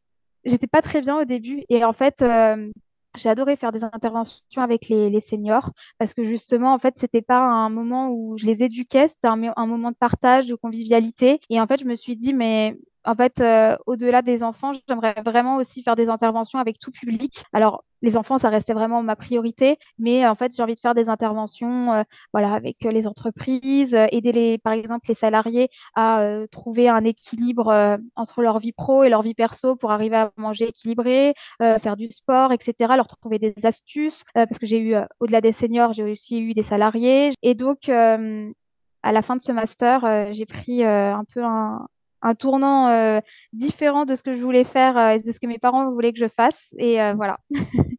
J'étais 0.46 0.68
pas 0.68 0.82
très 0.82 1.02
bien 1.02 1.18
au 1.20 1.26
début. 1.26 1.64
Et 1.70 1.84
en 1.84 1.94
fait, 1.94 2.22
euh, 2.22 2.72
j'ai 3.18 3.30
adoré 3.30 3.56
faire 3.56 3.72
des 3.72 3.84
interventions 3.84 4.62
avec 4.62 4.88
les, 4.90 5.20
seniors 5.22 5.72
parce 5.98 6.14
que 6.14 6.24
justement, 6.24 6.74
en 6.74 6.80
fait, 6.80 6.98
c'était 6.98 7.22
pas 7.22 7.40
un 7.40 7.70
moment 7.70 8.10
où 8.10 8.38
je 8.38 8.46
les 8.46 8.64
éduquais, 8.64 9.08
c'était 9.08 9.28
un, 9.28 9.54
un, 9.56 9.66
moment 9.66 9.92
de 9.92 9.96
partage, 9.96 10.48
de 10.48 10.56
convivialité. 10.56 11.40
Et 11.50 11.60
en 11.60 11.68
fait, 11.68 11.80
je 11.80 11.86
me 11.86 11.96
suis 11.96 12.16
dit, 12.16 12.34
mais 12.34 12.78
en 13.04 13.16
fait, 13.16 13.42
euh, 13.42 13.76
au-delà 13.88 14.22
des 14.22 14.44
enfants, 14.44 14.72
j'aimerais 14.88 15.16
vraiment 15.26 15.56
aussi 15.56 15.82
faire 15.84 15.96
des 15.96 16.10
interventions 16.10 16.60
avec 16.60 16.80
tout 16.80 16.92
public. 16.92 17.44
Alors, 17.52 17.84
les 18.04 18.18
enfants, 18.18 18.38
ça 18.38 18.50
restait 18.50 18.74
vraiment 18.74 19.04
ma 19.04 19.16
priorité, 19.16 19.78
mais 20.00 20.26
en 20.28 20.36
fait, 20.36 20.56
j'ai 20.56 20.64
envie 20.64 20.76
de 20.76 20.80
faire 20.80 20.96
des 20.96 21.10
interventions, 21.10 21.94
euh, 21.94 22.04
voilà, 22.34 22.54
avec 22.54 22.78
les 22.84 23.08
entreprises, 23.08 23.96
aider 24.12 24.32
les, 24.32 24.58
par 24.58 24.74
exemple, 24.74 25.06
les 25.08 25.16
salariés 25.16 25.70
à 25.96 26.22
euh, 26.22 26.48
trouver 26.48 26.90
un 26.90 27.04
équilibre 27.04 28.00
entre 28.16 28.42
leur 28.42 28.60
vie 28.60 28.72
pro 28.72 29.04
et 29.04 29.10
leur 29.10 29.22
vie 29.22 29.34
perso 29.34 29.76
pour 29.76 29.92
arriver 29.92 30.18
à 30.18 30.32
manger 30.38 30.68
équilibré, 30.68 31.34
faire 31.60 31.96
du 31.96 32.12
sport, 32.12 32.52
etc. 32.52 32.94
Leur 32.96 33.08
trouver 33.08 33.40
des 33.40 33.54
astuces, 33.66 34.24
parce 34.34 34.60
que 34.60 34.66
j'ai 34.66 34.80
eu, 34.80 34.96
au-delà 35.20 35.42
des 35.42 35.52
seniors, 35.52 35.94
j'ai 35.94 36.04
aussi 36.04 36.40
eu 36.42 36.54
des 36.54 36.64
salariés, 36.64 37.32
et 37.42 37.56
donc 37.56 37.90
à 37.90 39.12
la 39.12 39.22
fin 39.22 39.36
de 39.36 39.42
ce 39.42 39.52
master, 39.52 40.34
j'ai 40.34 40.46
pris 40.46 40.84
un 40.84 41.24
peu 41.34 41.44
un, 41.44 41.88
un 42.22 42.36
tournant 42.36 42.88
euh, 42.90 43.20
différent 43.54 44.06
de 44.06 44.16
ce 44.16 44.24
que 44.24 44.36
je 44.36 44.42
voulais 44.42 44.64
faire 44.64 44.98
euh, 44.98 45.10
et 45.10 45.20
de 45.20 45.32
ce 45.32 45.40
que 45.40 45.48
mes 45.48 45.60
parents 45.60 45.92
voulaient 45.92 46.14
que 46.14 46.20
je 46.20 46.28
fasse. 46.28 46.74
Et 46.78 47.02
euh, 47.02 47.14
voilà. 47.14 47.40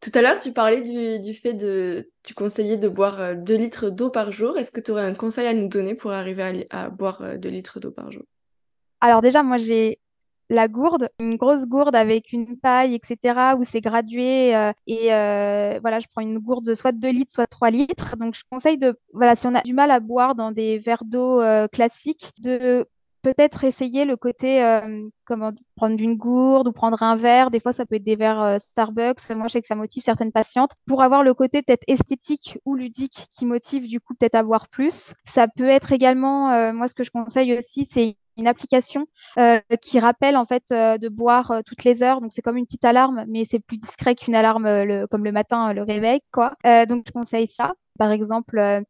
Tout 0.00 0.10
à 0.14 0.22
l'heure, 0.22 0.38
tu 0.38 0.52
parlais 0.52 0.82
du, 1.18 1.34
fait 1.34 1.54
de, 1.54 2.08
tu 2.22 2.32
conseillais 2.32 2.76
de 2.76 2.88
boire 2.88 3.34
2 3.34 3.56
litres 3.56 3.90
d'eau 3.90 4.10
par 4.10 4.30
jour. 4.30 4.56
Est-ce 4.56 4.70
que 4.70 4.80
tu 4.80 4.92
aurais 4.92 5.04
un 5.04 5.14
conseil 5.14 5.48
à 5.48 5.54
nous 5.54 5.66
donner 5.66 5.96
pour 5.96 6.12
arriver 6.12 6.68
à, 6.70 6.88
boire 6.88 7.36
2 7.36 7.48
litres 7.48 7.80
d'eau 7.80 7.90
par 7.90 8.12
jour? 8.12 8.22
Alors 9.00 9.22
déjà, 9.22 9.42
moi, 9.42 9.56
j'ai 9.56 9.98
la 10.50 10.68
gourde, 10.68 11.08
une 11.18 11.36
grosse 11.36 11.66
gourde 11.66 11.96
avec 11.96 12.32
une 12.32 12.56
paille, 12.56 12.94
etc., 12.94 13.56
où 13.58 13.64
c'est 13.64 13.80
gradué. 13.80 14.50
et 14.86 15.08
voilà, 15.80 15.98
je 15.98 16.06
prends 16.12 16.22
une 16.22 16.38
gourde 16.38 16.64
de 16.64 16.74
soit 16.74 16.92
2 16.92 17.08
litres, 17.08 17.32
soit 17.32 17.48
3 17.48 17.70
litres. 17.70 18.16
Donc, 18.18 18.36
je 18.36 18.42
conseille 18.48 18.78
de, 18.78 18.96
voilà, 19.12 19.34
si 19.34 19.48
on 19.48 19.54
a 19.56 19.62
du 19.62 19.74
mal 19.74 19.90
à 19.90 19.98
boire 19.98 20.36
dans 20.36 20.52
des 20.52 20.78
verres 20.78 21.04
d'eau 21.04 21.42
classiques, 21.72 22.30
de 22.38 22.86
peut-être 23.34 23.64
essayer 23.64 24.06
le 24.06 24.16
côté 24.16 24.64
euh, 24.64 25.06
comment 25.26 25.52
prendre 25.76 26.00
une 26.00 26.16
gourde 26.16 26.68
ou 26.68 26.72
prendre 26.72 27.02
un 27.02 27.14
verre. 27.14 27.50
Des 27.50 27.60
fois, 27.60 27.72
ça 27.72 27.84
peut 27.84 27.96
être 27.96 28.04
des 28.04 28.16
verres 28.16 28.42
euh, 28.42 28.58
Starbucks. 28.58 29.30
Moi, 29.30 29.48
je 29.48 29.52
sais 29.52 29.60
que 29.60 29.66
ça 29.66 29.74
motive 29.74 30.02
certaines 30.02 30.32
patientes. 30.32 30.72
Pour 30.86 31.02
avoir 31.02 31.22
le 31.22 31.34
côté 31.34 31.62
peut-être 31.62 31.84
esthétique 31.86 32.58
ou 32.64 32.74
ludique 32.74 33.26
qui 33.30 33.44
motive 33.44 33.86
du 33.86 34.00
coup 34.00 34.14
peut-être 34.14 34.34
à 34.34 34.42
boire 34.42 34.68
plus. 34.68 35.12
Ça 35.24 35.46
peut 35.46 35.68
être 35.68 35.92
également, 35.92 36.50
euh, 36.52 36.72
moi, 36.72 36.88
ce 36.88 36.94
que 36.94 37.04
je 37.04 37.10
conseille 37.10 37.56
aussi, 37.56 37.84
c'est 37.84 38.16
une 38.38 38.46
application 38.46 39.06
qui 39.80 39.98
rappelle 39.98 40.36
en 40.36 40.46
fait 40.46 40.66
de 40.70 41.08
boire 41.08 41.60
toutes 41.66 41.82
les 41.82 42.04
heures. 42.04 42.20
Donc 42.20 42.32
c'est 42.32 42.40
comme 42.40 42.56
une 42.56 42.66
petite 42.66 42.84
alarme, 42.84 43.24
mais 43.26 43.44
c'est 43.44 43.58
plus 43.58 43.78
discret 43.78 44.14
qu'une 44.14 44.36
alarme 44.36 44.84
le, 44.84 45.08
comme 45.08 45.24
le 45.24 45.32
matin 45.32 45.72
le 45.72 45.82
réveil 45.82 46.20
quoi. 46.30 46.54
donc 46.88 47.02
je 47.08 47.12
conseille 47.12 47.48
ça. 47.48 47.74
Par 47.98 48.12
exemple, 48.12 48.84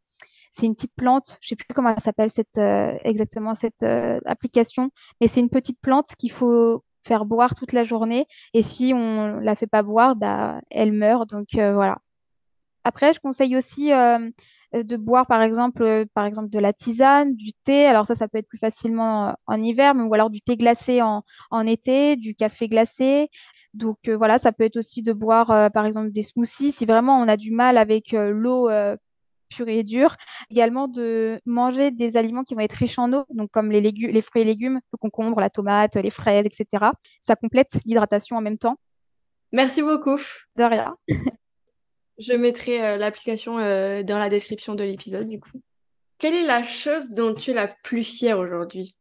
c'est 0.50 0.66
une 0.66 0.74
petite 0.74 0.94
plante, 0.96 1.38
je 1.40 1.48
sais 1.48 1.56
plus 1.56 1.66
comment 1.74 1.90
elle 1.90 2.02
s'appelle 2.02 2.30
euh, 2.58 2.98
exactement 3.04 3.54
cette 3.54 3.82
euh, 3.82 4.20
application, 4.26 4.90
mais 5.20 5.28
c'est 5.28 5.40
une 5.40 5.50
petite 5.50 5.80
plante 5.80 6.14
qu'il 6.18 6.32
faut 6.32 6.84
faire 7.04 7.24
boire 7.24 7.54
toute 7.54 7.72
la 7.72 7.84
journée. 7.84 8.26
Et 8.54 8.62
si 8.62 8.92
on 8.94 9.38
la 9.40 9.54
fait 9.54 9.66
pas 9.66 9.82
boire, 9.82 10.16
bah, 10.16 10.60
elle 10.70 10.92
meurt. 10.92 11.28
Donc 11.30 11.54
euh, 11.54 11.72
voilà. 11.74 11.98
Après, 12.84 13.12
je 13.12 13.20
conseille 13.20 13.56
aussi 13.56 13.90
de 13.90 14.96
boire 14.96 15.26
par 15.26 15.42
exemple, 15.42 15.82
de 15.82 16.58
la 16.58 16.72
tisane, 16.72 17.34
du 17.34 17.52
thé. 17.64 17.86
Alors 17.86 18.06
ça, 18.06 18.14
ça 18.14 18.28
peut 18.28 18.38
être 18.38 18.48
plus 18.48 18.58
facilement 18.58 19.34
en 19.46 19.62
hiver, 19.62 19.94
mais, 19.94 20.04
ou 20.04 20.14
alors 20.14 20.30
du 20.30 20.40
thé 20.40 20.56
glacé 20.56 21.02
en 21.02 21.22
été, 21.66 22.16
du 22.16 22.34
café 22.34 22.68
glacé. 22.68 23.28
Donc 23.74 24.08
voilà, 24.08 24.38
ça 24.38 24.52
peut 24.52 24.64
être 24.64 24.78
aussi 24.78 25.02
de 25.02 25.12
boire 25.12 25.70
par 25.72 25.84
exemple 25.84 26.12
des 26.12 26.22
smoothies 26.22 26.72
si 26.72 26.86
vraiment 26.86 27.20
on 27.20 27.28
a 27.28 27.36
du 27.36 27.50
mal 27.50 27.76
avec 27.76 28.12
l'eau 28.12 28.70
pur 29.48 29.68
et 29.68 29.82
dur. 29.82 30.16
Également 30.50 30.88
de 30.88 31.40
manger 31.46 31.90
des 31.90 32.16
aliments 32.16 32.44
qui 32.44 32.54
vont 32.54 32.60
être 32.60 32.72
riches 32.72 32.98
en 32.98 33.12
eau, 33.12 33.24
donc 33.30 33.50
comme 33.50 33.70
les, 33.70 33.80
légumes, 33.80 34.10
les 34.10 34.22
fruits 34.22 34.42
et 34.42 34.44
légumes, 34.44 34.80
le 34.92 34.98
concombre, 34.98 35.40
la 35.40 35.50
tomate, 35.50 35.96
les 35.96 36.10
fraises, 36.10 36.46
etc. 36.46 36.86
Ça 37.20 37.36
complète 37.36 37.78
l'hydratation 37.84 38.36
en 38.36 38.40
même 38.40 38.58
temps. 38.58 38.78
Merci 39.52 39.82
beaucoup. 39.82 40.20
De 40.56 40.64
rien. 40.64 40.96
Je 42.18 42.32
mettrai 42.32 42.84
euh, 42.84 42.96
l'application 42.96 43.58
euh, 43.58 44.02
dans 44.02 44.18
la 44.18 44.28
description 44.28 44.74
de 44.74 44.84
l'épisode 44.84 45.28
du 45.28 45.38
coup. 45.38 45.62
Quelle 46.18 46.34
est 46.34 46.46
la 46.46 46.64
chose 46.64 47.12
dont 47.12 47.32
tu 47.32 47.52
es 47.52 47.54
la 47.54 47.68
plus 47.68 48.02
fière 48.02 48.40
aujourd'hui? 48.40 48.96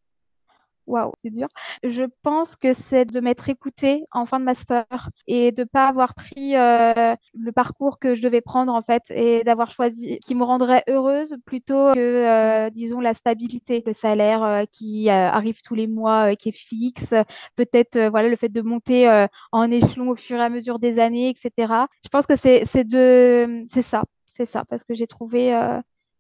Waouh, 0.88 1.12
c'est 1.24 1.30
dur. 1.30 1.48
Je 1.84 2.04
pense 2.24 2.56
que 2.56 2.74
c'est 2.74 3.06
de 3.06 3.20
m'être 3.20 3.50
écoutée 3.50 4.06
en 4.12 4.26
fin 4.26 4.40
de 4.40 4.46
master 4.46 4.86
et 5.28 5.52
de 5.52 5.64
pas 5.64 5.88
avoir 5.88 6.16
pris 6.16 6.56
euh, 6.56 7.16
le 7.38 7.52
parcours 7.52 8.00
que 8.00 8.16
je 8.16 8.22
devais 8.22 8.42
prendre 8.42 8.74
en 8.74 8.82
fait 8.82 9.04
et 9.12 9.44
d'avoir 9.44 9.70
choisi 9.70 10.18
qui 10.20 10.34
me 10.34 10.44
rendrait 10.44 10.84
heureuse 10.90 11.36
plutôt 11.46 11.94
que, 11.94 12.00
euh, 12.00 12.70
disons, 12.70 13.02
la 13.02 13.14
stabilité, 13.14 13.84
le 13.86 13.94
salaire 13.94 14.44
euh, 14.44 14.64
qui 14.72 15.10
arrive 15.10 15.62
tous 15.62 15.76
les 15.76 15.88
mois, 15.88 16.36
qui 16.36 16.50
est 16.50 16.52
fixe, 16.52 17.14
peut-être 17.56 18.00
voilà 18.10 18.30
le 18.30 18.36
fait 18.36 18.50
de 18.50 18.62
monter 18.62 19.28
en 19.52 19.70
échelon 19.72 20.10
au 20.10 20.16
fur 20.16 20.38
et 20.38 20.44
à 20.44 20.50
mesure 20.50 20.80
des 20.80 21.00
années, 21.00 21.30
etc. 21.30 21.74
Je 22.04 22.10
pense 22.10 22.26
que 22.26 22.36
c'est 22.36 22.84
de 22.84 23.64
c'est 23.68 23.82
ça, 23.82 24.04
c'est 24.26 24.46
ça 24.46 24.64
parce 24.66 24.84
que 24.84 24.94
j'ai 24.94 25.08
trouvé 25.08 25.54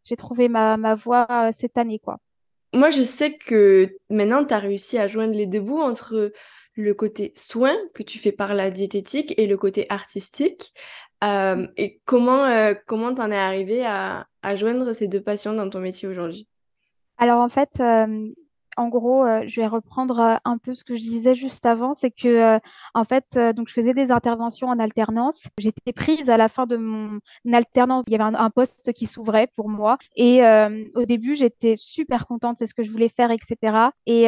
j'ai 0.03 0.15
trouvé 0.15 0.49
ma, 0.49 0.77
ma 0.77 0.95
voie 0.95 1.51
cette 1.51 1.77
année 1.77 1.99
quoi. 1.99 2.19
Moi, 2.73 2.89
je 2.89 3.01
sais 3.01 3.37
que 3.37 3.87
maintenant, 4.09 4.45
tu 4.45 4.53
as 4.53 4.59
réussi 4.59 4.97
à 4.97 5.07
joindre 5.07 5.33
les 5.33 5.45
deux 5.45 5.61
bouts 5.61 5.81
entre 5.81 6.31
le 6.75 6.93
côté 6.93 7.33
soin 7.35 7.75
que 7.93 8.03
tu 8.03 8.19
fais 8.19 8.31
par 8.31 8.53
la 8.53 8.69
diététique 8.69 9.33
et 9.37 9.47
le 9.47 9.57
côté 9.57 9.87
artistique. 9.89 10.73
Euh, 11.23 11.67
et 11.77 11.99
comment 12.05 12.45
euh, 12.45 12.75
comment 12.85 13.13
t'en 13.15 13.31
es 13.31 13.37
arrivé 13.37 13.83
à, 13.83 14.27
à 14.43 14.55
joindre 14.55 14.93
ces 14.93 15.07
deux 15.07 15.21
passions 15.21 15.53
dans 15.53 15.67
ton 15.69 15.79
métier 15.79 16.07
aujourd'hui? 16.07 16.47
Alors 17.17 17.41
en 17.41 17.49
fait, 17.49 17.79
euh, 17.79 18.29
en 18.77 18.89
gros, 18.89 19.25
euh, 19.25 19.43
je 19.47 19.59
vais 19.59 19.67
reprendre 19.67 20.19
euh, 20.19 20.35
un 20.45 20.57
peu 20.57 20.73
ce 20.73 20.83
que 20.83 20.95
je 20.95 21.01
disais 21.01 21.33
juste 21.33 21.65
avant, 21.65 21.93
c'est 21.93 22.11
que 22.11 22.27
euh, 22.27 22.59
en 22.93 23.03
fait, 23.03 23.37
donc 23.55 23.67
je 23.67 23.73
faisais 23.73 23.93
des 23.93 24.11
interventions 24.11 24.67
en 24.67 24.79
alternance. 24.79 25.47
J'étais 25.57 25.93
prise 25.93 26.29
à 26.29 26.37
la 26.37 26.47
fin 26.47 26.67
de 26.67 26.77
mon 26.77 27.19
alternance. 27.51 28.03
Il 28.07 28.13
y 28.13 28.15
avait 28.15 28.35
un, 28.37 28.49
poste 28.51 28.93
qui 28.93 29.07
s'ouvrait 29.07 29.47
pour 29.55 29.67
moi, 29.69 29.97
et 30.15 30.41
au 30.95 31.05
début, 31.05 31.35
j'étais 31.35 31.75
super 31.75 32.27
contente, 32.27 32.57
c'est 32.59 32.65
ce 32.65 32.73
que 32.73 32.83
je 32.83 32.91
voulais 32.91 33.09
faire, 33.09 33.31
etc. 33.31 33.89
Et 34.05 34.27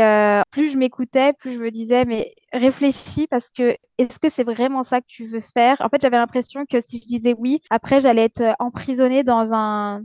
plus 0.51 0.69
je 0.69 0.77
m'écoutais, 0.77 1.33
plus 1.33 1.53
je 1.53 1.59
me 1.59 1.71
disais, 1.71 2.05
mais 2.05 2.33
réfléchis 2.51 3.27
parce 3.27 3.49
que 3.49 3.77
est-ce 3.97 4.19
que 4.19 4.29
c'est 4.29 4.43
vraiment 4.43 4.83
ça 4.83 5.01
que 5.01 5.07
tu 5.07 5.25
veux 5.25 5.41
faire? 5.41 5.77
En 5.81 5.89
fait, 5.89 6.01
j'avais 6.01 6.17
l'impression 6.17 6.65
que 6.65 6.81
si 6.81 6.99
je 7.01 7.07
disais 7.07 7.35
oui, 7.37 7.61
après, 7.69 7.99
j'allais 7.99 8.25
être 8.25 8.55
emprisonnée 8.59 9.23
dans 9.23 9.53
un 9.53 10.03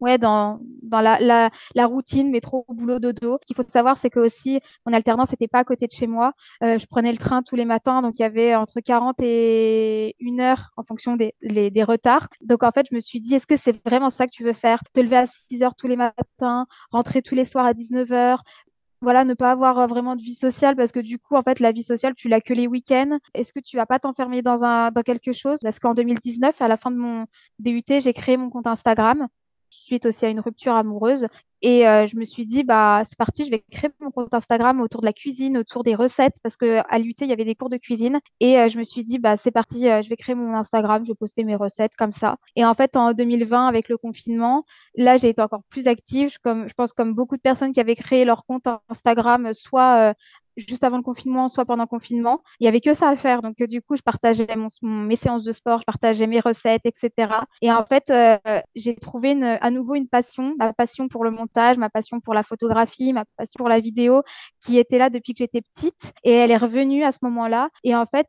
ouais, 0.00 0.18
dans, 0.18 0.60
dans 0.82 1.00
la, 1.00 1.18
la, 1.20 1.50
la 1.74 1.86
routine, 1.86 2.30
métro, 2.30 2.64
boulot, 2.68 2.98
dodo. 2.98 3.38
Ce 3.42 3.46
qu'il 3.46 3.56
faut 3.56 3.62
savoir, 3.62 3.96
c'est 3.96 4.10
que 4.10 4.20
aussi, 4.20 4.60
mon 4.86 4.92
alternance 4.92 5.30
n'était 5.30 5.48
pas 5.48 5.60
à 5.60 5.64
côté 5.64 5.86
de 5.86 5.92
chez 5.92 6.06
moi. 6.06 6.32
Euh, 6.62 6.78
je 6.78 6.86
prenais 6.86 7.12
le 7.12 7.18
train 7.18 7.42
tous 7.42 7.56
les 7.56 7.64
matins, 7.64 8.02
donc 8.02 8.18
il 8.18 8.22
y 8.22 8.24
avait 8.24 8.54
entre 8.54 8.80
40 8.80 9.16
et 9.20 10.14
une 10.20 10.40
heure 10.40 10.70
en 10.76 10.82
fonction 10.82 11.16
des, 11.16 11.34
des 11.42 11.84
retards. 11.84 12.28
Donc 12.42 12.62
en 12.62 12.70
fait, 12.70 12.86
je 12.90 12.94
me 12.94 13.00
suis 13.00 13.20
dit, 13.20 13.34
est-ce 13.34 13.46
que 13.46 13.56
c'est 13.56 13.84
vraiment 13.84 14.10
ça 14.10 14.26
que 14.26 14.32
tu 14.32 14.44
veux 14.44 14.52
faire? 14.52 14.80
Te 14.92 15.00
lever 15.00 15.16
à 15.16 15.26
6 15.26 15.62
heures 15.62 15.74
tous 15.74 15.88
les 15.88 15.96
matins, 15.96 16.66
rentrer 16.90 17.22
tous 17.22 17.34
les 17.34 17.44
soirs 17.44 17.66
à 17.66 17.74
19 17.74 18.12
heures, 18.12 18.42
voilà, 19.00 19.24
ne 19.24 19.34
pas 19.34 19.52
avoir 19.52 19.78
euh, 19.78 19.86
vraiment 19.86 20.16
de 20.16 20.22
vie 20.22 20.34
sociale 20.34 20.74
parce 20.76 20.92
que 20.92 21.00
du 21.00 21.18
coup, 21.18 21.36
en 21.36 21.42
fait, 21.42 21.60
la 21.60 21.72
vie 21.72 21.82
sociale, 21.82 22.14
tu 22.14 22.28
l'as 22.28 22.40
que 22.40 22.52
les 22.52 22.66
week-ends. 22.66 23.18
Est-ce 23.34 23.52
que 23.52 23.60
tu 23.60 23.76
vas 23.76 23.86
pas 23.86 23.98
t'enfermer 23.98 24.42
dans 24.42 24.64
un, 24.64 24.90
dans 24.90 25.02
quelque 25.02 25.32
chose? 25.32 25.60
Parce 25.62 25.78
qu'en 25.78 25.94
2019, 25.94 26.60
à 26.60 26.68
la 26.68 26.76
fin 26.76 26.90
de 26.90 26.96
mon 26.96 27.26
DUT, 27.58 27.82
j'ai 27.86 28.12
créé 28.12 28.36
mon 28.36 28.50
compte 28.50 28.66
Instagram 28.66 29.28
suite 29.78 30.06
aussi 30.06 30.26
à 30.26 30.28
une 30.28 30.40
rupture 30.40 30.74
amoureuse. 30.74 31.26
Et 31.60 31.88
euh, 31.88 32.06
je 32.06 32.16
me 32.16 32.24
suis 32.24 32.46
dit, 32.46 32.62
bah, 32.62 33.02
c'est 33.04 33.18
parti, 33.18 33.44
je 33.44 33.50
vais 33.50 33.64
créer 33.70 33.90
mon 34.00 34.10
compte 34.10 34.32
Instagram 34.32 34.80
autour 34.80 35.00
de 35.00 35.06
la 35.06 35.12
cuisine, 35.12 35.58
autour 35.58 35.82
des 35.82 35.94
recettes, 35.96 36.36
parce 36.42 36.56
qu'à 36.56 36.98
l'UT, 36.98 37.14
il 37.20 37.26
y 37.26 37.32
avait 37.32 37.44
des 37.44 37.56
cours 37.56 37.68
de 37.68 37.76
cuisine. 37.78 38.20
Et 38.40 38.58
euh, 38.58 38.68
je 38.68 38.78
me 38.78 38.84
suis 38.84 39.02
dit, 39.02 39.18
bah, 39.18 39.36
c'est 39.36 39.50
parti, 39.50 39.88
euh, 39.88 40.02
je 40.02 40.08
vais 40.08 40.16
créer 40.16 40.36
mon 40.36 40.54
Instagram, 40.54 41.04
je 41.04 41.10
vais 41.10 41.16
poster 41.16 41.42
mes 41.42 41.56
recettes 41.56 41.96
comme 41.96 42.12
ça. 42.12 42.36
Et 42.54 42.64
en 42.64 42.74
fait, 42.74 42.96
en 42.96 43.12
2020, 43.12 43.66
avec 43.66 43.88
le 43.88 43.98
confinement, 43.98 44.64
là, 44.94 45.16
j'ai 45.16 45.30
été 45.30 45.42
encore 45.42 45.62
plus 45.68 45.88
active. 45.88 46.38
comme, 46.42 46.68
je 46.68 46.74
pense 46.74 46.92
comme 46.92 47.14
beaucoup 47.14 47.36
de 47.36 47.42
personnes 47.42 47.72
qui 47.72 47.80
avaient 47.80 47.96
créé 47.96 48.24
leur 48.24 48.44
compte 48.46 48.68
Instagram, 48.88 49.52
soit 49.52 50.14
juste 50.58 50.84
avant 50.84 50.96
le 50.98 51.02
confinement, 51.02 51.48
soit 51.48 51.64
pendant 51.64 51.84
le 51.84 51.88
confinement. 51.88 52.42
Il 52.60 52.64
y 52.64 52.68
avait 52.68 52.80
que 52.80 52.92
ça 52.94 53.08
à 53.08 53.16
faire. 53.16 53.42
Donc, 53.42 53.62
du 53.62 53.80
coup, 53.80 53.96
je 53.96 54.02
partageais 54.02 54.46
mes 54.82 55.16
séances 55.16 55.44
de 55.44 55.52
sport, 55.52 55.80
je 55.80 55.84
partageais 55.84 56.26
mes 56.26 56.40
recettes, 56.40 56.82
etc. 56.84 57.32
Et 57.62 57.72
en 57.72 57.84
fait, 57.84 58.12
j'ai 58.74 58.94
trouvé 58.96 59.40
à 59.42 59.70
nouveau 59.70 59.94
une 59.94 60.08
passion, 60.08 60.54
ma 60.58 60.72
passion 60.72 61.08
pour 61.08 61.24
le 61.24 61.30
montage, 61.30 61.78
ma 61.78 61.90
passion 61.90 62.20
pour 62.20 62.34
la 62.34 62.42
photographie, 62.42 63.12
ma 63.12 63.24
passion 63.36 63.58
pour 63.58 63.68
la 63.68 63.80
vidéo, 63.80 64.22
qui 64.60 64.78
était 64.78 64.98
là 64.98 65.10
depuis 65.10 65.32
que 65.32 65.38
j'étais 65.38 65.62
petite. 65.62 66.12
Et 66.24 66.32
elle 66.32 66.50
est 66.50 66.56
revenue 66.56 67.04
à 67.04 67.12
ce 67.12 67.18
moment-là. 67.22 67.68
Et 67.84 67.94
en 67.94 68.06
fait, 68.06 68.28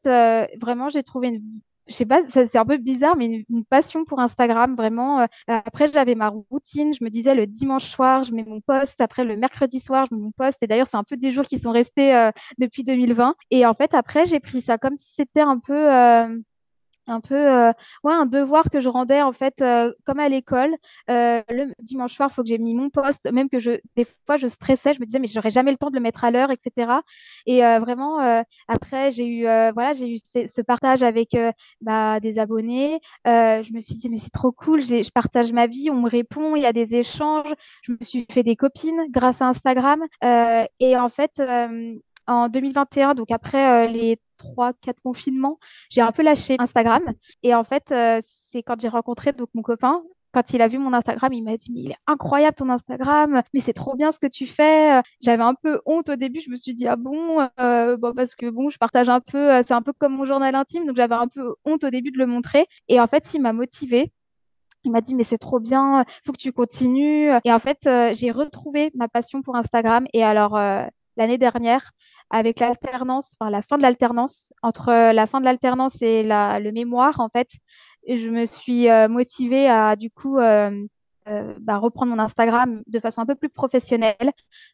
vraiment, 0.60 0.90
j'ai 0.90 1.04
trouvé 1.04 1.30
une 1.30 1.42
je 1.90 1.96
sais 1.96 2.06
pas, 2.06 2.24
c'est 2.26 2.56
un 2.56 2.66
peu 2.66 2.78
bizarre, 2.78 3.16
mais 3.18 3.46
une, 3.50 3.66
passion 3.66 4.06
pour 4.06 4.20
Instagram, 4.20 4.76
vraiment. 4.76 5.22
Euh, 5.22 5.26
après, 5.48 5.88
j'avais 5.88 6.16
ma 6.16 6.30
routine. 6.30 6.94
Je 6.94 7.04
me 7.04 7.10
disais 7.10 7.36
le 7.36 7.48
dimanche 7.48 7.86
soir, 7.86 8.24
je 8.24 8.32
mets 8.32 8.44
mon 8.44 8.62
post. 8.62 9.02
Après, 9.02 9.26
le 9.26 9.36
mercredi 9.36 9.80
soir, 9.80 10.06
je 10.10 10.16
mets 10.16 10.22
mon 10.22 10.32
post. 10.32 10.60
Et 10.62 10.68
d'ailleurs, 10.68 10.88
c'est 10.88 10.98
un 10.98 11.04
peu 11.04 11.18
des 11.18 11.32
jours 11.32 11.46
qui 11.46 11.60
sont 11.60 11.72
restés 11.72 12.16
euh, 12.16 12.32
depuis 12.60 12.84
2020. 12.84 13.36
Et 13.52 13.66
en 13.66 13.74
fait, 13.74 13.94
après, 13.94 14.26
j'ai 14.26 14.40
pris 14.40 14.62
ça 14.62 14.78
comme 14.78 14.96
si 14.96 15.14
c'était 15.16 15.42
un 15.42 15.60
peu 15.60 15.92
euh, 15.92 16.40
un 17.10 17.20
peu 17.22 17.36
euh, 17.36 17.72
un 18.04 18.26
devoir 18.26 18.70
que 18.70 18.80
je 18.80 18.90
rendais 18.90 19.22
en 19.22 19.32
fait 19.32 19.62
euh, 19.62 19.94
comme 20.06 20.20
à 20.20 20.30
l'école. 20.30 20.76
Euh, 21.10 21.42
le 21.50 21.74
dimanche 21.82 22.14
soir, 22.14 22.30
il 22.32 22.34
faut 22.34 22.44
que 22.44 22.50
j'ai 22.50 22.58
mis 22.58 22.76
mon 22.76 22.90
poste, 22.90 23.32
même 23.32 23.50
que 23.50 23.60
je 23.60 23.80
des 23.96 24.06
fois 24.26 24.38
je 24.38 24.48
stressais, 24.48 24.94
je 24.94 25.00
me 25.00 25.06
disais 25.06 25.20
mais 25.20 25.28
j'aurais 25.28 25.52
jamais 25.52 25.72
le 25.72 25.78
temps 25.78 25.90
de 25.90 25.96
le 25.96 26.02
mettre 26.02 26.24
à 26.24 26.32
l'heure, 26.32 26.52
etc. 26.52 26.92
Et 27.46 27.60
vraiment 27.80 28.20
après 28.68 29.12
j'ai 29.12 29.28
eu 29.28 29.44
voilà 29.44 29.94
j'ai 29.94 30.10
eu 30.14 30.18
ce 30.18 30.62
partage 30.62 31.04
avec 31.04 31.36
bah, 31.82 32.20
des 32.20 32.40
abonnés. 32.40 33.00
je 33.26 33.74
me 33.74 33.80
suis 33.80 33.96
dit 33.96 34.10
mais 34.10 34.18
c'est 34.18 34.30
trop 34.32 34.52
cool, 34.52 34.82
je 34.82 35.10
partage 35.12 35.52
ma 35.52 35.68
vie, 35.68 35.90
on 35.92 36.02
me 36.02 36.10
répond, 36.10 36.56
il 36.56 36.64
y 36.64 36.66
a 36.66 36.74
des 36.74 36.96
échanges. 36.96 37.54
Je 37.84 37.92
me 37.94 37.98
suis 38.02 38.26
fait 38.32 38.44
des 38.44 38.56
copines 38.56 39.08
grâce 39.10 39.42
à 39.42 39.48
Instagram. 39.48 40.02
et 40.80 40.98
en 40.98 41.10
fait 41.10 41.42
en 42.30 42.48
2021, 42.48 43.16
donc 43.16 43.32
après 43.32 43.88
les 43.88 44.20
trois, 44.40 44.74
quatre 44.74 45.02
confinements, 45.02 45.60
j'ai 45.90 46.02
un 46.02 46.12
peu 46.12 46.24
lâché 46.24 46.56
Instagram. 46.58 47.04
Et 47.44 47.54
en 47.54 47.64
fait, 47.64 47.92
euh, 47.92 48.20
c'est 48.24 48.64
quand 48.64 48.82
j'ai 48.82 48.88
rencontré 48.88 49.34
donc, 49.34 49.50
mon 49.54 49.62
copain, 49.62 50.02
quand 50.32 50.54
il 50.54 50.62
a 50.62 50.68
vu 50.68 50.78
mon 50.78 50.94
Instagram, 50.94 51.34
il 51.34 51.44
m'a 51.44 51.58
dit 51.58 51.72
mais 51.74 51.82
il 51.82 51.92
est 51.92 51.98
incroyable 52.08 52.56
ton 52.56 52.70
Instagram, 52.70 53.42
mais 53.54 53.60
c'est 53.60 53.74
trop 53.74 53.96
bien 53.96 54.12
ce 54.12 54.20
que 54.20 54.28
tu 54.28 54.46
fais. 54.46 55.02
J'avais 55.22 55.44
un 55.44 55.56
peu 55.56 55.82
honte 55.86 56.10
au 56.10 56.16
début, 56.16 56.40
je 56.40 56.52
me 56.52 56.56
suis 56.56 56.76
dit 56.76 56.88
ah 56.88 56.96
bon, 56.96 57.48
euh, 57.60 57.98
parce 58.16 58.36
que 58.36 58.50
bon, 58.50 58.70
je 58.70 58.78
partage 58.78 59.10
un 59.10 59.22
peu, 59.22 59.54
euh, 59.54 59.62
c'est 59.66 59.74
un 59.74 59.82
peu 59.82 59.94
comme 59.94 60.16
mon 60.16 60.26
journal 60.26 60.54
intime, 60.56 60.86
donc 60.86 60.98
j'avais 60.98 61.16
un 61.16 61.28
peu 61.28 61.56
honte 61.66 61.84
au 61.84 61.90
début 61.90 62.12
de 62.12 62.20
le 62.20 62.28
montrer. 62.28 62.68
Et 62.88 63.00
en 63.00 63.08
fait, 63.08 63.34
il 63.34 63.42
m'a 63.42 63.54
motivée. 63.54 64.12
Il 64.86 64.92
m'a 64.92 65.02
dit 65.02 65.14
mais 65.14 65.26
c'est 65.26 65.38
trop 65.38 65.60
bien, 65.60 66.06
faut 66.26 66.32
que 66.32 66.38
tu 66.38 66.54
continues. 66.54 67.32
Et 67.44 67.52
en 67.52 67.60
fait, 67.60 67.90
j'ai 68.14 68.32
retrouvé 68.32 68.92
ma 68.96 69.08
passion 69.10 69.42
pour 69.42 69.56
Instagram. 69.58 70.06
Et 70.14 70.24
alors 70.24 70.58
l'année 71.20 71.38
dernière, 71.38 71.92
avec 72.30 72.60
l'alternance, 72.60 73.36
enfin 73.40 73.50
la 73.50 73.62
fin 73.62 73.78
de 73.78 73.84
l'alternance, 73.84 74.54
entre 74.62 75.12
la 75.12 75.28
fin 75.28 75.40
de 75.40 75.46
l'alternance 75.46 76.02
et 76.02 76.24
la, 76.24 76.60
le 76.60 76.72
mémoire, 76.72 77.20
en 77.20 77.30
fait, 77.30 77.50
je 78.08 78.30
me 78.30 78.46
suis 78.46 78.90
euh, 78.90 79.08
motivée 79.08 79.68
à 79.70 79.96
du 79.96 80.10
coup 80.10 80.38
euh, 80.38 80.72
euh, 81.28 81.54
bah, 81.60 81.78
reprendre 81.78 82.12
mon 82.12 82.20
Instagram 82.20 82.82
de 82.88 83.00
façon 83.00 83.22
un 83.22 83.26
peu 83.26 83.36
plus 83.36 83.50
professionnelle, 83.50 84.32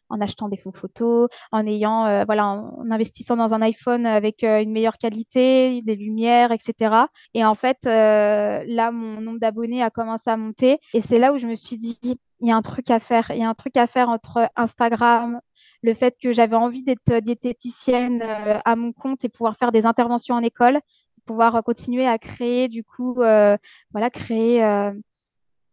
en 0.08 0.20
achetant 0.20 0.48
des 0.48 0.56
fonds 0.56 0.72
photos, 0.72 1.28
en 1.52 1.66
ayant, 1.66 2.24
voilà, 2.24 2.46
en, 2.46 2.90
investissant 2.90 3.36
dans 3.36 3.52
un 3.52 3.60
iPhone 3.60 4.06
avec 4.06 4.42
une 4.42 4.72
meilleure 4.72 4.96
qualité, 4.96 5.82
des 5.82 5.96
lumières, 5.96 6.52
etc. 6.52 6.94
Et 7.34 7.44
en 7.44 7.54
fait, 7.54 7.78
là, 7.84 8.90
mon 8.90 9.20
nombre 9.20 9.38
d'abonnés 9.38 9.82
a 9.82 9.90
commencé 9.90 10.30
à 10.30 10.38
monter, 10.38 10.78
et 10.94 11.02
c'est 11.02 11.18
là 11.18 11.34
où 11.34 11.38
je 11.38 11.46
me 11.46 11.56
suis 11.56 11.76
dit, 11.76 11.98
il 12.40 12.48
y 12.48 12.50
a 12.50 12.56
un 12.56 12.62
truc 12.62 12.90
à 12.90 13.00
faire, 13.00 13.30
il 13.34 13.38
y 13.38 13.44
a 13.44 13.48
un 13.50 13.54
truc 13.54 13.76
à 13.76 13.86
faire 13.86 14.08
entre 14.08 14.48
Instagram, 14.56 15.40
le 15.82 15.94
fait 15.94 16.16
que 16.20 16.32
j'avais 16.32 16.56
envie 16.56 16.82
d'être 16.82 17.20
diététicienne 17.20 18.22
euh, 18.22 18.58
à 18.64 18.76
mon 18.76 18.92
compte 18.92 19.24
et 19.24 19.28
pouvoir 19.28 19.56
faire 19.56 19.72
des 19.72 19.86
interventions 19.86 20.34
en 20.34 20.42
école, 20.42 20.80
pouvoir 21.26 21.62
continuer 21.64 22.06
à 22.06 22.18
créer, 22.18 22.68
du 22.68 22.84
coup, 22.84 23.20
euh, 23.20 23.56
voilà, 23.92 24.10
créer. 24.10 24.64
Euh, 24.64 24.92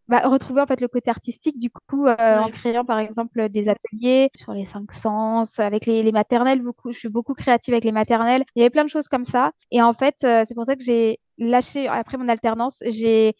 bah, 0.09 0.27
retrouver 0.27 0.59
en 0.61 0.65
fait 0.65 0.81
le 0.81 0.89
côté 0.89 1.09
artistique 1.09 1.57
du 1.57 1.69
coup 1.69 2.09
en 2.09 2.49
créant 2.49 2.83
par 2.83 2.99
exemple 2.99 3.47
des 3.47 3.69
ateliers 3.69 4.29
sur 4.35 4.51
les 4.51 4.65
cinq 4.65 4.91
sens 4.91 5.59
avec 5.59 5.85
les, 5.85 6.11
maternelles 6.11 6.61
beaucoup 6.61 6.91
je 6.91 6.99
suis 6.99 7.07
beaucoup 7.07 7.33
créative 7.33 7.73
avec 7.73 7.85
les 7.85 7.93
maternelles. 7.93 8.43
Il 8.53 8.59
y 8.59 8.63
avait 8.63 8.69
plein 8.69 8.83
de 8.83 8.89
choses 8.89 9.07
comme 9.07 9.23
ça. 9.23 9.53
Et 9.71 9.81
en 9.81 9.93
fait 9.93 10.15
c'est 10.19 10.53
pour 10.55 10.65
ça 10.65 10.75
que 10.75 10.83
j'ai 10.83 11.21
lâché 11.37 11.87
après 11.87 12.17
mon 12.17 12.27
alternance 12.27 12.83
j'ai 12.85 13.33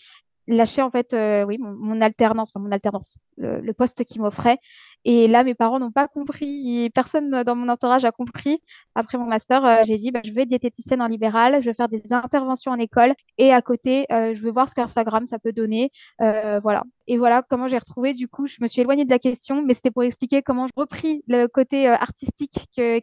lâché 0.47 0.81
en 0.81 0.89
fait 0.89 1.13
oui 1.45 1.57
mon, 1.59 1.99
alternance 1.99 2.51
enfin 2.55 2.63
mon 2.63 2.71
alternance 2.71 3.17
le, 3.35 3.59
le 3.59 3.73
poste 3.73 4.05
qui 4.05 4.19
m'offrait 4.19 4.57
et 5.05 5.27
là, 5.27 5.43
mes 5.43 5.53
parents 5.55 5.79
n'ont 5.79 5.91
pas 5.91 6.07
compris. 6.07 6.89
Personne 6.93 7.43
dans 7.43 7.55
mon 7.55 7.69
entourage 7.69 8.05
a 8.05 8.11
compris. 8.11 8.61
Après 8.95 9.17
mon 9.17 9.25
master, 9.25 9.65
euh, 9.65 9.77
j'ai 9.85 9.97
dit, 9.97 10.11
bah, 10.11 10.21
je 10.23 10.31
vais 10.31 10.43
être 10.43 10.49
diététicienne 10.49 11.01
en 11.01 11.07
libéral, 11.07 11.61
je 11.61 11.65
vais 11.69 11.73
faire 11.73 11.89
des 11.89 12.13
interventions 12.13 12.71
en 12.71 12.77
école 12.77 13.13
et 13.37 13.51
à 13.51 13.61
côté, 13.61 14.05
euh, 14.11 14.33
je 14.35 14.41
vais 14.43 14.51
voir 14.51 14.69
ce 14.69 14.75
qu'Instagram 14.75 15.25
ça 15.25 15.39
peut 15.39 15.51
donner. 15.53 15.91
Euh, 16.21 16.59
voilà. 16.61 16.83
Et 17.07 17.17
voilà 17.17 17.43
comment 17.47 17.67
j'ai 17.67 17.77
retrouvé. 17.77 18.13
Du 18.13 18.27
coup, 18.27 18.47
je 18.47 18.57
me 18.61 18.67
suis 18.67 18.81
éloignée 18.81 19.05
de 19.05 19.09
la 19.09 19.19
question, 19.19 19.61
mais 19.61 19.73
c'était 19.73 19.91
pour 19.91 20.03
expliquer 20.03 20.41
comment 20.41 20.67
je 20.67 20.73
repris 20.75 21.23
le 21.27 21.47
côté 21.47 21.87
artistique 21.87 22.67
que, 22.75 23.01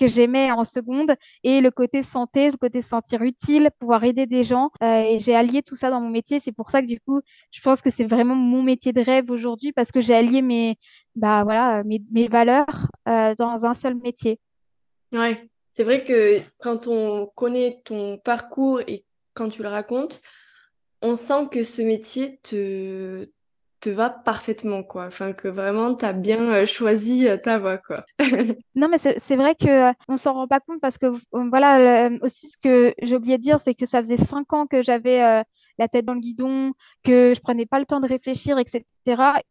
j'aimais 0.00 0.52
en 0.52 0.64
seconde 0.64 1.14
et 1.42 1.60
le 1.60 1.70
côté 1.70 2.02
santé, 2.02 2.50
le 2.50 2.56
côté 2.56 2.80
se 2.80 2.88
sentir 2.88 3.22
utile, 3.22 3.70
pouvoir 3.78 4.04
aider 4.04 4.26
des 4.26 4.44
gens. 4.44 4.70
et 4.82 5.18
j'ai 5.20 5.34
allié 5.34 5.62
tout 5.62 5.76
ça 5.76 5.90
dans 5.90 6.00
mon 6.00 6.10
métier. 6.10 6.40
C'est 6.40 6.52
pour 6.52 6.70
ça 6.70 6.80
que 6.80 6.86
du 6.86 7.00
coup, 7.00 7.20
je 7.50 7.60
pense 7.60 7.82
que 7.82 7.90
c'est 7.90 8.04
vraiment 8.04 8.34
mon 8.34 8.62
métier 8.62 8.92
de 8.92 9.00
rêve 9.00 9.30
aujourd'hui 9.30 9.72
parce 9.72 9.90
que 9.90 10.00
j'ai 10.00 10.14
allié 10.14 10.42
mes, 10.42 10.78
bah, 11.16 11.42
voilà, 11.44 11.82
mes 11.84 12.28
valeurs 12.28 12.88
euh, 13.08 13.34
dans 13.36 13.66
un 13.66 13.74
seul 13.74 13.94
métier. 13.96 14.40
Ouais, 15.12 15.36
c'est 15.72 15.84
vrai 15.84 16.02
que 16.02 16.40
quand 16.58 16.88
on 16.88 17.26
connaît 17.34 17.80
ton 17.84 18.18
parcours 18.18 18.80
et 18.86 19.04
quand 19.34 19.48
tu 19.48 19.62
le 19.62 19.68
racontes, 19.68 20.22
on 21.04 21.16
sent 21.16 21.48
que 21.50 21.64
ce 21.64 21.82
métier 21.82 22.38
te, 22.42 23.30
te 23.80 23.90
va 23.90 24.10
parfaitement, 24.10 24.82
quoi. 24.82 25.06
Enfin, 25.06 25.32
que 25.32 25.48
vraiment, 25.48 25.94
tu 25.94 26.04
as 26.04 26.12
bien 26.12 26.40
euh, 26.40 26.66
choisi 26.66 27.28
euh, 27.28 27.36
ta 27.36 27.58
voie, 27.58 27.78
quoi. 27.78 28.04
non, 28.74 28.88
mais 28.88 28.98
c'est 28.98 29.36
vrai 29.36 29.54
que 29.54 29.92
on 30.08 30.16
s'en 30.16 30.32
rend 30.32 30.48
pas 30.48 30.60
compte 30.60 30.80
parce 30.80 30.98
que, 30.98 31.12
voilà, 31.32 32.10
aussi 32.22 32.48
ce 32.48 32.56
que 32.56 32.94
j'ai 33.02 33.16
oublié 33.16 33.38
de 33.38 33.42
dire, 33.42 33.60
c'est 33.60 33.74
que 33.74 33.86
ça 33.86 34.00
faisait 34.00 34.16
cinq 34.16 34.52
ans 34.52 34.66
que 34.66 34.82
j'avais 34.82 35.44
la 35.78 35.88
tête 35.88 36.04
dans 36.04 36.14
le 36.14 36.20
guidon, 36.20 36.72
que 37.02 37.32
je 37.34 37.40
prenais 37.40 37.66
pas 37.66 37.78
le 37.78 37.84
temps 37.84 38.00
de 38.00 38.08
réfléchir, 38.08 38.58
etc. 38.58 38.84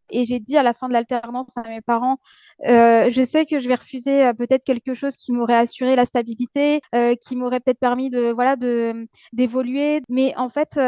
Et 0.10 0.26
j'ai 0.26 0.40
dit 0.40 0.58
à 0.58 0.64
la 0.64 0.74
fin 0.74 0.88
de 0.88 0.94
l'alternance 0.94 1.58
à 1.58 1.64
mes 1.64 1.82
parents, 1.82 2.18
euh, 2.66 3.10
je 3.10 3.24
sais 3.24 3.46
que 3.46 3.60
je 3.60 3.68
vais 3.68 3.76
refuser 3.76 4.26
euh, 4.26 4.34
peut-être 4.34 4.64
quelque 4.64 4.94
chose 4.94 5.16
qui 5.16 5.32
m'aurait 5.32 5.56
assuré 5.56 5.96
la 5.96 6.06
stabilité, 6.06 6.82
euh, 6.96 7.16
qui 7.16 7.36
m'aurait 7.36 7.60
peut-être 7.60 7.80
permis 7.80 8.10
de 8.10 8.32
voilà 8.32 8.56
de 8.56 9.08
d'évoluer, 9.34 10.02
mais 10.10 10.34
en 10.38 10.50
fait 10.50 10.80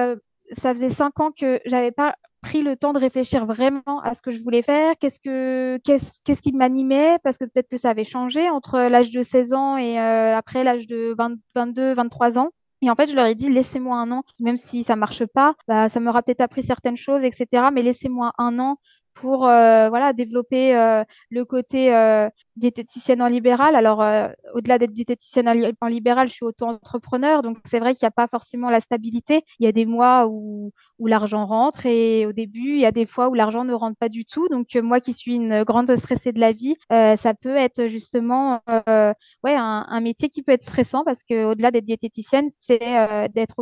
ça 0.52 0.74
faisait 0.74 0.90
cinq 0.90 1.20
ans 1.20 1.32
que 1.32 1.60
j'avais 1.66 1.92
pas 1.92 2.16
pris 2.42 2.62
le 2.62 2.76
temps 2.76 2.94
de 2.94 3.00
réfléchir 3.00 3.46
vraiment 3.46 4.02
à 4.04 4.14
ce 4.14 4.22
que 4.22 4.32
je 4.32 4.42
voulais 4.42 4.62
faire, 4.62 4.94
qu'est-ce 5.00 5.20
que 5.20 5.78
qu'est-ce 5.84 6.20
qu'est-ce 6.24 6.42
qui 6.42 6.54
m'animait 6.54 7.18
parce 7.24 7.38
que 7.38 7.46
peut-être 7.46 7.70
que 7.70 7.78
ça 7.78 7.90
avait 7.90 8.04
changé 8.04 8.50
entre 8.50 8.80
l'âge 8.80 9.10
de 9.12 9.24
16 9.24 9.54
ans 9.54 9.78
et 9.78 9.98
après 9.98 10.64
l'âge 10.64 10.88
de 10.88 11.16
22 11.56 11.94
23 11.94 12.38
ans. 12.38 12.52
Et 12.82 12.90
en 12.90 12.96
fait, 12.96 13.10
je 13.10 13.16
leur 13.16 13.26
ai 13.26 13.36
dit, 13.36 13.50
laissez-moi 13.50 13.98
un 13.98 14.12
an, 14.12 14.24
même 14.42 14.58
si 14.58 14.84
ça 14.84 14.96
marche 14.96 15.26
pas, 15.26 15.56
bah, 15.68 15.90
ça 15.90 16.00
m'aura 16.00 16.22
peut-être 16.22 16.42
appris 16.42 16.62
certaines 16.62 16.98
choses, 16.98 17.24
etc. 17.24 17.70
Mais 17.74 17.82
laissez-moi 17.82 18.34
un 18.38 18.60
an 18.60 18.78
pour 19.16 19.48
euh, 19.48 19.90
voilà 19.90 20.14
développer 20.14 20.78
euh, 20.78 21.04
le 21.32 21.46
côté 21.46 21.96
euh, 21.96 22.30
diététicienne 22.56 23.22
en 23.22 23.28
libéral. 23.28 23.76
Alors, 23.76 24.04
au-delà 24.54 24.78
d'être 24.78 24.94
diététicienne 24.94 25.48
en 25.82 25.88
libéral, 25.88 26.28
je 26.28 26.34
suis 26.34 26.46
auto-entrepreneur, 26.46 27.42
donc 27.42 27.58
c'est 27.66 27.80
vrai 27.80 27.94
qu'il 27.94 28.06
n'y 28.06 28.08
a 28.08 28.12
pas 28.12 28.28
forcément 28.28 28.70
la 28.70 28.80
stabilité. 28.80 29.44
Il 29.60 29.66
y 29.66 29.68
a 29.68 29.72
des 29.72 29.86
mois 29.86 30.28
où, 30.28 30.72
l'argent 31.00 31.46
rentre 31.46 31.86
et 31.86 32.26
au 32.26 32.32
début, 32.34 32.72
il 32.76 32.80
y 32.80 32.86
a 32.86 32.92
des 32.92 33.06
fois 33.06 33.30
où 33.30 33.34
l'argent 33.34 33.66
ne 33.66 33.74
rentre 33.74 33.98
pas 33.98 34.10
du 34.10 34.26
tout. 34.26 34.48
Donc, 34.50 34.76
moi 34.76 35.00
qui 35.00 35.14
suis 35.14 35.36
une 35.36 35.64
grande 35.64 35.94
stressée 35.96 36.32
de 36.32 36.40
la 36.40 36.52
vie, 36.52 36.76
ça 36.90 37.34
peut 37.34 37.56
être 37.56 37.88
justement 37.88 38.62
ouais, 38.68 39.56
un, 39.56 40.02
métier 40.02 40.30
qui 40.30 40.44
peut 40.44 40.52
être 40.52 40.64
stressant 40.64 41.04
parce 41.04 41.24
qu'au-delà 41.24 41.72
d'être 41.72 41.86
diététicienne, 41.86 42.48
c'est 42.50 42.80
d'être 43.34 43.56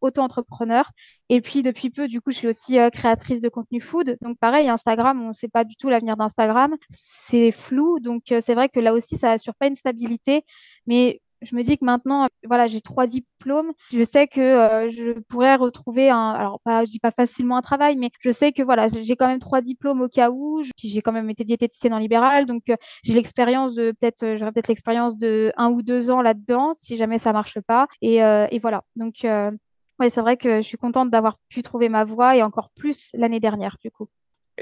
auto-entrepreneur. 0.00 0.90
Et 1.28 1.40
puis, 1.40 1.62
depuis 1.62 1.90
peu, 1.90 2.08
du 2.08 2.20
coup, 2.20 2.30
je 2.32 2.36
suis 2.36 2.48
aussi 2.48 2.78
créatrice 2.92 3.40
de 3.40 3.48
contenu 3.48 3.80
food. 3.80 4.16
Donc, 4.20 4.38
pareil, 4.38 4.68
Instagram, 4.68 5.20
on 5.22 5.28
ne 5.28 5.32
sait 5.32 5.48
pas 5.48 5.64
du 5.64 5.76
tout 5.76 5.88
l'avenir 5.88 6.16
d'Instagram. 6.16 6.74
C'est 6.88 7.52
flou. 7.52 8.00
Donc, 8.00 8.09
euh, 8.32 8.40
c'est 8.40 8.54
vrai 8.54 8.68
que 8.68 8.80
là 8.80 8.92
aussi, 8.94 9.16
ça 9.16 9.32
assure 9.32 9.54
pas 9.54 9.66
une 9.66 9.76
stabilité. 9.76 10.44
Mais 10.86 11.20
je 11.42 11.56
me 11.56 11.62
dis 11.62 11.78
que 11.78 11.84
maintenant, 11.84 12.26
voilà, 12.44 12.66
j'ai 12.66 12.80
trois 12.80 13.06
diplômes. 13.06 13.72
Je 13.92 14.04
sais 14.04 14.26
que 14.28 14.40
euh, 14.40 14.90
je 14.90 15.18
pourrais 15.28 15.56
retrouver 15.56 16.10
un, 16.10 16.32
alors 16.32 16.60
pas, 16.60 16.84
je 16.84 16.90
dis 16.90 16.98
pas 16.98 17.12
facilement 17.12 17.56
un 17.56 17.62
travail, 17.62 17.96
mais 17.96 18.10
je 18.20 18.30
sais 18.30 18.52
que 18.52 18.62
voilà, 18.62 18.88
j'ai 18.88 19.16
quand 19.16 19.26
même 19.26 19.38
trois 19.38 19.62
diplômes 19.62 20.02
au 20.02 20.08
cas 20.08 20.30
où. 20.30 20.62
J'ai 20.76 21.00
quand 21.00 21.12
même 21.12 21.30
été 21.30 21.44
diététicienne 21.44 21.94
en 21.94 21.98
libéral, 21.98 22.44
donc 22.46 22.64
euh, 22.68 22.76
j'ai 23.02 23.14
l'expérience 23.14 23.74
de 23.74 23.92
peut-être, 23.92 24.36
j'aurais 24.36 24.52
peut-être 24.52 24.68
l'expérience 24.68 25.16
de 25.16 25.52
un 25.56 25.70
ou 25.70 25.82
deux 25.82 26.10
ans 26.10 26.20
là-dedans, 26.20 26.72
si 26.74 26.96
jamais 26.96 27.18
ça 27.18 27.32
marche 27.32 27.58
pas. 27.60 27.86
Et, 28.02 28.16
et 28.16 28.58
voilà. 28.58 28.82
Donc, 28.96 29.24
ouais, 29.24 30.10
c'est 30.10 30.20
vrai 30.20 30.36
que 30.36 30.56
je 30.56 30.66
suis 30.66 30.78
contente 30.78 31.10
d'avoir 31.10 31.38
pu 31.48 31.62
trouver 31.62 31.88
ma 31.88 32.04
voie 32.04 32.36
et 32.36 32.42
encore 32.42 32.70
plus 32.70 33.10
l'année 33.14 33.40
dernière, 33.40 33.76
du 33.82 33.90
coup. 33.90 34.08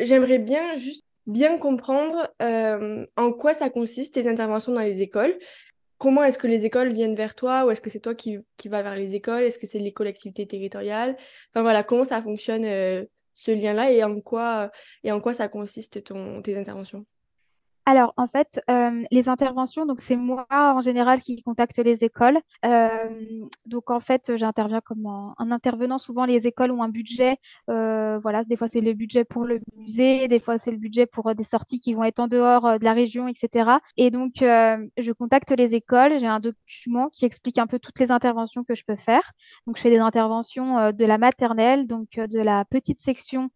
J'aimerais 0.01 0.38
bien 0.38 0.76
juste 0.76 1.05
bien 1.29 1.59
comprendre 1.59 2.29
en 2.41 3.33
quoi 3.33 3.55
ça 3.55 3.70
consiste 3.70 4.14
tes 4.14 4.26
interventions 4.29 4.72
dans 4.72 4.81
les 4.81 5.03
écoles. 5.03 5.39
Comment 5.99 6.24
est-ce 6.24 6.39
que 6.39 6.47
les 6.47 6.66
écoles 6.66 6.93
viennent 6.93 7.14
vers 7.14 7.35
toi? 7.35 7.64
Ou 7.64 7.70
est-ce 7.70 7.81
que 7.81 7.91
c'est 7.91 8.01
toi 8.01 8.14
qui, 8.14 8.39
qui 8.57 8.68
vas 8.68 8.83
vers 8.83 8.97
les 8.97 9.14
écoles? 9.14 9.43
Est-ce 9.43 9.59
que 9.59 9.66
c'est 9.66 9.79
les 9.79 9.93
collectivités 9.93 10.47
territoriales? 10.47 11.16
Enfin 11.53 11.62
voilà, 11.62 11.85
comment 11.85 12.05
ça 12.05 12.20
fonctionne 12.20 12.64
ce 13.35 13.51
lien-là 13.53 13.93
et 13.93 14.03
en 14.03 14.20
quoi 14.20 14.70
et 15.05 15.12
en 15.12 15.20
quoi 15.20 15.35
ça 15.35 15.49
consiste 15.49 16.03
ton, 16.03 16.43
tes 16.43 16.57
interventions? 16.59 17.05
Alors, 17.89 18.12
en 18.18 18.26
fait, 18.26 18.61
euh, 18.68 19.03
les 19.11 19.30
interventions, 19.30 19.86
donc 19.86 20.03
c'est 20.03 20.16
moi 20.16 20.47
en 20.51 20.82
général 20.82 21.22
qui 21.22 21.43
contacte 21.43 21.78
les 21.78 22.05
écoles. 22.05 22.39
Euh, 22.66 23.09
donc, 23.64 23.91
en 23.91 23.99
fait, 23.99 24.36
j'interviens 24.36 24.82
comme 24.82 25.07
un, 25.07 25.51
intervenant. 25.51 25.97
Souvent, 25.97 26.26
les 26.26 26.47
écoles 26.47 26.70
ont 26.70 26.82
un 26.82 26.91
budget. 26.91 27.39
Euh, 27.70 28.18
voilà, 28.18 28.45
des 28.45 28.57
fois, 28.57 28.68
c'est 28.68 28.82
le 28.82 28.93
budget 28.93 29.24
pour 29.24 29.47
le 29.47 29.61
musée, 29.74 30.28
des 30.28 30.39
fois, 30.39 30.59
c'est 30.59 30.70
le 30.70 30.76
budget 30.76 31.07
pour 31.07 31.34
des 31.34 31.45
sorties 31.45 31.80
qui 31.80 31.95
vont 31.95 32.05
être 32.05 32.18
en 32.18 32.28
dehors 32.28 32.78
de 32.78 32.84
la 32.84 32.93
région, 32.93 33.26
etc. 33.26 33.70
Et 33.97 34.11
donc, 34.11 34.34
je 34.41 35.12
contacte 35.12 35.51
les 35.53 35.74
écoles. 35.74 36.20
J'ai 36.20 36.26
un 36.26 36.41
document 36.41 37.09
qui 37.09 37.24
explique 37.24 37.57
un 37.57 37.66
peu 37.66 37.78
toutes 37.78 37.99
les 38.01 38.11
interventions 38.11 38.64
que 38.64 38.74
je 38.74 38.84
peux 38.86 38.97
faire. 38.97 39.32
Donc, 39.66 39.78
je 39.78 39.80
fais 39.80 39.91
des 39.91 39.97
interventions 39.97 40.93
de 40.93 41.05
la 41.07 41.16
maternelle, 41.16 41.86
donc 41.86 42.20
de 42.20 42.39
la 42.39 42.66
petite 42.66 43.01
section 43.01 43.49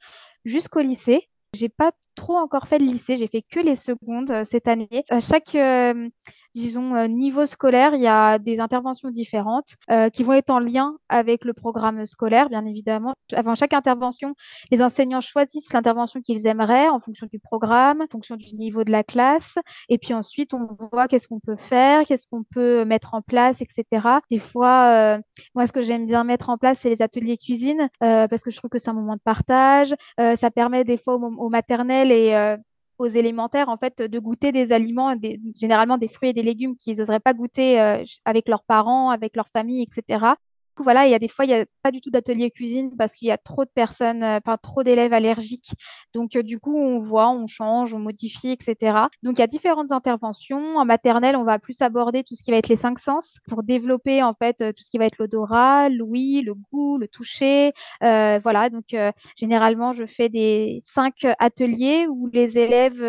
jusqu'au 0.47 0.81
lycée. 0.81 1.29
J'ai 1.55 1.69
pas 1.69 1.93
trop 2.15 2.37
encore 2.37 2.67
fait 2.67 2.79
de 2.79 2.85
lycée, 2.85 3.17
j'ai 3.17 3.27
fait 3.27 3.43
que 3.43 3.61
les 3.61 3.75
secondes 3.75 4.31
euh, 4.31 4.45
cette 4.45 4.69
année. 4.69 5.05
À 5.11 5.21
chaque 5.21 5.55
euh, 5.55 6.09
disons, 6.55 6.95
euh, 6.95 7.07
niveau 7.07 7.47
scolaire, 7.47 7.95
il 7.95 8.03
y 8.03 8.07
a 8.07 8.39
des 8.39 8.61
interventions 8.61 9.11
différentes 9.11 9.77
euh, 9.91 10.11
qui 10.11 10.23
vont 10.23 10.33
être 10.33 10.51
en 10.51 10.59
lien 10.59 10.97
avec 11.09 11.45
le 11.45 11.53
programme 11.53 12.05
scolaire, 12.07 12.49
bien 12.49 12.65
évidemment. 12.67 13.15
Avant 13.35 13.55
chaque 13.55 13.73
intervention, 13.73 14.35
les 14.71 14.83
enseignants 14.83 15.21
choisissent 15.21 15.73
l'intervention 15.73 16.21
qu'ils 16.21 16.47
aimeraient 16.47 16.89
en 16.89 17.01
fonction 17.01 17.27
du 17.31 17.39
programme, 17.39 18.03
en 18.03 18.07
fonction 18.11 18.37
du 18.37 18.55
niveau 18.57 18.85
de 18.85 18.91
la 18.91 19.03
classe. 19.03 19.57
Et 19.89 19.99
puis 19.99 20.15
ensuite, 20.15 20.55
on 20.55 20.69
voit 20.93 21.09
qu'est-ce 21.09 21.29
qu'on 21.29 21.41
peut 21.41 21.57
faire, 21.57 22.05
qu'est-ce 22.05 22.27
qu'on 22.31 22.45
peut 22.45 22.85
mettre 22.85 23.15
en 23.15 23.23
place, 23.23 23.63
etc. 23.63 24.07
Des 24.31 24.39
fois, 24.39 25.17
euh, 25.17 25.19
moi, 25.55 25.67
ce 25.67 25.73
que 25.73 25.83
j'aime 25.83 26.07
bien 26.07 26.25
mettre 26.25 26.51
en 26.51 26.59
place, 26.59 26.81
c'est 26.81 26.91
les 26.91 27.03
ateliers 27.03 27.39
cuisine, 27.39 27.89
parce 28.01 28.43
que 28.43 28.51
je 28.51 28.57
trouve 28.57 28.71
que 28.71 28.79
c'est 28.79 28.91
un 28.91 28.95
moment 28.95 29.15
de 29.15 29.21
partage. 29.25 29.95
ça 30.19 30.51
permet 30.51 30.85
des 30.85 30.97
fois 30.97 31.17
au, 31.17 31.23
au 31.23 31.49
maternel 31.49 32.13
et 32.13 32.57
aux 32.99 33.07
élémentaires 33.07 33.69
en 33.69 33.77
fait 33.77 34.03
de 34.03 34.19
goûter 34.19 34.53
des 34.53 34.73
aliments, 34.73 35.15
généralement 35.57 35.99
des 35.99 36.09
fruits 36.09 36.31
et 36.31 36.33
des 36.33 36.43
légumes 36.43 36.77
qu'ils 36.77 36.99
n'oseraient 36.99 37.21
pas 37.21 37.35
goûter 37.35 37.81
euh, 37.81 38.05
avec 38.25 38.49
leurs 38.49 38.65
parents, 38.65 39.11
avec 39.11 39.37
leur 39.37 39.49
famille, 39.49 39.83
etc 39.83 40.35
voilà, 40.79 41.07
il 41.07 41.11
y 41.11 41.15
a 41.15 41.19
des 41.19 41.29
fois, 41.29 41.45
il 41.45 41.49
n'y 41.49 41.55
a 41.55 41.65
pas 41.83 41.91
du 41.91 42.01
tout 42.01 42.11
d'atelier 42.11 42.51
cuisine 42.51 42.97
parce 42.97 43.15
qu'il 43.15 43.29
y 43.29 43.31
a 43.31 43.39
trop 43.39 43.65
de 43.65 43.71
personnes, 43.75 44.23
euh, 44.23 44.41
pas 44.41 44.57
trop 44.59 44.83
d'élèves 44.83 45.13
allergiques. 45.13 45.73
Donc, 46.15 46.37
euh, 46.37 46.43
du 46.43 46.59
coup, 46.59 46.77
on 46.77 46.99
voit, 47.01 47.31
on 47.31 47.47
change, 47.47 47.95
on 47.95 47.99
modifie, 47.99 48.51
etc. 48.51 49.09
Donc, 49.23 49.39
il 49.39 49.41
y 49.41 49.45
a 49.45 49.47
différentes 49.47 49.93
interventions. 49.93 50.77
En 50.77 50.85
maternelle, 50.85 51.37
on 51.37 51.45
va 51.45 51.59
plus 51.59 51.83
aborder 51.83 52.25
tout 52.25 52.35
ce 52.35 52.43
qui 52.43 52.51
va 52.51 52.57
être 52.57 52.69
les 52.69 52.77
cinq 52.77 52.99
sens 52.99 53.39
pour 53.49 53.63
développer, 53.63 54.23
en 54.23 54.35
fait, 54.35 54.63
euh, 54.63 54.73
tout 54.73 54.83
ce 54.83 54.91
qui 54.91 54.99
va 54.99 55.07
être 55.07 55.19
l'odorat, 55.19 55.89
l'ouïe, 55.89 56.43
le 56.43 56.55
goût, 56.55 56.99
le 56.99 57.09
toucher. 57.09 57.73
voilà, 58.01 58.71
donc, 58.71 58.95
généralement, 59.37 59.93
je 59.93 60.07
fais 60.07 60.29
des 60.29 60.79
cinq 60.83 61.27
ateliers 61.39 62.07
où 62.09 62.29
les 62.33 62.59
élèves 62.59 63.03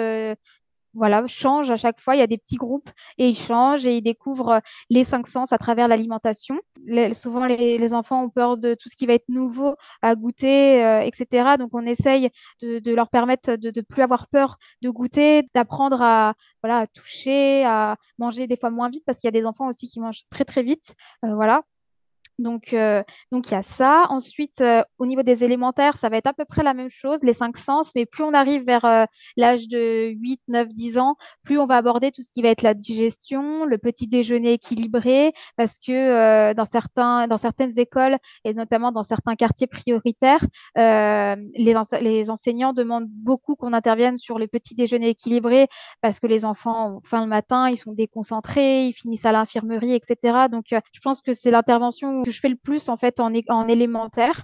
voilà, 0.93 1.25
changent 1.27 1.71
à 1.71 1.77
chaque 1.77 1.99
fois. 1.99 2.15
Il 2.15 2.19
y 2.19 2.21
a 2.21 2.27
des 2.27 2.37
petits 2.37 2.55
groupes 2.55 2.89
et 3.17 3.27
ils 3.29 3.37
changent 3.37 3.85
et 3.85 3.97
ils 3.97 4.01
découvrent 4.01 4.61
les 4.89 5.03
cinq 5.03 5.27
sens 5.27 5.51
à 5.51 5.57
travers 5.57 5.87
l'alimentation. 5.87 6.59
souvent, 7.13 7.45
les, 7.45 7.93
enfants 7.93 8.23
ont 8.23 8.29
peur 8.29 8.57
de 8.57 8.73
tout 8.75 8.89
ce 8.89 8.95
qui 8.95 9.05
va 9.05 9.13
être 9.13 9.27
nouveau 9.29 9.75
à 10.01 10.15
goûter, 10.15 10.83
euh, 10.83 11.01
etc. 11.01 11.57
Donc, 11.59 11.71
on 11.73 11.85
essaye 11.85 12.29
de, 12.61 12.93
leur 12.93 13.09
permettre 13.09 13.55
de 13.55 13.71
ne 13.75 13.81
plus 13.81 14.03
avoir 14.03 14.27
peur 14.27 14.57
de 14.81 14.89
goûter, 14.89 15.43
d'apprendre 15.53 16.01
à, 16.01 16.33
voilà, 16.61 16.79
à 16.79 16.87
toucher, 16.87 17.65
à 17.65 17.97
manger 18.17 18.47
des 18.47 18.57
fois 18.57 18.69
moins 18.69 18.89
vite 18.89 19.03
parce 19.05 19.19
qu'il 19.19 19.27
y 19.27 19.29
a 19.29 19.39
des 19.39 19.45
enfants 19.45 19.67
aussi 19.67 19.87
qui 19.87 19.99
mangent 19.99 20.23
très, 20.29 20.45
très 20.45 20.63
vite. 20.63 20.95
Euh, 21.25 21.35
voilà. 21.35 21.63
Donc, 22.43 22.73
euh, 22.73 23.01
donc 23.31 23.49
il 23.49 23.53
y 23.53 23.57
a 23.57 23.63
ça. 23.63 24.05
Ensuite, 24.09 24.61
euh, 24.61 24.83
au 24.99 25.05
niveau 25.05 25.23
des 25.23 25.43
élémentaires, 25.43 25.97
ça 25.97 26.09
va 26.09 26.17
être 26.17 26.27
à 26.27 26.33
peu 26.33 26.45
près 26.45 26.61
la 26.61 26.73
même 26.73 26.89
chose, 26.89 27.23
les 27.23 27.33
cinq 27.33 27.57
sens, 27.57 27.91
mais 27.95 28.05
plus 28.05 28.23
on 28.23 28.33
arrive 28.33 28.65
vers 28.65 28.85
euh, 28.85 29.05
l'âge 29.37 29.67
de 29.69 30.09
8, 30.09 30.41
9, 30.49 30.67
10 30.67 30.97
ans, 30.97 31.15
plus 31.43 31.57
on 31.57 31.65
va 31.65 31.77
aborder 31.77 32.11
tout 32.11 32.21
ce 32.21 32.31
qui 32.31 32.41
va 32.41 32.49
être 32.49 32.61
la 32.61 32.73
digestion, 32.73 33.65
le 33.65 33.77
petit 33.77 34.07
déjeuner 34.07 34.53
équilibré, 34.53 35.31
parce 35.55 35.77
que 35.79 36.53
dans, 36.53 36.65
certains, 36.65 37.27
certaines 37.37 37.79
écoles, 37.79 38.17
et 38.43 38.53
notamment 38.53 38.91
dans 38.91 39.03
certains 39.03 39.35
quartiers 39.35 39.67
prioritaires, 39.67 40.45
les, 40.75 42.29
enseignants 42.29 42.73
demandent 42.73 43.07
beaucoup 43.07 43.55
qu'on 43.55 43.71
intervienne 43.73 44.17
sur 44.17 44.37
le 44.37 44.47
petit 44.47 44.75
déjeuner 44.75 45.09
équilibré, 45.09 45.67
parce 46.01 46.19
que 46.19 46.27
les 46.27 46.43
enfants 46.43 46.97
ont 46.97 47.01
faim 47.03 47.21
le 47.21 47.29
matin, 47.29 47.69
ils 47.69 47.77
sont 47.77 47.93
déconcentrés, 47.93 48.87
ils 48.87 48.93
finissent 48.93 49.25
à 49.25 49.31
l'infirmerie, 49.31 49.93
etc. 49.93 50.47
Donc, 50.51 50.65
je 50.69 50.99
pense 51.01 51.21
que 51.21 51.31
c'est 51.31 51.51
l'intervention 51.51 52.23
je 52.34 52.39
fais 52.39 52.49
le 52.49 52.55
plus 52.55 52.89
en 52.89 53.67
élémentaire. 53.67 54.43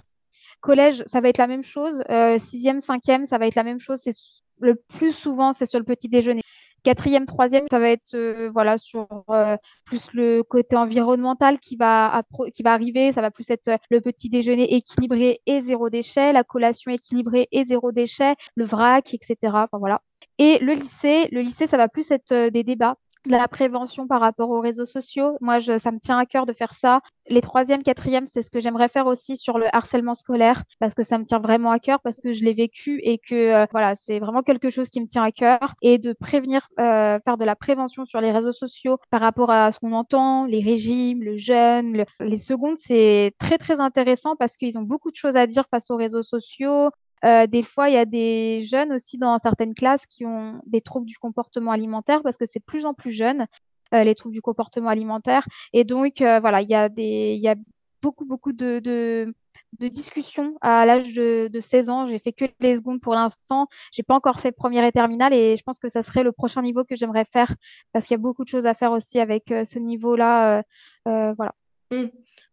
Collège, 0.60 1.02
ça 1.06 1.20
va 1.20 1.28
être 1.28 1.38
la 1.38 1.46
même 1.46 1.62
chose. 1.62 2.02
Euh, 2.10 2.38
sixième, 2.38 2.80
cinquième, 2.80 3.24
ça 3.24 3.38
va 3.38 3.46
être 3.46 3.54
la 3.54 3.64
même 3.64 3.78
chose. 3.78 4.00
C'est 4.02 4.12
le 4.60 4.74
plus 4.74 5.12
souvent, 5.12 5.52
c'est 5.52 5.66
sur 5.66 5.78
le 5.78 5.84
petit 5.84 6.08
déjeuner. 6.08 6.42
Quatrième, 6.82 7.26
troisième, 7.26 7.66
ça 7.70 7.78
va 7.78 7.90
être 7.90 8.14
euh, 8.14 8.48
voilà 8.52 8.78
sur 8.78 9.06
euh, 9.30 9.56
plus 9.84 10.12
le 10.14 10.42
côté 10.42 10.76
environnemental 10.76 11.58
qui 11.58 11.76
va 11.76 12.22
arriver. 12.64 13.12
Ça 13.12 13.20
va 13.20 13.30
plus 13.30 13.50
être 13.50 13.70
le 13.90 14.00
petit 14.00 14.28
déjeuner 14.28 14.74
équilibré 14.74 15.40
et 15.46 15.60
zéro 15.60 15.90
déchet, 15.90 16.32
la 16.32 16.44
collation 16.44 16.90
équilibrée 16.90 17.48
et 17.52 17.64
zéro 17.64 17.92
déchet, 17.92 18.34
le 18.54 18.64
vrac, 18.64 19.12
etc. 19.12 19.36
Enfin. 19.42 19.98
Et 20.38 20.58
le 20.58 20.72
lycée, 20.74 21.28
le 21.32 21.40
lycée, 21.40 21.66
ça 21.66 21.76
va 21.76 21.88
plus 21.88 22.10
être 22.10 22.48
des 22.48 22.64
débats 22.64 22.96
la 23.26 23.48
prévention 23.48 24.06
par 24.06 24.20
rapport 24.20 24.50
aux 24.50 24.60
réseaux 24.60 24.86
sociaux. 24.86 25.36
Moi, 25.40 25.58
je, 25.58 25.78
ça 25.78 25.92
me 25.92 25.98
tient 25.98 26.18
à 26.18 26.26
cœur 26.26 26.46
de 26.46 26.52
faire 26.52 26.72
ça. 26.72 27.00
Les 27.28 27.40
troisième, 27.40 27.82
quatrième, 27.82 28.26
c'est 28.26 28.42
ce 28.42 28.50
que 28.50 28.60
j'aimerais 28.60 28.88
faire 28.88 29.06
aussi 29.06 29.36
sur 29.36 29.58
le 29.58 29.66
harcèlement 29.74 30.14
scolaire 30.14 30.62
parce 30.78 30.94
que 30.94 31.02
ça 31.02 31.18
me 31.18 31.24
tient 31.24 31.38
vraiment 31.38 31.70
à 31.70 31.78
cœur 31.78 32.00
parce 32.00 32.18
que 32.18 32.32
je 32.32 32.44
l'ai 32.44 32.54
vécu 32.54 33.00
et 33.04 33.18
que 33.18 33.34
euh, 33.34 33.66
voilà, 33.70 33.94
c'est 33.94 34.18
vraiment 34.18 34.42
quelque 34.42 34.70
chose 34.70 34.90
qui 34.90 35.00
me 35.00 35.06
tient 35.06 35.22
à 35.22 35.32
cœur 35.32 35.74
et 35.82 35.98
de 35.98 36.12
prévenir, 36.12 36.68
euh, 36.80 37.18
faire 37.24 37.36
de 37.36 37.44
la 37.44 37.56
prévention 37.56 38.04
sur 38.04 38.20
les 38.20 38.32
réseaux 38.32 38.52
sociaux 38.52 38.98
par 39.10 39.20
rapport 39.20 39.50
à 39.50 39.70
ce 39.70 39.78
qu'on 39.78 39.92
entend, 39.92 40.46
les 40.46 40.60
régimes, 40.60 41.22
le 41.22 41.36
jeûne, 41.36 42.04
les 42.20 42.38
secondes, 42.38 42.78
c'est 42.78 43.34
très 43.38 43.58
très 43.58 43.80
intéressant 43.80 44.34
parce 44.36 44.56
qu'ils 44.56 44.78
ont 44.78 44.82
beaucoup 44.82 45.10
de 45.10 45.16
choses 45.16 45.36
à 45.36 45.46
dire 45.46 45.64
face 45.70 45.90
aux 45.90 45.96
réseaux 45.96 46.22
sociaux, 46.22 46.90
euh, 47.24 47.46
des 47.46 47.62
fois, 47.62 47.88
il 47.88 47.94
y 47.94 47.98
a 47.98 48.04
des 48.04 48.62
jeunes 48.62 48.92
aussi 48.92 49.18
dans 49.18 49.38
certaines 49.38 49.74
classes 49.74 50.06
qui 50.06 50.24
ont 50.24 50.60
des 50.66 50.80
troubles 50.80 51.06
du 51.06 51.18
comportement 51.18 51.72
alimentaire 51.72 52.22
parce 52.22 52.36
que 52.36 52.46
c'est 52.46 52.60
de 52.60 52.64
plus 52.64 52.86
en 52.86 52.94
plus 52.94 53.10
jeune, 53.10 53.46
euh, 53.94 54.04
les 54.04 54.14
troubles 54.14 54.34
du 54.34 54.42
comportement 54.42 54.88
alimentaire. 54.88 55.46
Et 55.72 55.84
donc, 55.84 56.22
euh, 56.22 56.40
voilà, 56.40 56.62
il 56.62 56.68
y 56.70 56.74
a 56.74 56.88
des, 56.88 57.34
il 57.36 57.42
y 57.42 57.48
a 57.48 57.56
beaucoup, 58.02 58.24
beaucoup 58.24 58.52
de, 58.52 58.78
de, 58.78 59.34
discussions 59.78 60.56
à 60.62 60.86
l'âge 60.86 61.12
de, 61.12 61.48
16 61.60 61.90
ans. 61.90 62.06
J'ai 62.06 62.18
fait 62.18 62.32
que 62.32 62.46
les 62.60 62.76
secondes 62.76 63.00
pour 63.00 63.14
l'instant. 63.14 63.68
J'ai 63.92 64.02
pas 64.02 64.14
encore 64.14 64.40
fait 64.40 64.52
première 64.52 64.84
et 64.84 64.92
terminale 64.92 65.34
et 65.34 65.56
je 65.56 65.62
pense 65.62 65.78
que 65.78 65.88
ça 65.88 66.02
serait 66.02 66.22
le 66.22 66.32
prochain 66.32 66.62
niveau 66.62 66.84
que 66.84 66.96
j'aimerais 66.96 67.24
faire 67.24 67.54
parce 67.92 68.06
qu'il 68.06 68.14
y 68.14 68.20
a 68.20 68.22
beaucoup 68.22 68.44
de 68.44 68.48
choses 68.48 68.66
à 68.66 68.74
faire 68.74 68.92
aussi 68.92 69.20
avec 69.20 69.44
ce 69.48 69.78
niveau-là. 69.78 70.62
voilà. 71.04 71.54
Mmh. 71.90 72.06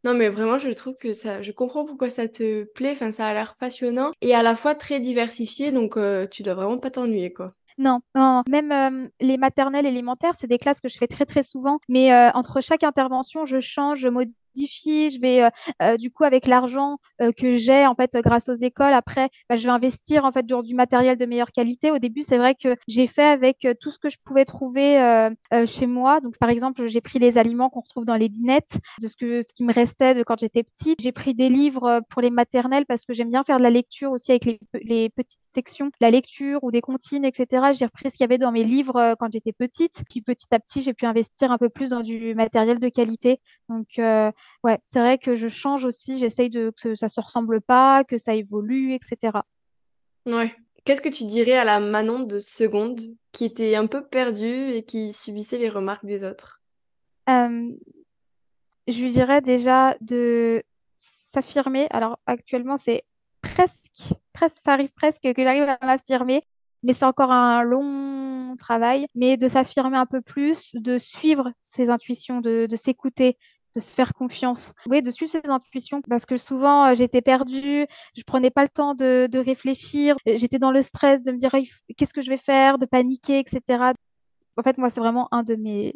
Non, 0.03 0.13
mais 0.13 0.29
vraiment, 0.29 0.57
je 0.57 0.69
trouve 0.69 0.95
que 0.95 1.13
ça, 1.13 1.41
je 1.41 1.51
comprends 1.51 1.85
pourquoi 1.85 2.09
ça 2.09 2.27
te 2.27 2.63
plaît. 2.63 2.91
Enfin, 2.91 3.11
ça 3.11 3.27
a 3.27 3.33
l'air 3.33 3.55
passionnant 3.57 4.11
et 4.21 4.33
à 4.33 4.43
la 4.43 4.55
fois 4.55 4.75
très 4.75 4.99
diversifié, 4.99 5.71
donc 5.71 5.97
euh, 5.97 6.27
tu 6.27 6.43
dois 6.43 6.53
vraiment 6.53 6.77
pas 6.77 6.91
t'ennuyer, 6.91 7.33
quoi. 7.33 7.53
Non, 7.77 7.99
non. 8.15 8.41
Même 8.49 8.71
euh, 8.71 9.07
les 9.19 9.37
maternelles 9.37 9.85
élémentaires, 9.85 10.33
c'est 10.35 10.47
des 10.47 10.57
classes 10.57 10.81
que 10.81 10.89
je 10.89 10.97
fais 10.97 11.07
très 11.07 11.25
très 11.25 11.43
souvent. 11.43 11.79
Mais 11.87 12.11
euh, 12.11 12.31
entre 12.33 12.61
chaque 12.61 12.83
intervention, 12.83 13.45
je 13.45 13.59
change, 13.59 13.99
je 13.99 14.09
modifie 14.09 14.35
je 14.65 15.19
vais 15.19 15.43
euh, 15.43 15.49
euh, 15.81 15.97
du 15.97 16.11
coup 16.11 16.23
avec 16.23 16.47
l'argent 16.47 16.97
euh, 17.21 17.31
que 17.31 17.57
j'ai 17.57 17.85
en 17.85 17.95
fait 17.95 18.17
grâce 18.23 18.49
aux 18.49 18.53
écoles, 18.53 18.93
après 18.93 19.29
bah, 19.49 19.55
je 19.55 19.63
vais 19.63 19.69
investir 19.69 20.25
en 20.25 20.31
fait 20.31 20.45
dans 20.45 20.63
du 20.63 20.73
matériel 20.73 21.17
de 21.17 21.25
meilleure 21.25 21.51
qualité. 21.51 21.91
Au 21.91 21.99
début, 21.99 22.21
c'est 22.21 22.37
vrai 22.37 22.55
que 22.55 22.75
j'ai 22.87 23.07
fait 23.07 23.23
avec 23.23 23.67
tout 23.79 23.91
ce 23.91 23.99
que 23.99 24.09
je 24.09 24.17
pouvais 24.23 24.45
trouver 24.45 24.97
chez 25.67 25.85
moi. 25.85 26.19
Donc 26.21 26.37
par 26.39 26.49
exemple, 26.49 26.87
j'ai 26.87 27.01
pris 27.01 27.19
les 27.19 27.37
aliments 27.37 27.69
qu'on 27.69 27.81
retrouve 27.81 28.05
dans 28.05 28.15
les 28.15 28.29
dinettes, 28.29 28.79
de 29.01 29.07
ce 29.07 29.15
que 29.15 29.41
ce 29.41 29.53
qui 29.53 29.63
me 29.63 29.73
restait 29.73 30.13
de 30.15 30.23
quand 30.23 30.39
j'étais 30.39 30.63
petite. 30.63 31.01
J'ai 31.01 31.11
pris 31.11 31.33
des 31.33 31.49
livres 31.49 32.01
pour 32.09 32.21
les 32.21 32.29
maternelles 32.29 32.85
parce 32.85 33.05
que 33.05 33.13
j'aime 33.13 33.29
bien 33.29 33.43
faire 33.43 33.57
de 33.57 33.63
la 33.63 33.69
lecture 33.69 34.11
aussi 34.11 34.31
avec 34.31 34.45
les, 34.45 34.59
les 34.81 35.09
petites 35.09 35.41
sections, 35.47 35.91
la 35.99 36.11
lecture 36.11 36.63
ou 36.63 36.71
des 36.71 36.81
comptines, 36.81 37.25
etc. 37.25 37.73
J'ai 37.73 37.85
repris 37.85 38.09
ce 38.09 38.17
qu'il 38.17 38.23
y 38.23 38.25
avait 38.25 38.37
dans 38.37 38.51
mes 38.51 38.63
livres 38.63 39.15
quand 39.19 39.31
j'étais 39.31 39.53
petite. 39.53 40.03
Puis 40.09 40.21
petit 40.21 40.47
à 40.51 40.59
petit, 40.59 40.81
j'ai 40.81 40.93
pu 40.93 41.05
investir 41.05 41.51
un 41.51 41.57
peu 41.57 41.69
plus 41.69 41.89
dans 41.89 42.01
du 42.01 42.35
matériel 42.35 42.79
de 42.79 42.89
qualité. 42.89 43.39
Donc, 43.69 43.99
ouais, 44.63 44.79
c'est 44.85 44.99
vrai 44.99 45.17
que 45.17 45.35
je 45.35 45.47
change 45.47 45.85
aussi, 45.85 46.17
j'essaye 46.17 46.49
de 46.49 46.71
que 46.81 46.95
ça 46.95 47.07
se 47.07 47.19
ressemble 47.21 47.61
pas, 47.61 48.03
que 48.03 48.17
ça 48.17 48.33
évolue, 48.33 48.93
etc. 48.93 49.39
Ouais. 50.25 50.55
Qu'est-ce 50.85 51.01
que 51.01 51.09
tu 51.09 51.25
dirais 51.25 51.57
à 51.57 51.65
la 51.65 51.79
Manon 51.79 52.19
de 52.21 52.39
seconde 52.39 52.99
qui 53.33 53.45
était 53.45 53.75
un 53.75 53.87
peu 53.87 54.05
perdue 54.05 54.71
et 54.71 54.83
qui 54.83 55.11
subissait 55.11 55.57
les 55.57 55.69
remarques 55.69 56.05
des 56.05 56.23
autres? 56.23 56.61
Euh, 57.29 57.71
Je 58.87 59.01
lui 59.01 59.11
dirais 59.11 59.41
déjà 59.41 59.97
de 59.99 60.63
s'affirmer. 60.95 61.87
Alors 61.91 62.19
actuellement, 62.25 62.77
c'est 62.77 63.03
presque, 63.41 64.13
presque, 64.33 64.55
ça 64.55 64.73
arrive 64.73 64.91
presque 64.93 65.21
que 65.21 65.43
j'arrive 65.43 65.63
à 65.63 65.77
m'affirmer. 65.85 66.43
mais 66.83 66.93
c'est 66.93 67.05
encore 67.05 67.31
un 67.31 67.63
long 67.63 68.55
travail, 68.57 69.07
mais 69.15 69.37
de 69.37 69.47
s'affirmer 69.47 69.97
un 69.97 70.05
peu 70.05 70.21
plus, 70.21 70.75
de 70.75 70.97
suivre 70.97 71.51
ses 71.61 71.89
intuitions, 71.89 72.41
de, 72.41 72.67
s'écouter, 72.75 73.37
de 73.77 73.81
se 73.81 73.93
faire 73.93 74.13
confiance. 74.13 74.73
Oui, 74.87 75.03
de 75.03 75.11
suivre 75.11 75.31
ses 75.31 75.47
intuitions 75.49 76.01
parce 76.01 76.25
que 76.25 76.37
souvent 76.37 76.87
euh, 76.87 76.95
j'étais 76.95 77.21
perdue, 77.21 77.85
je 78.15 78.23
prenais 78.25 78.49
pas 78.49 78.63
le 78.63 78.69
temps 78.69 78.95
de, 78.95 79.37
réfléchir, 79.37 80.15
j'étais 80.25 80.57
dans 80.57 80.71
le 80.71 80.81
stress 80.81 81.21
de 81.21 81.31
me 81.31 81.37
dire 81.37 81.55
qu'est-ce 81.95 82.13
que 82.13 82.23
je 82.23 82.29
vais 82.29 82.37
faire, 82.37 82.79
de 82.79 82.87
paniquer, 82.87 83.37
etc. 83.37 83.93
En 84.57 84.63
fait, 84.63 84.79
moi, 84.79 84.89
c'est 84.89 84.99
vraiment 84.99 85.27
un 85.31 85.43
de 85.43 85.55
mes, 85.55 85.93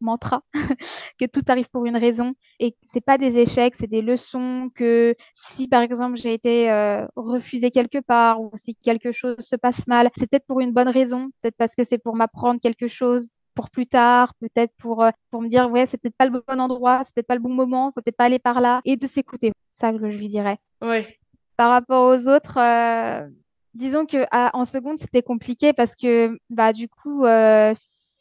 mantra 0.00 0.42
que 1.18 1.24
tout 1.24 1.42
arrive 1.48 1.68
pour 1.70 1.86
une 1.86 1.96
raison 1.96 2.34
et 2.60 2.76
c'est 2.82 3.00
pas 3.00 3.18
des 3.18 3.38
échecs, 3.38 3.74
c'est 3.76 3.86
des 3.86 4.02
leçons 4.02 4.70
que 4.74 5.14
si 5.34 5.68
par 5.68 5.82
exemple 5.82 6.16
j'ai 6.16 6.34
été 6.34 6.70
euh, 6.70 7.06
refusée 7.16 7.70
quelque 7.70 7.98
part 7.98 8.40
ou 8.40 8.50
si 8.54 8.76
quelque 8.76 9.10
chose 9.10 9.36
se 9.40 9.56
passe 9.56 9.86
mal, 9.86 10.10
c'est 10.16 10.28
peut-être 10.28 10.46
pour 10.46 10.60
une 10.60 10.72
bonne 10.72 10.88
raison, 10.88 11.30
peut-être 11.40 11.56
parce 11.56 11.74
que 11.74 11.82
c'est 11.82 11.98
pour 11.98 12.14
m'apprendre 12.14 12.60
quelque 12.60 12.88
chose 12.88 13.32
pour 13.56 13.70
plus 13.70 13.86
tard, 13.86 14.32
peut-être 14.40 14.72
pour, 14.78 15.02
euh, 15.02 15.10
pour 15.32 15.42
me 15.42 15.48
dire 15.48 15.68
ouais, 15.68 15.86
c'est 15.86 15.98
peut-être 15.98 16.16
pas 16.16 16.26
le 16.26 16.40
bon 16.46 16.60
endroit, 16.60 17.02
c'est 17.02 17.12
peut-être 17.14 17.26
pas 17.26 17.34
le 17.34 17.40
bon 17.40 17.52
moment, 17.52 17.86
faut 17.86 18.00
peut-être 18.02 18.16
pas 18.16 18.26
aller 18.26 18.38
par 18.38 18.60
là 18.60 18.80
et 18.84 18.96
de 18.96 19.06
s'écouter. 19.06 19.52
Ça 19.72 19.90
que 19.92 19.98
je 19.98 20.16
lui 20.16 20.28
dirais. 20.28 20.58
Ouais. 20.80 21.18
Par 21.56 21.70
rapport 21.70 22.08
aux 22.08 22.28
autres, 22.28 22.58
euh, 22.58 23.26
disons 23.74 24.06
que 24.06 24.26
en 24.30 24.64
seconde 24.64 24.98
c'était 25.00 25.22
compliqué 25.22 25.72
parce 25.72 25.96
que 25.96 26.38
bah 26.50 26.72
du 26.72 26.88
coup 26.88 27.24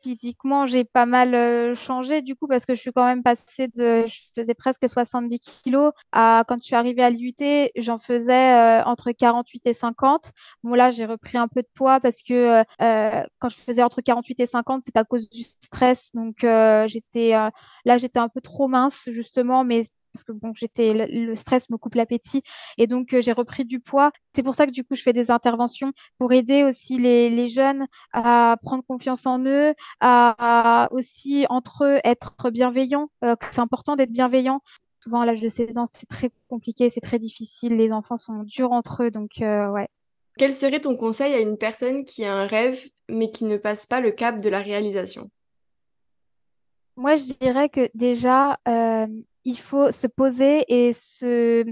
physiquement, 0.06 0.68
j'ai 0.68 0.84
pas 0.84 1.08
mal 1.08 1.34
euh, 1.34 1.74
changé 1.74 2.22
du 2.22 2.36
coup 2.36 2.48
parce 2.48 2.66
que 2.66 2.76
je 2.76 2.80
suis 2.80 2.92
quand 2.92 3.06
même 3.06 3.24
passée 3.24 3.68
de, 3.70 4.06
je 4.08 4.20
faisais 4.36 4.54
presque 4.54 4.88
70 4.88 5.40
kilos 5.40 5.94
à 6.12 6.44
quand 6.48 6.58
je 6.62 6.66
suis 6.66 6.76
arrivée 6.76 7.02
à 7.02 7.10
l'IUT, 7.10 7.34
j'en 7.76 7.98
faisais 7.98 8.54
euh, 8.54 8.84
entre 8.86 9.12
48 9.12 9.66
et 9.66 9.74
50. 9.74 10.32
Bon 10.64 10.76
là, 10.76 10.92
j'ai 10.92 11.06
repris 11.06 11.40
un 11.40 11.48
peu 11.48 11.64
de 11.64 11.68
poids 11.74 12.00
parce 12.00 12.22
que 12.22 12.64
euh, 12.82 13.24
quand 13.40 13.50
je 13.50 13.58
faisais 13.58 13.82
entre 13.82 14.02
48 14.02 14.40
et 14.42 14.46
50, 14.46 14.84
c'est 14.84 14.96
à 14.98 15.04
cause 15.06 15.28
du 15.28 15.42
stress. 15.42 16.12
Donc 16.14 16.36
j'étais 16.88 17.32
là, 17.86 17.98
j'étais 17.98 18.20
un 18.20 18.30
peu 18.30 18.42
trop 18.42 18.68
mince 18.68 19.10
justement, 19.12 19.64
mais 19.64 19.84
parce 20.16 20.24
que 20.24 20.32
bon, 20.32 20.54
j'étais 20.56 20.94
le 20.94 21.36
stress 21.36 21.70
me 21.70 21.78
coupe 21.78 21.96
l'appétit 21.96 22.42
et 22.78 22.88
donc 22.88 23.14
euh, 23.14 23.22
j'ai 23.22 23.34
repris 23.34 23.66
du 23.66 23.82
poids. 23.82 24.12
C'est 24.34 24.44
pour 24.44 24.56
ça 24.56 24.66
que 24.66 24.72
du 24.72 24.86
coup 24.86 24.96
je 24.96 25.02
fais 25.02 25.12
des 25.12 25.30
interventions 25.30 25.92
pour 26.18 26.32
aider 26.32 26.64
aussi 26.64 26.98
les, 26.98 27.48
jeunes 27.50 27.86
à 28.14 28.58
prendre 28.64 28.84
confiance 28.88 29.26
en 29.26 29.44
eux, 29.46 29.74
à, 30.00 30.88
aussi 30.92 31.46
entre 31.50 31.84
eux 31.84 32.00
être 32.06 32.50
bienveillants. 32.50 33.10
Euh, 33.24 33.36
c'est 33.52 33.60
important 33.60 33.98
d'être 33.98 34.12
bienveillant. 34.12 34.62
Souvent 35.04 35.22
à 35.22 35.26
l'âge 35.26 35.42
de 35.42 35.50
16 35.50 35.78
ans, 35.78 35.86
c'est 35.86 36.08
très 36.08 36.32
compliqué, 36.48 36.90
c'est 36.90 37.02
très 37.02 37.20
difficile. 37.20 37.76
Les 37.76 37.92
enfants 37.92 38.18
sont 38.18 38.44
durs 38.44 38.72
entre 38.72 39.04
eux, 39.04 39.12
donc 39.12 39.42
euh, 39.42 39.70
ouais. 39.70 39.90
Quel 40.38 40.54
serait 40.54 40.80
ton 40.80 40.96
conseil 40.96 41.34
à 41.34 41.40
une 41.40 41.58
personne 41.58 42.06
qui 42.06 42.24
a 42.24 42.34
un 42.34 42.48
rêve 42.48 42.90
mais 43.10 43.32
qui 43.32 43.44
ne 43.44 43.58
passe 43.58 43.86
pas 43.86 44.00
le 44.00 44.12
cap 44.12 44.40
de 44.40 44.50
la 44.50 44.60
réalisation? 44.60 45.30
Moi, 46.98 47.16
je 47.16 47.34
dirais 47.34 47.68
que 47.68 47.90
déjà, 47.94 48.58
il 49.46 49.58
faut 49.58 49.92
se 49.92 50.08
poser 50.08 50.66
et 50.68 50.94
se 50.94 51.66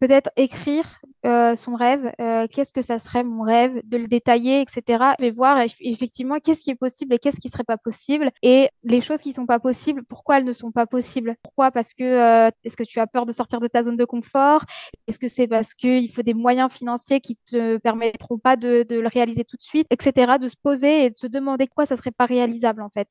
peut-être 0.00 0.30
écrire 0.36 0.84
euh, 1.26 1.56
son 1.56 1.74
rêve, 1.74 2.12
euh, 2.20 2.46
qu'est-ce 2.48 2.72
que 2.72 2.82
ça 2.82 2.98
serait 2.98 3.24
mon 3.24 3.42
rêve, 3.42 3.80
de 3.84 3.96
le 3.96 4.06
détailler, 4.06 4.60
etc. 4.60 5.14
Et 5.18 5.30
voir 5.30 5.58
effectivement 5.80 6.38
qu'est-ce 6.38 6.62
qui 6.62 6.70
est 6.70 6.76
possible 6.76 7.14
et 7.14 7.18
qu'est-ce 7.18 7.40
qui 7.40 7.48
serait 7.48 7.64
pas 7.64 7.76
possible. 7.76 8.30
Et 8.42 8.68
les 8.84 9.00
choses 9.00 9.20
qui 9.20 9.32
sont 9.32 9.46
pas 9.46 9.58
possibles, 9.58 10.04
pourquoi 10.04 10.38
elles 10.38 10.44
ne 10.44 10.52
sont 10.52 10.70
pas 10.70 10.86
possibles? 10.86 11.36
Pourquoi? 11.42 11.70
Parce 11.70 11.94
que 11.94 12.04
euh, 12.04 12.50
est-ce 12.64 12.76
que 12.76 12.84
tu 12.84 13.00
as 13.00 13.06
peur 13.06 13.26
de 13.26 13.32
sortir 13.32 13.60
de 13.60 13.66
ta 13.66 13.82
zone 13.82 13.96
de 13.96 14.04
confort? 14.04 14.64
Est-ce 15.06 15.18
que 15.18 15.28
c'est 15.28 15.48
parce 15.48 15.74
qu'il 15.74 16.10
faut 16.12 16.22
des 16.22 16.34
moyens 16.34 16.70
financiers 16.70 17.20
qui 17.20 17.36
te 17.36 17.78
permettront 17.78 18.38
pas 18.38 18.56
de, 18.56 18.84
de, 18.88 19.00
le 19.00 19.08
réaliser 19.08 19.44
tout 19.44 19.56
de 19.56 19.62
suite, 19.62 19.86
etc. 19.90 20.38
De 20.40 20.48
se 20.48 20.56
poser 20.62 21.04
et 21.06 21.10
de 21.10 21.18
se 21.18 21.26
demander 21.26 21.66
quoi 21.66 21.86
ça 21.86 21.96
serait 21.96 22.12
pas 22.12 22.26
réalisable 22.26 22.82
en 22.82 22.90
fait. 22.90 23.08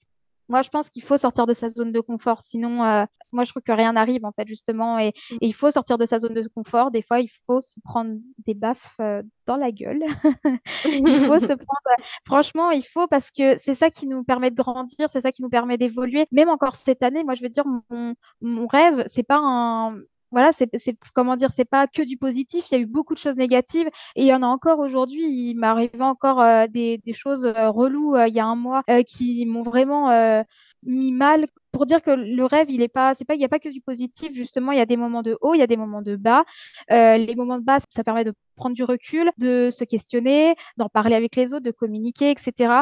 Moi, 0.50 0.62
je 0.62 0.70
pense 0.70 0.90
qu'il 0.90 1.04
faut 1.04 1.18
sortir 1.18 1.46
de 1.46 1.54
sa 1.54 1.68
zone 1.68 1.92
de 1.92 2.00
confort. 2.00 2.42
Sinon, 2.42 2.84
euh, 2.84 3.06
moi, 3.32 3.44
je 3.44 3.52
trouve 3.52 3.64
que 3.64 3.72
rien 3.72 3.94
n'arrive, 3.94 4.26
en 4.26 4.32
fait, 4.32 4.48
justement. 4.48 4.98
Et, 4.98 5.14
mm. 5.32 5.38
il 5.42 5.54
faut 5.54 5.72
sortir 5.72 5.98
de 5.98 6.06
sa 6.06 6.20
zone 6.20 6.34
de 6.34 6.48
confort. 6.56 6.92
Des 6.92 7.02
fois, 7.02 7.20
il 7.20 7.30
faut 7.46 7.62
se 7.62 7.74
prendre 7.84 8.16
des 8.46 8.54
baffes 8.54 8.96
euh, 9.02 9.22
dans 9.46 9.58
la 9.58 9.72
gueule. 9.72 10.04
il 10.86 11.20
faut 11.26 11.40
se 11.40 11.54
prendre. 11.54 11.96
Franchement, 12.26 12.72
il 12.72 12.86
faut 12.86 13.08
parce 13.08 13.32
que 13.32 13.58
c'est 13.58 13.76
ça 13.76 13.90
qui 13.90 14.08
nous 14.08 14.24
permet 14.24 14.52
de 14.52 14.56
grandir, 14.56 15.10
c'est 15.10 15.22
ça 15.22 15.32
qui 15.32 15.42
nous 15.42 15.50
permet 15.50 15.78
d'évoluer. 15.78 16.26
Même 16.32 16.50
encore 16.50 16.76
cette 16.76 17.04
année, 17.04 17.24
moi, 17.24 17.36
je 17.36 17.44
veux 17.44 17.50
dire, 17.50 17.66
mon, 17.66 18.14
mon 18.42 18.68
rêve, 18.68 19.04
c'est 19.08 19.24
pas 19.24 19.40
un 19.42 19.98
voilà, 20.32 20.52
c'est 20.52 20.70
comment 21.16 21.36
dire, 21.36 21.52
c'est 21.56 21.66
pas 21.66 21.88
que 21.88 22.02
du 22.02 22.18
positif. 22.18 22.66
Il 22.70 22.76
y 22.76 22.78
a 22.78 22.82
eu 22.82 22.86
beaucoup 22.86 23.14
de 23.14 23.20
choses 23.20 23.36
négatives 23.36 23.88
et 24.16 24.24
il 24.24 24.28
y 24.28 24.34
en 24.34 24.44
a 24.44 24.48
encore 24.48 24.80
aujourd'hui. 24.80 25.26
Il 25.26 25.56
m'est 25.56 25.68
arrivé 25.68 26.02
encore 26.02 26.42
euh, 26.42 26.68
des, 26.68 27.02
choses 27.14 27.46
euh, 27.46 27.70
reloues 27.70 28.16
euh, 28.16 28.28
il 28.28 28.36
y 28.36 28.40
a 28.40 28.46
un 28.46 28.56
mois 28.56 28.84
qui 29.06 29.46
m'ont 29.46 29.64
vraiment 29.64 30.44
mis 30.84 31.12
mal. 31.12 31.48
Pour 31.72 31.86
dire 31.86 32.02
que 32.02 32.12
le 32.12 32.44
rêve, 32.46 32.72
il 32.72 32.82
est 32.82 32.88
pas, 32.88 33.14
c'est 33.14 33.26
pas, 33.26 33.36
il 33.36 33.40
n'y 33.40 33.46
a 33.46 33.50
pas 33.50 33.60
que 33.60 33.70
du 33.70 33.82
positif. 33.82 34.34
Justement, 34.34 34.72
il 34.72 34.78
y 34.80 34.82
a 34.82 34.86
des 34.86 34.98
moments 34.98 35.22
de 35.22 35.38
haut, 35.42 35.54
il 35.54 35.60
y 35.60 35.62
a 35.62 35.68
des 35.68 35.78
moments 35.78 36.02
de 36.02 36.16
bas. 36.16 36.44
les 36.90 37.36
moments 37.36 37.60
de 37.60 37.64
bas, 37.64 37.78
ça 37.92 38.04
permet 38.04 38.24
de 38.24 38.34
prendre 38.56 38.76
du 38.76 38.84
recul, 38.84 39.32
de 39.38 39.70
se 39.72 39.84
questionner, 39.84 40.56
d'en 40.78 40.90
parler 40.90 41.16
avec 41.16 41.36
les 41.36 41.54
autres, 41.54 41.64
de 41.64 41.72
communiquer, 41.72 42.32
etc 42.32 42.82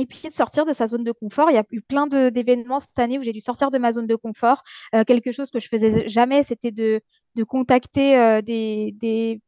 et 0.00 0.06
puis 0.06 0.22
de 0.24 0.32
sortir 0.32 0.64
de 0.64 0.72
sa 0.72 0.86
zone 0.86 1.04
de 1.04 1.12
confort. 1.12 1.50
Il 1.50 1.54
y 1.54 1.58
a 1.58 1.64
eu 1.70 1.82
plein 1.82 2.06
d'événements 2.06 2.78
cette 2.78 2.98
année 2.98 3.18
où 3.18 3.22
j'ai 3.22 3.32
dû 3.32 3.40
sortir 3.40 3.70
de 3.70 3.78
ma 3.78 3.92
zone 3.92 4.06
de 4.06 4.16
confort. 4.16 4.62
Euh, 4.94 5.04
quelque 5.04 5.30
chose 5.30 5.50
que 5.50 5.60
je 5.60 5.68
faisais 5.68 6.08
jamais, 6.08 6.42
c'était 6.42 6.70
de, 6.72 7.00
de, 7.34 7.44
contacter 7.44 8.16
euh, 8.16 8.40
des, 8.40 8.94
des, 8.98 9.40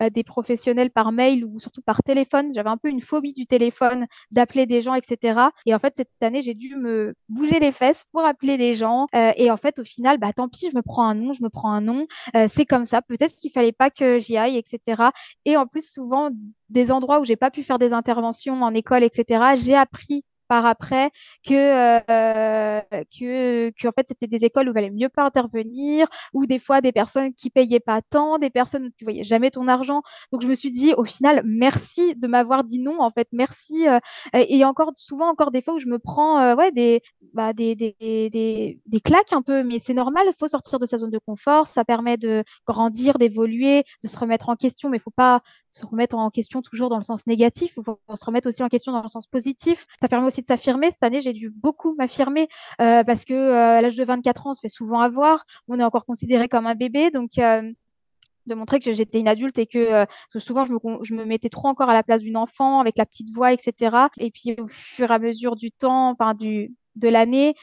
des, 0.00 0.24
professionnels 0.24 0.90
par 0.90 1.12
mail 1.12 1.44
ou 1.44 1.60
surtout 1.60 1.82
par 1.82 2.02
téléphone. 2.02 2.50
J'avais 2.54 2.70
un 2.70 2.76
peu 2.76 2.88
une 2.88 3.00
phobie 3.00 3.32
du 3.32 3.46
téléphone, 3.46 4.06
d'appeler 4.30 4.66
des 4.66 4.82
gens, 4.82 4.94
etc. 4.94 5.40
Et 5.66 5.74
en 5.74 5.78
fait, 5.78 5.94
cette 5.96 6.10
année, 6.22 6.42
j'ai 6.42 6.54
dû 6.54 6.76
me 6.76 7.14
bouger 7.28 7.60
les 7.60 7.72
fesses 7.72 8.04
pour 8.12 8.24
appeler 8.24 8.56
des 8.56 8.74
gens. 8.74 9.06
Euh, 9.14 9.32
et 9.36 9.50
en 9.50 9.56
fait, 9.56 9.78
au 9.78 9.84
final, 9.84 10.18
bah, 10.18 10.32
tant 10.32 10.48
pis, 10.48 10.68
je 10.70 10.76
me 10.76 10.82
prends 10.82 11.06
un 11.06 11.14
nom, 11.14 11.32
je 11.32 11.42
me 11.42 11.48
prends 11.48 11.72
un 11.72 11.80
nom. 11.80 12.06
c'est 12.48 12.64
comme 12.64 12.86
ça. 12.86 13.02
Peut-être 13.02 13.36
qu'il 13.36 13.50
fallait 13.50 13.72
pas 13.72 13.90
que 13.90 14.18
j'y 14.18 14.36
aille, 14.36 14.56
etc. 14.56 15.10
Et 15.44 15.56
en 15.56 15.66
plus, 15.66 15.90
souvent, 15.90 16.30
des 16.70 16.90
endroits 16.90 17.20
où 17.20 17.24
j'ai 17.24 17.36
pas 17.36 17.50
pu 17.50 17.62
faire 17.62 17.78
des 17.78 17.92
interventions 17.92 18.62
en 18.62 18.74
école, 18.74 19.04
etc., 19.04 19.54
j'ai 19.56 19.74
appris 19.74 20.24
par 20.48 20.66
après 20.66 21.10
que, 21.46 21.54
euh, 21.54 22.80
que, 23.18 23.70
que, 23.70 23.88
en 23.88 23.92
fait 23.92 24.06
c'était 24.08 24.26
des 24.26 24.44
écoles 24.44 24.68
où 24.68 24.70
il 24.70 24.74
valait 24.74 24.90
mieux 24.90 25.08
pas 25.08 25.24
intervenir 25.24 26.06
ou 26.32 26.46
des 26.46 26.58
fois 26.58 26.80
des 26.80 26.92
personnes 26.92 27.32
qui 27.34 27.50
payaient 27.50 27.80
pas 27.80 28.00
tant 28.02 28.38
des 28.38 28.50
personnes 28.50 28.86
où 28.86 28.90
tu 28.96 29.04
voyais 29.04 29.24
jamais 29.24 29.50
ton 29.50 29.68
argent. 29.68 30.02
Donc 30.32 30.42
je 30.42 30.48
me 30.48 30.54
suis 30.54 30.70
dit 30.70 30.94
au 30.94 31.04
final 31.04 31.42
merci 31.44 32.14
de 32.16 32.26
m'avoir 32.26 32.64
dit 32.64 32.78
non 32.80 33.00
en 33.00 33.10
fait. 33.10 33.28
Merci 33.32 33.88
euh, 33.88 33.98
et 34.34 34.64
encore 34.64 34.92
souvent 34.96 35.28
encore 35.28 35.50
des 35.50 35.62
fois 35.62 35.74
où 35.74 35.78
je 35.78 35.86
me 35.86 35.98
prends 35.98 36.40
euh, 36.40 36.54
ouais 36.54 36.72
des, 36.72 37.02
bah, 37.32 37.52
des, 37.52 37.74
des, 37.74 37.96
des, 38.00 38.80
des 38.86 39.00
claques 39.00 39.32
un 39.32 39.42
peu 39.42 39.62
mais 39.64 39.78
c'est 39.78 39.94
normal 39.94 40.24
il 40.28 40.34
faut 40.38 40.48
sortir 40.48 40.78
de 40.78 40.86
sa 40.86 40.98
zone 40.98 41.10
de 41.10 41.18
confort 41.18 41.66
ça 41.66 41.84
permet 41.84 42.16
de 42.16 42.44
grandir 42.66 43.18
d'évoluer 43.18 43.84
de 44.02 44.08
se 44.08 44.16
remettre 44.18 44.48
en 44.48 44.56
question 44.56 44.88
mais 44.90 44.98
il 44.98 45.00
faut 45.00 45.10
pas 45.10 45.42
se 45.74 45.84
remettre 45.84 46.14
en 46.14 46.30
question 46.30 46.62
toujours 46.62 46.88
dans 46.88 46.98
le 46.98 47.02
sens 47.02 47.26
négatif, 47.26 47.76
il 47.76 48.16
se 48.16 48.24
remettre 48.24 48.48
aussi 48.48 48.62
en 48.62 48.68
question 48.68 48.92
dans 48.92 49.02
le 49.02 49.08
sens 49.08 49.26
positif. 49.26 49.86
Ça 50.00 50.08
permet 50.08 50.26
aussi 50.26 50.40
de 50.40 50.46
s'affirmer. 50.46 50.92
Cette 50.92 51.02
année, 51.02 51.20
j'ai 51.20 51.32
dû 51.32 51.50
beaucoup 51.50 51.94
m'affirmer 51.96 52.48
euh, 52.80 53.02
parce 53.02 53.24
que 53.24 53.34
euh, 53.34 53.78
à 53.78 53.82
l'âge 53.82 53.96
de 53.96 54.04
24 54.04 54.46
ans, 54.46 54.50
on 54.50 54.54
se 54.54 54.60
fait 54.60 54.68
souvent 54.68 55.00
avoir. 55.00 55.44
On 55.66 55.80
est 55.80 55.84
encore 55.84 56.06
considéré 56.06 56.48
comme 56.48 56.68
un 56.68 56.76
bébé, 56.76 57.10
donc 57.10 57.38
euh, 57.38 57.72
de 58.46 58.54
montrer 58.54 58.78
que 58.78 58.92
j'étais 58.92 59.18
une 59.18 59.26
adulte 59.26 59.58
et 59.58 59.66
que, 59.66 60.06
souvent 60.28 60.64
je 60.64 60.72
me, 60.72 60.78
je 61.02 61.14
me, 61.14 61.24
mettais 61.24 61.48
trop 61.48 61.66
encore 61.66 61.90
à 61.90 61.94
la 61.94 62.04
place 62.04 62.22
d'une 62.22 62.36
enfant 62.36 62.78
avec 62.78 62.96
la 62.96 63.06
petite 63.06 63.30
voix, 63.30 63.52
etc. 63.52 63.96
Et 64.20 64.30
puis 64.30 64.54
au 64.58 64.68
fur 64.68 65.10
et 65.10 65.14
à 65.14 65.18
mesure 65.18 65.56
du 65.56 65.72
temps, 65.72 66.10
enfin 66.10 66.34
du 66.34 66.72
de 66.96 67.08
l'année, 67.08 67.54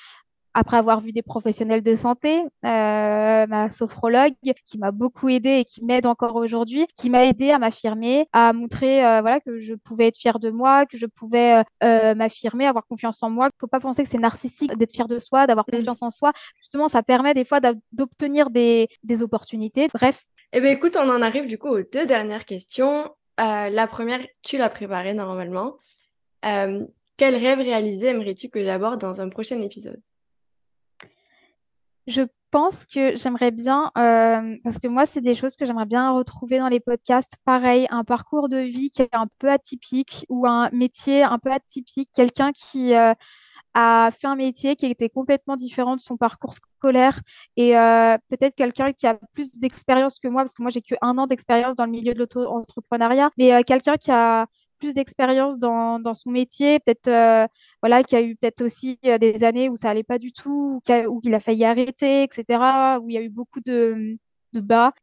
après 0.53 0.77
avoir 0.77 1.01
vu 1.01 1.11
des 1.11 1.21
professionnels 1.21 1.81
de 1.81 1.95
santé, 1.95 2.41
euh, 2.65 3.47
ma 3.47 3.71
sophrologue 3.71 4.33
qui 4.65 4.77
m'a 4.77 4.91
beaucoup 4.91 5.29
aidée 5.29 5.59
et 5.59 5.65
qui 5.65 5.83
m'aide 5.83 6.05
encore 6.05 6.35
aujourd'hui, 6.35 6.85
qui 6.95 7.09
m'a 7.09 7.25
aidée 7.25 7.51
à 7.51 7.59
m'affirmer, 7.59 8.27
à 8.33 8.51
montrer 8.53 9.05
euh, 9.05 9.21
voilà 9.21 9.39
que 9.39 9.59
je 9.59 9.73
pouvais 9.73 10.07
être 10.07 10.17
fière 10.17 10.39
de 10.39 10.49
moi, 10.49 10.85
que 10.85 10.97
je 10.97 11.05
pouvais 11.05 11.63
euh, 11.83 12.15
m'affirmer, 12.15 12.65
avoir 12.65 12.85
confiance 12.85 13.23
en 13.23 13.29
moi. 13.29 13.47
Il 13.47 13.59
faut 13.59 13.67
pas 13.67 13.79
penser 13.79 14.03
que 14.03 14.09
c'est 14.09 14.17
narcissique 14.17 14.77
d'être 14.77 14.93
fier 14.93 15.07
de 15.07 15.19
soi, 15.19 15.47
d'avoir 15.47 15.65
mm. 15.67 15.77
confiance 15.77 16.01
en 16.01 16.09
soi. 16.09 16.33
Justement, 16.57 16.87
ça 16.87 17.03
permet 17.03 17.33
des 17.33 17.45
fois 17.45 17.59
d'obtenir 17.91 18.49
des, 18.49 18.89
des 19.03 19.23
opportunités. 19.23 19.87
Bref. 19.93 20.23
Eh 20.53 20.59
bien, 20.59 20.71
écoute, 20.71 20.97
on 20.97 21.09
en 21.09 21.21
arrive 21.21 21.47
du 21.47 21.57
coup 21.57 21.69
aux 21.69 21.81
deux 21.81 22.05
dernières 22.05 22.45
questions. 22.45 23.09
la 23.37 23.87
première, 23.87 24.19
tu 24.41 24.57
l'as 24.57 24.69
préparée 24.69 25.13
normalement. 25.13 25.77
quel 26.41 27.35
rêve 27.35 27.59
réalisé 27.59 28.07
aimerais-tu 28.07 28.49
que 28.49 28.61
j'aborde 28.63 28.99
dans 28.99 29.21
un 29.21 29.29
prochain 29.29 29.61
épisode? 29.61 30.01
Je 32.07 32.23
pense 32.51 32.85
que 32.85 33.15
j'aimerais 33.15 33.51
bien, 33.51 33.91
euh, 33.97 34.57
parce 34.63 34.79
que 34.79 34.87
moi, 34.87 35.05
c'est 35.05 35.21
des 35.21 35.33
choses 35.33 35.55
que 35.55 35.65
j'aimerais 35.65 35.85
bien 35.85 36.11
retrouver 36.11 36.59
dans 36.59 36.67
les 36.67 36.79
podcasts. 36.79 37.33
Pareil, 37.45 37.87
un 37.89 38.03
parcours 38.03 38.49
de 38.49 38.57
vie 38.57 38.89
qui 38.89 39.01
est 39.01 39.15
un 39.15 39.27
peu 39.39 39.49
atypique 39.49 40.25
ou 40.29 40.45
un 40.45 40.69
métier 40.71 41.23
un 41.23 41.39
peu 41.39 41.51
atypique, 41.51 42.09
quelqu'un 42.13 42.51
qui 42.51 42.93
euh, 42.93 43.13
a 43.73 44.09
fait 44.11 44.27
un 44.27 44.35
métier 44.35 44.75
qui 44.75 44.85
était 44.87 45.09
complètement 45.09 45.55
différent 45.55 45.95
de 45.95 46.01
son 46.01 46.17
parcours 46.17 46.53
scolaire 46.53 47.21
et 47.55 47.77
euh, 47.77 48.17
peut-être 48.29 48.55
quelqu'un 48.55 48.91
qui 48.91 49.07
a 49.07 49.17
plus 49.33 49.51
d'expérience 49.53 50.19
que 50.19 50.27
moi, 50.27 50.41
parce 50.41 50.53
que 50.53 50.61
moi, 50.61 50.71
j'ai 50.71 50.81
que 50.81 50.95
un 51.01 51.17
an 51.17 51.27
d'expérience 51.27 51.75
dans 51.75 51.85
le 51.85 51.91
milieu 51.91 52.13
de 52.13 52.19
l'auto-entrepreneuriat, 52.19 53.31
mais 53.37 53.63
quelqu'un 53.63 53.95
qui 53.95 54.11
a 54.11 54.47
plus 54.81 54.93
d'expérience 54.93 55.57
dans, 55.57 55.99
dans, 55.99 56.13
son 56.13 56.31
métier, 56.31 56.79
peut-être 56.79 57.07
euh, 57.07 57.47
voilà, 57.81 58.03
qui 58.03 58.15
a 58.15 58.21
eu 58.21 58.35
peut-être 58.35 58.61
aussi 58.61 58.99
des 59.03 59.43
années 59.43 59.69
où 59.69 59.75
ça 59.75 59.89
allait 59.89 60.03
pas 60.03 60.19
du 60.19 60.31
tout, 60.31 60.81
où 61.07 61.21
il 61.23 61.33
a 61.33 61.39
failli 61.39 61.63
arrêter, 61.63 62.23
etc., 62.23 62.43
où 63.01 63.09
il 63.09 63.15
y 63.15 63.17
a 63.17 63.21
eu 63.21 63.29
beaucoup 63.29 63.61
de, 63.61 64.17
de 64.53 64.59
bas. 64.59 64.93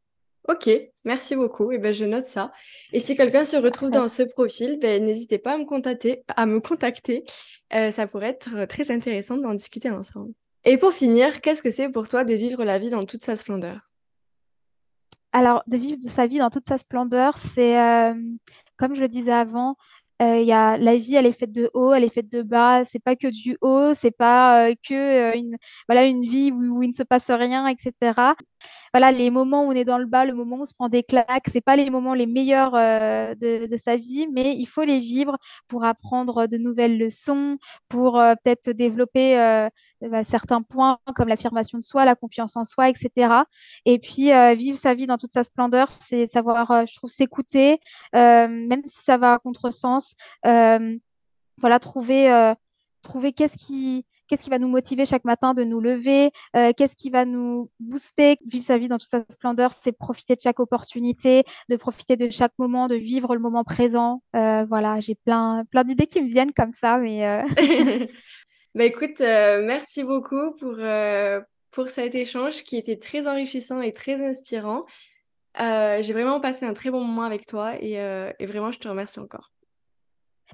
Ok, 0.49 0.68
merci 1.05 1.37
beaucoup. 1.37 1.72
Et 1.72 1.76
eh 1.76 1.79
ben, 1.79 1.95
je 1.95 2.05
note 2.05 2.24
ça. 2.24 2.53
Et 2.93 3.01
si 3.01 3.16
quelqu'un 3.16 3.45
se 3.45 3.57
retrouve 3.57 3.91
dans 3.91 4.09
ce 4.09 4.22
profil, 4.22 4.79
ben, 4.81 5.05
n'hésitez 5.05 5.39
pas 5.39 5.55
à 5.55 5.59
me 5.59 5.64
contacter. 5.64 6.24
À 6.37 6.47
me 6.47 6.61
contacter. 6.61 7.24
ça 7.70 8.07
pourrait 8.07 8.31
être 8.31 8.66
très 8.66 8.91
intéressant 8.91 9.37
d'en 9.37 9.55
discuter 9.55 9.91
ensemble. 9.91 10.33
Et 10.64 10.76
pour 10.76 10.93
finir, 10.93 11.41
qu'est-ce 11.41 11.62
que 11.62 11.70
c'est 11.70 11.89
pour 11.89 12.09
toi 12.09 12.24
de 12.24 12.35
vivre 12.35 12.64
la 12.64 12.79
vie 12.79 12.91
dans 12.91 13.05
toute 13.07 13.24
sa 13.24 13.37
splendeur? 13.37 13.89
Alors, 15.33 15.62
de 15.66 15.76
vivre 15.76 15.99
sa 16.03 16.26
vie 16.26 16.39
dans 16.39 16.51
toute 16.51 16.66
sa 16.66 16.79
splendeur, 16.79 17.39
c'est, 17.39 17.79
euh, 17.79 18.14
comme 18.79 18.95
je 18.95 19.03
le 19.03 19.09
disais 19.09 19.33
avant, 19.33 19.76
euh, 20.20 20.45
la 20.45 20.97
vie, 20.97 21.14
elle 21.14 21.26
est 21.26 21.33
faite 21.33 21.53
de 21.53 21.70
haut, 21.74 21.93
elle 21.93 22.05
est 22.05 22.12
faite 22.12 22.31
de 22.31 22.43
bas. 22.43 22.85
C'est 22.85 22.99
pas 22.99 23.16
que 23.16 23.29
du 23.29 23.57
haut, 23.61 23.95
c'est 23.95 24.11
pas 24.11 24.68
euh, 24.68 24.74
que 24.89 25.37
une 25.37 26.22
vie 26.22 26.51
où, 26.53 26.83
il 26.83 26.89
ne 26.89 26.93
se 26.93 27.03
passe 27.05 27.31
rien, 27.31 27.66
etc 27.68 28.35
voilà, 28.93 29.12
les 29.12 29.30
moments 29.30 29.64
où 29.64 29.68
on 29.68 29.72
est 29.72 29.84
dans 29.84 29.99
le 29.99 30.07
bas, 30.07 30.24
le 30.24 30.34
moment 30.34 30.57
où 30.57 30.62
on 30.62 30.64
se 30.64 30.74
prend 30.74 30.89
des 30.89 31.03
claques, 31.03 31.49
c'est 31.53 31.61
pas 31.61 31.76
les 31.76 31.91
moments 31.91 32.14
les 32.14 32.26
meilleurs 32.26 32.74
euh, 32.74 33.34
de, 33.34 33.76
sa 33.76 33.97
vie, 33.97 34.26
mais 34.32 34.55
il 34.57 34.66
faut 34.66 34.84
les 34.84 34.99
vivre 34.99 35.36
pour 35.68 35.84
apprendre 35.84 36.47
de 36.47 36.57
nouvelles 36.57 36.99
leçons, 36.99 37.59
pour 37.89 38.18
euh, 38.18 38.34
peut-être 38.43 38.70
développer 38.70 39.39
euh, 39.39 39.68
bah, 40.01 40.24
certains 40.24 40.62
points 40.62 40.99
comme 41.14 41.28
l'affirmation 41.28 41.78
de 41.78 41.84
soi, 41.84 42.05
la 42.05 42.14
confiance 42.14 42.57
en 42.57 42.64
soi, 42.64 42.89
etc. 42.89 43.34
Et 43.84 43.99
puis 43.99 44.30
vivre 44.57 44.78
sa 44.78 44.95
vie 44.95 45.07
dans 45.07 45.18
toute 45.18 45.32
sa 45.32 45.43
splendeur, 45.43 45.89
c'est 46.01 46.26
savoir, 46.26 46.86
je 46.86 46.95
trouve, 46.97 47.11
s'écouter, 47.11 47.80
même 48.12 48.82
si 48.84 49.03
ça 49.03 49.16
va 49.16 49.34
à 49.34 49.39
contresens. 49.39 50.14
voilà, 50.45 51.78
trouver, 51.80 52.55
trouver 53.03 53.32
qu'est-ce 53.32 53.59
qui 53.59 54.05
qu'est-ce 54.29 54.45
qui 54.45 54.51
va 54.51 54.59
nous 54.59 54.68
motiver 54.68 55.07
chaque 55.07 55.24
matin 55.24 55.55
de 55.55 55.64
nous 55.64 55.81
lever, 55.81 56.31
euh, 56.57 56.72
qu'est-ce 56.76 56.97
qui 56.97 57.11
va 57.11 57.24
nous 57.24 57.70
booster, 57.81 58.37
vivre 58.47 58.64
sa 58.64 58.79
vie 58.79 58.89
dans 58.89 58.99
toute 58.99 59.11
sa 59.11 59.24
splendeur, 59.31 59.72
c'est 59.72 59.93
profiter 59.93 60.37
de 60.37 60.41
chaque 60.41 60.61
opportunité, 60.61 61.45
de 61.68 61.76
profiter 61.76 62.16
de 62.16 62.31
chaque 62.31 62.53
moment, 62.59 62.87
de 62.87 62.95
vivre 62.95 63.35
le 63.35 63.41
moment 63.41 63.64
présent. 63.64 64.22
Euh, 64.37 64.64
voilà, 64.68 65.01
j'ai 65.01 65.14
plein, 65.14 65.64
d'idées 65.85 66.07
qui 66.07 66.22
me 66.22 66.29
viennent 66.29 66.53
comme 66.53 66.72
ça, 66.72 66.99
mais. 66.99 67.26
Euh, 67.26 67.43
bah 68.74 68.85
écoute, 68.85 69.20
merci 69.20 70.05
beaucoup 70.05 70.53
pour, 70.57 70.76
cet 71.89 72.14
échange 72.14 72.64
qui 72.64 72.76
était 72.76 72.97
très 72.97 73.26
enrichissant 73.26 73.81
et 73.81 73.93
très 73.93 74.24
inspirant. 74.24 74.85
j'ai 75.57 76.12
vraiment 76.12 76.41
passé 76.41 76.66
un 76.66 76.74
très 76.74 76.91
bon 76.91 77.03
moment 77.03 77.22
avec 77.22 77.47
toi 77.47 77.74
et 77.81 78.47
vraiment, 78.47 78.70
je 78.70 78.79
te 78.79 78.89
remercie 78.89 79.20
encore. 79.20 79.51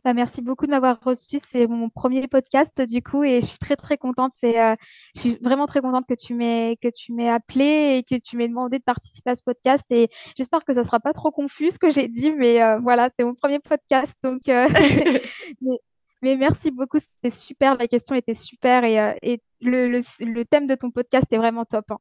Bah, 0.05 0.13
merci 0.13 0.43
beaucoup 0.43 0.67
de 0.67 0.71
m'avoir 0.71 1.01
reçu. 1.01 1.39
C'est 1.43 1.67
mon 1.67 1.89
premier 1.89 2.29
podcast 2.29 2.79
du 2.83 3.03
coup 3.03 3.25
et 3.25 3.41
je 3.41 3.47
suis 3.47 3.59
très 3.59 3.75
très 3.75 3.97
contente. 3.97 4.33
C'est, 4.35 4.61
euh, 4.61 4.75
je 5.15 5.21
suis 5.21 5.39
vraiment 5.41 5.67
très 5.67 5.81
contente 5.81 6.05
que 6.07 6.13
tu 6.13 6.35
m'aies 6.35 6.77
que 6.83 6.89
tu 6.95 7.15
m'aies 7.15 7.31
appelé 7.31 7.97
et 7.97 8.03
que 8.03 8.21
tu 8.21 8.37
m'aies 8.37 8.49
demandé 8.49 8.79
de 8.79 8.85
participer 8.85 9.31
à 9.31 9.35
ce 9.35 9.43
podcast. 9.43 9.83
Et 9.89 10.11
j'espère 10.37 10.63
que 10.67 10.75
ça 10.75 10.85
sera 10.85 11.01
pas 11.01 11.15
trop 11.15 11.31
confus 11.31 11.71
ce 11.71 11.79
que 11.79 11.89
j'ai 11.89 12.09
dit, 12.09 12.33
mais 12.33 12.63
euh, 12.63 12.79
voilà, 12.81 13.09
c'est 13.19 13.25
mon 13.25 13.35
premier 13.35 13.61
podcast 13.61 14.15
donc. 14.23 14.47
Euh, 14.51 14.69
mais, 16.23 16.37
merci 16.37 16.71
beaucoup, 16.71 16.99
c'était 16.99 17.35
super. 17.35 17.79
La 17.79 17.89
question 17.89 18.15
était 18.15 18.35
super 18.35 18.85
et, 18.85 19.19
et 19.23 19.41
le, 19.63 19.89
le, 19.89 20.45
thème 20.45 20.67
de 20.67 20.75
ton 20.75 20.91
podcast 20.91 21.33
est 21.33 21.39
vraiment 21.39 21.65
top. 21.65 21.91
Hein. 21.91 21.99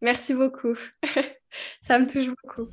Merci 0.00 0.32
beaucoup. 0.32 0.74
ça 1.82 1.98
me 1.98 2.06
touche 2.06 2.28
beaucoup. 2.28 2.66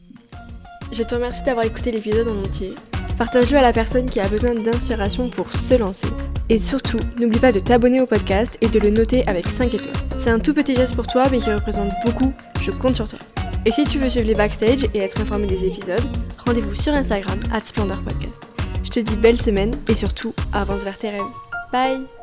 Je 0.93 1.03
te 1.03 1.15
remercie 1.15 1.43
d'avoir 1.43 1.65
écouté 1.65 1.91
l'épisode 1.91 2.29
en 2.29 2.43
entier. 2.43 2.73
Partage-le 3.17 3.57
à 3.57 3.61
la 3.61 3.73
personne 3.73 4.09
qui 4.09 4.19
a 4.19 4.27
besoin 4.27 4.53
d'inspiration 4.53 5.29
pour 5.29 5.51
se 5.53 5.75
lancer. 5.75 6.07
Et 6.49 6.59
surtout, 6.59 6.99
n'oublie 7.19 7.39
pas 7.39 7.51
de 7.51 7.59
t'abonner 7.59 8.01
au 8.01 8.05
podcast 8.05 8.57
et 8.61 8.67
de 8.67 8.79
le 8.79 8.89
noter 8.89 9.25
avec 9.27 9.47
5 9.47 9.73
étoiles. 9.73 9.93
C'est 10.17 10.29
un 10.29 10.39
tout 10.39 10.53
petit 10.53 10.75
geste 10.75 10.95
pour 10.95 11.07
toi, 11.07 11.25
mais 11.31 11.37
qui 11.37 11.51
représente 11.51 11.91
beaucoup. 12.05 12.33
Je 12.61 12.71
compte 12.71 12.95
sur 12.95 13.07
toi. 13.07 13.19
Et 13.65 13.71
si 13.71 13.85
tu 13.85 13.97
veux 13.97 14.09
suivre 14.09 14.27
les 14.27 14.35
backstage 14.35 14.85
et 14.93 14.99
être 14.99 15.21
informé 15.21 15.47
des 15.47 15.65
épisodes, 15.65 16.03
rendez-vous 16.45 16.75
sur 16.75 16.93
Instagram, 16.93 17.39
at 17.53 17.61
Splendor 17.61 18.01
Podcast. 18.01 18.35
Je 18.83 18.89
te 18.89 18.99
dis 18.99 19.15
belle 19.15 19.39
semaine 19.39 19.73
et 19.87 19.95
surtout, 19.95 20.33
avance 20.51 20.83
vers 20.83 20.97
tes 20.97 21.09
rêves. 21.09 21.21
Bye 21.71 22.22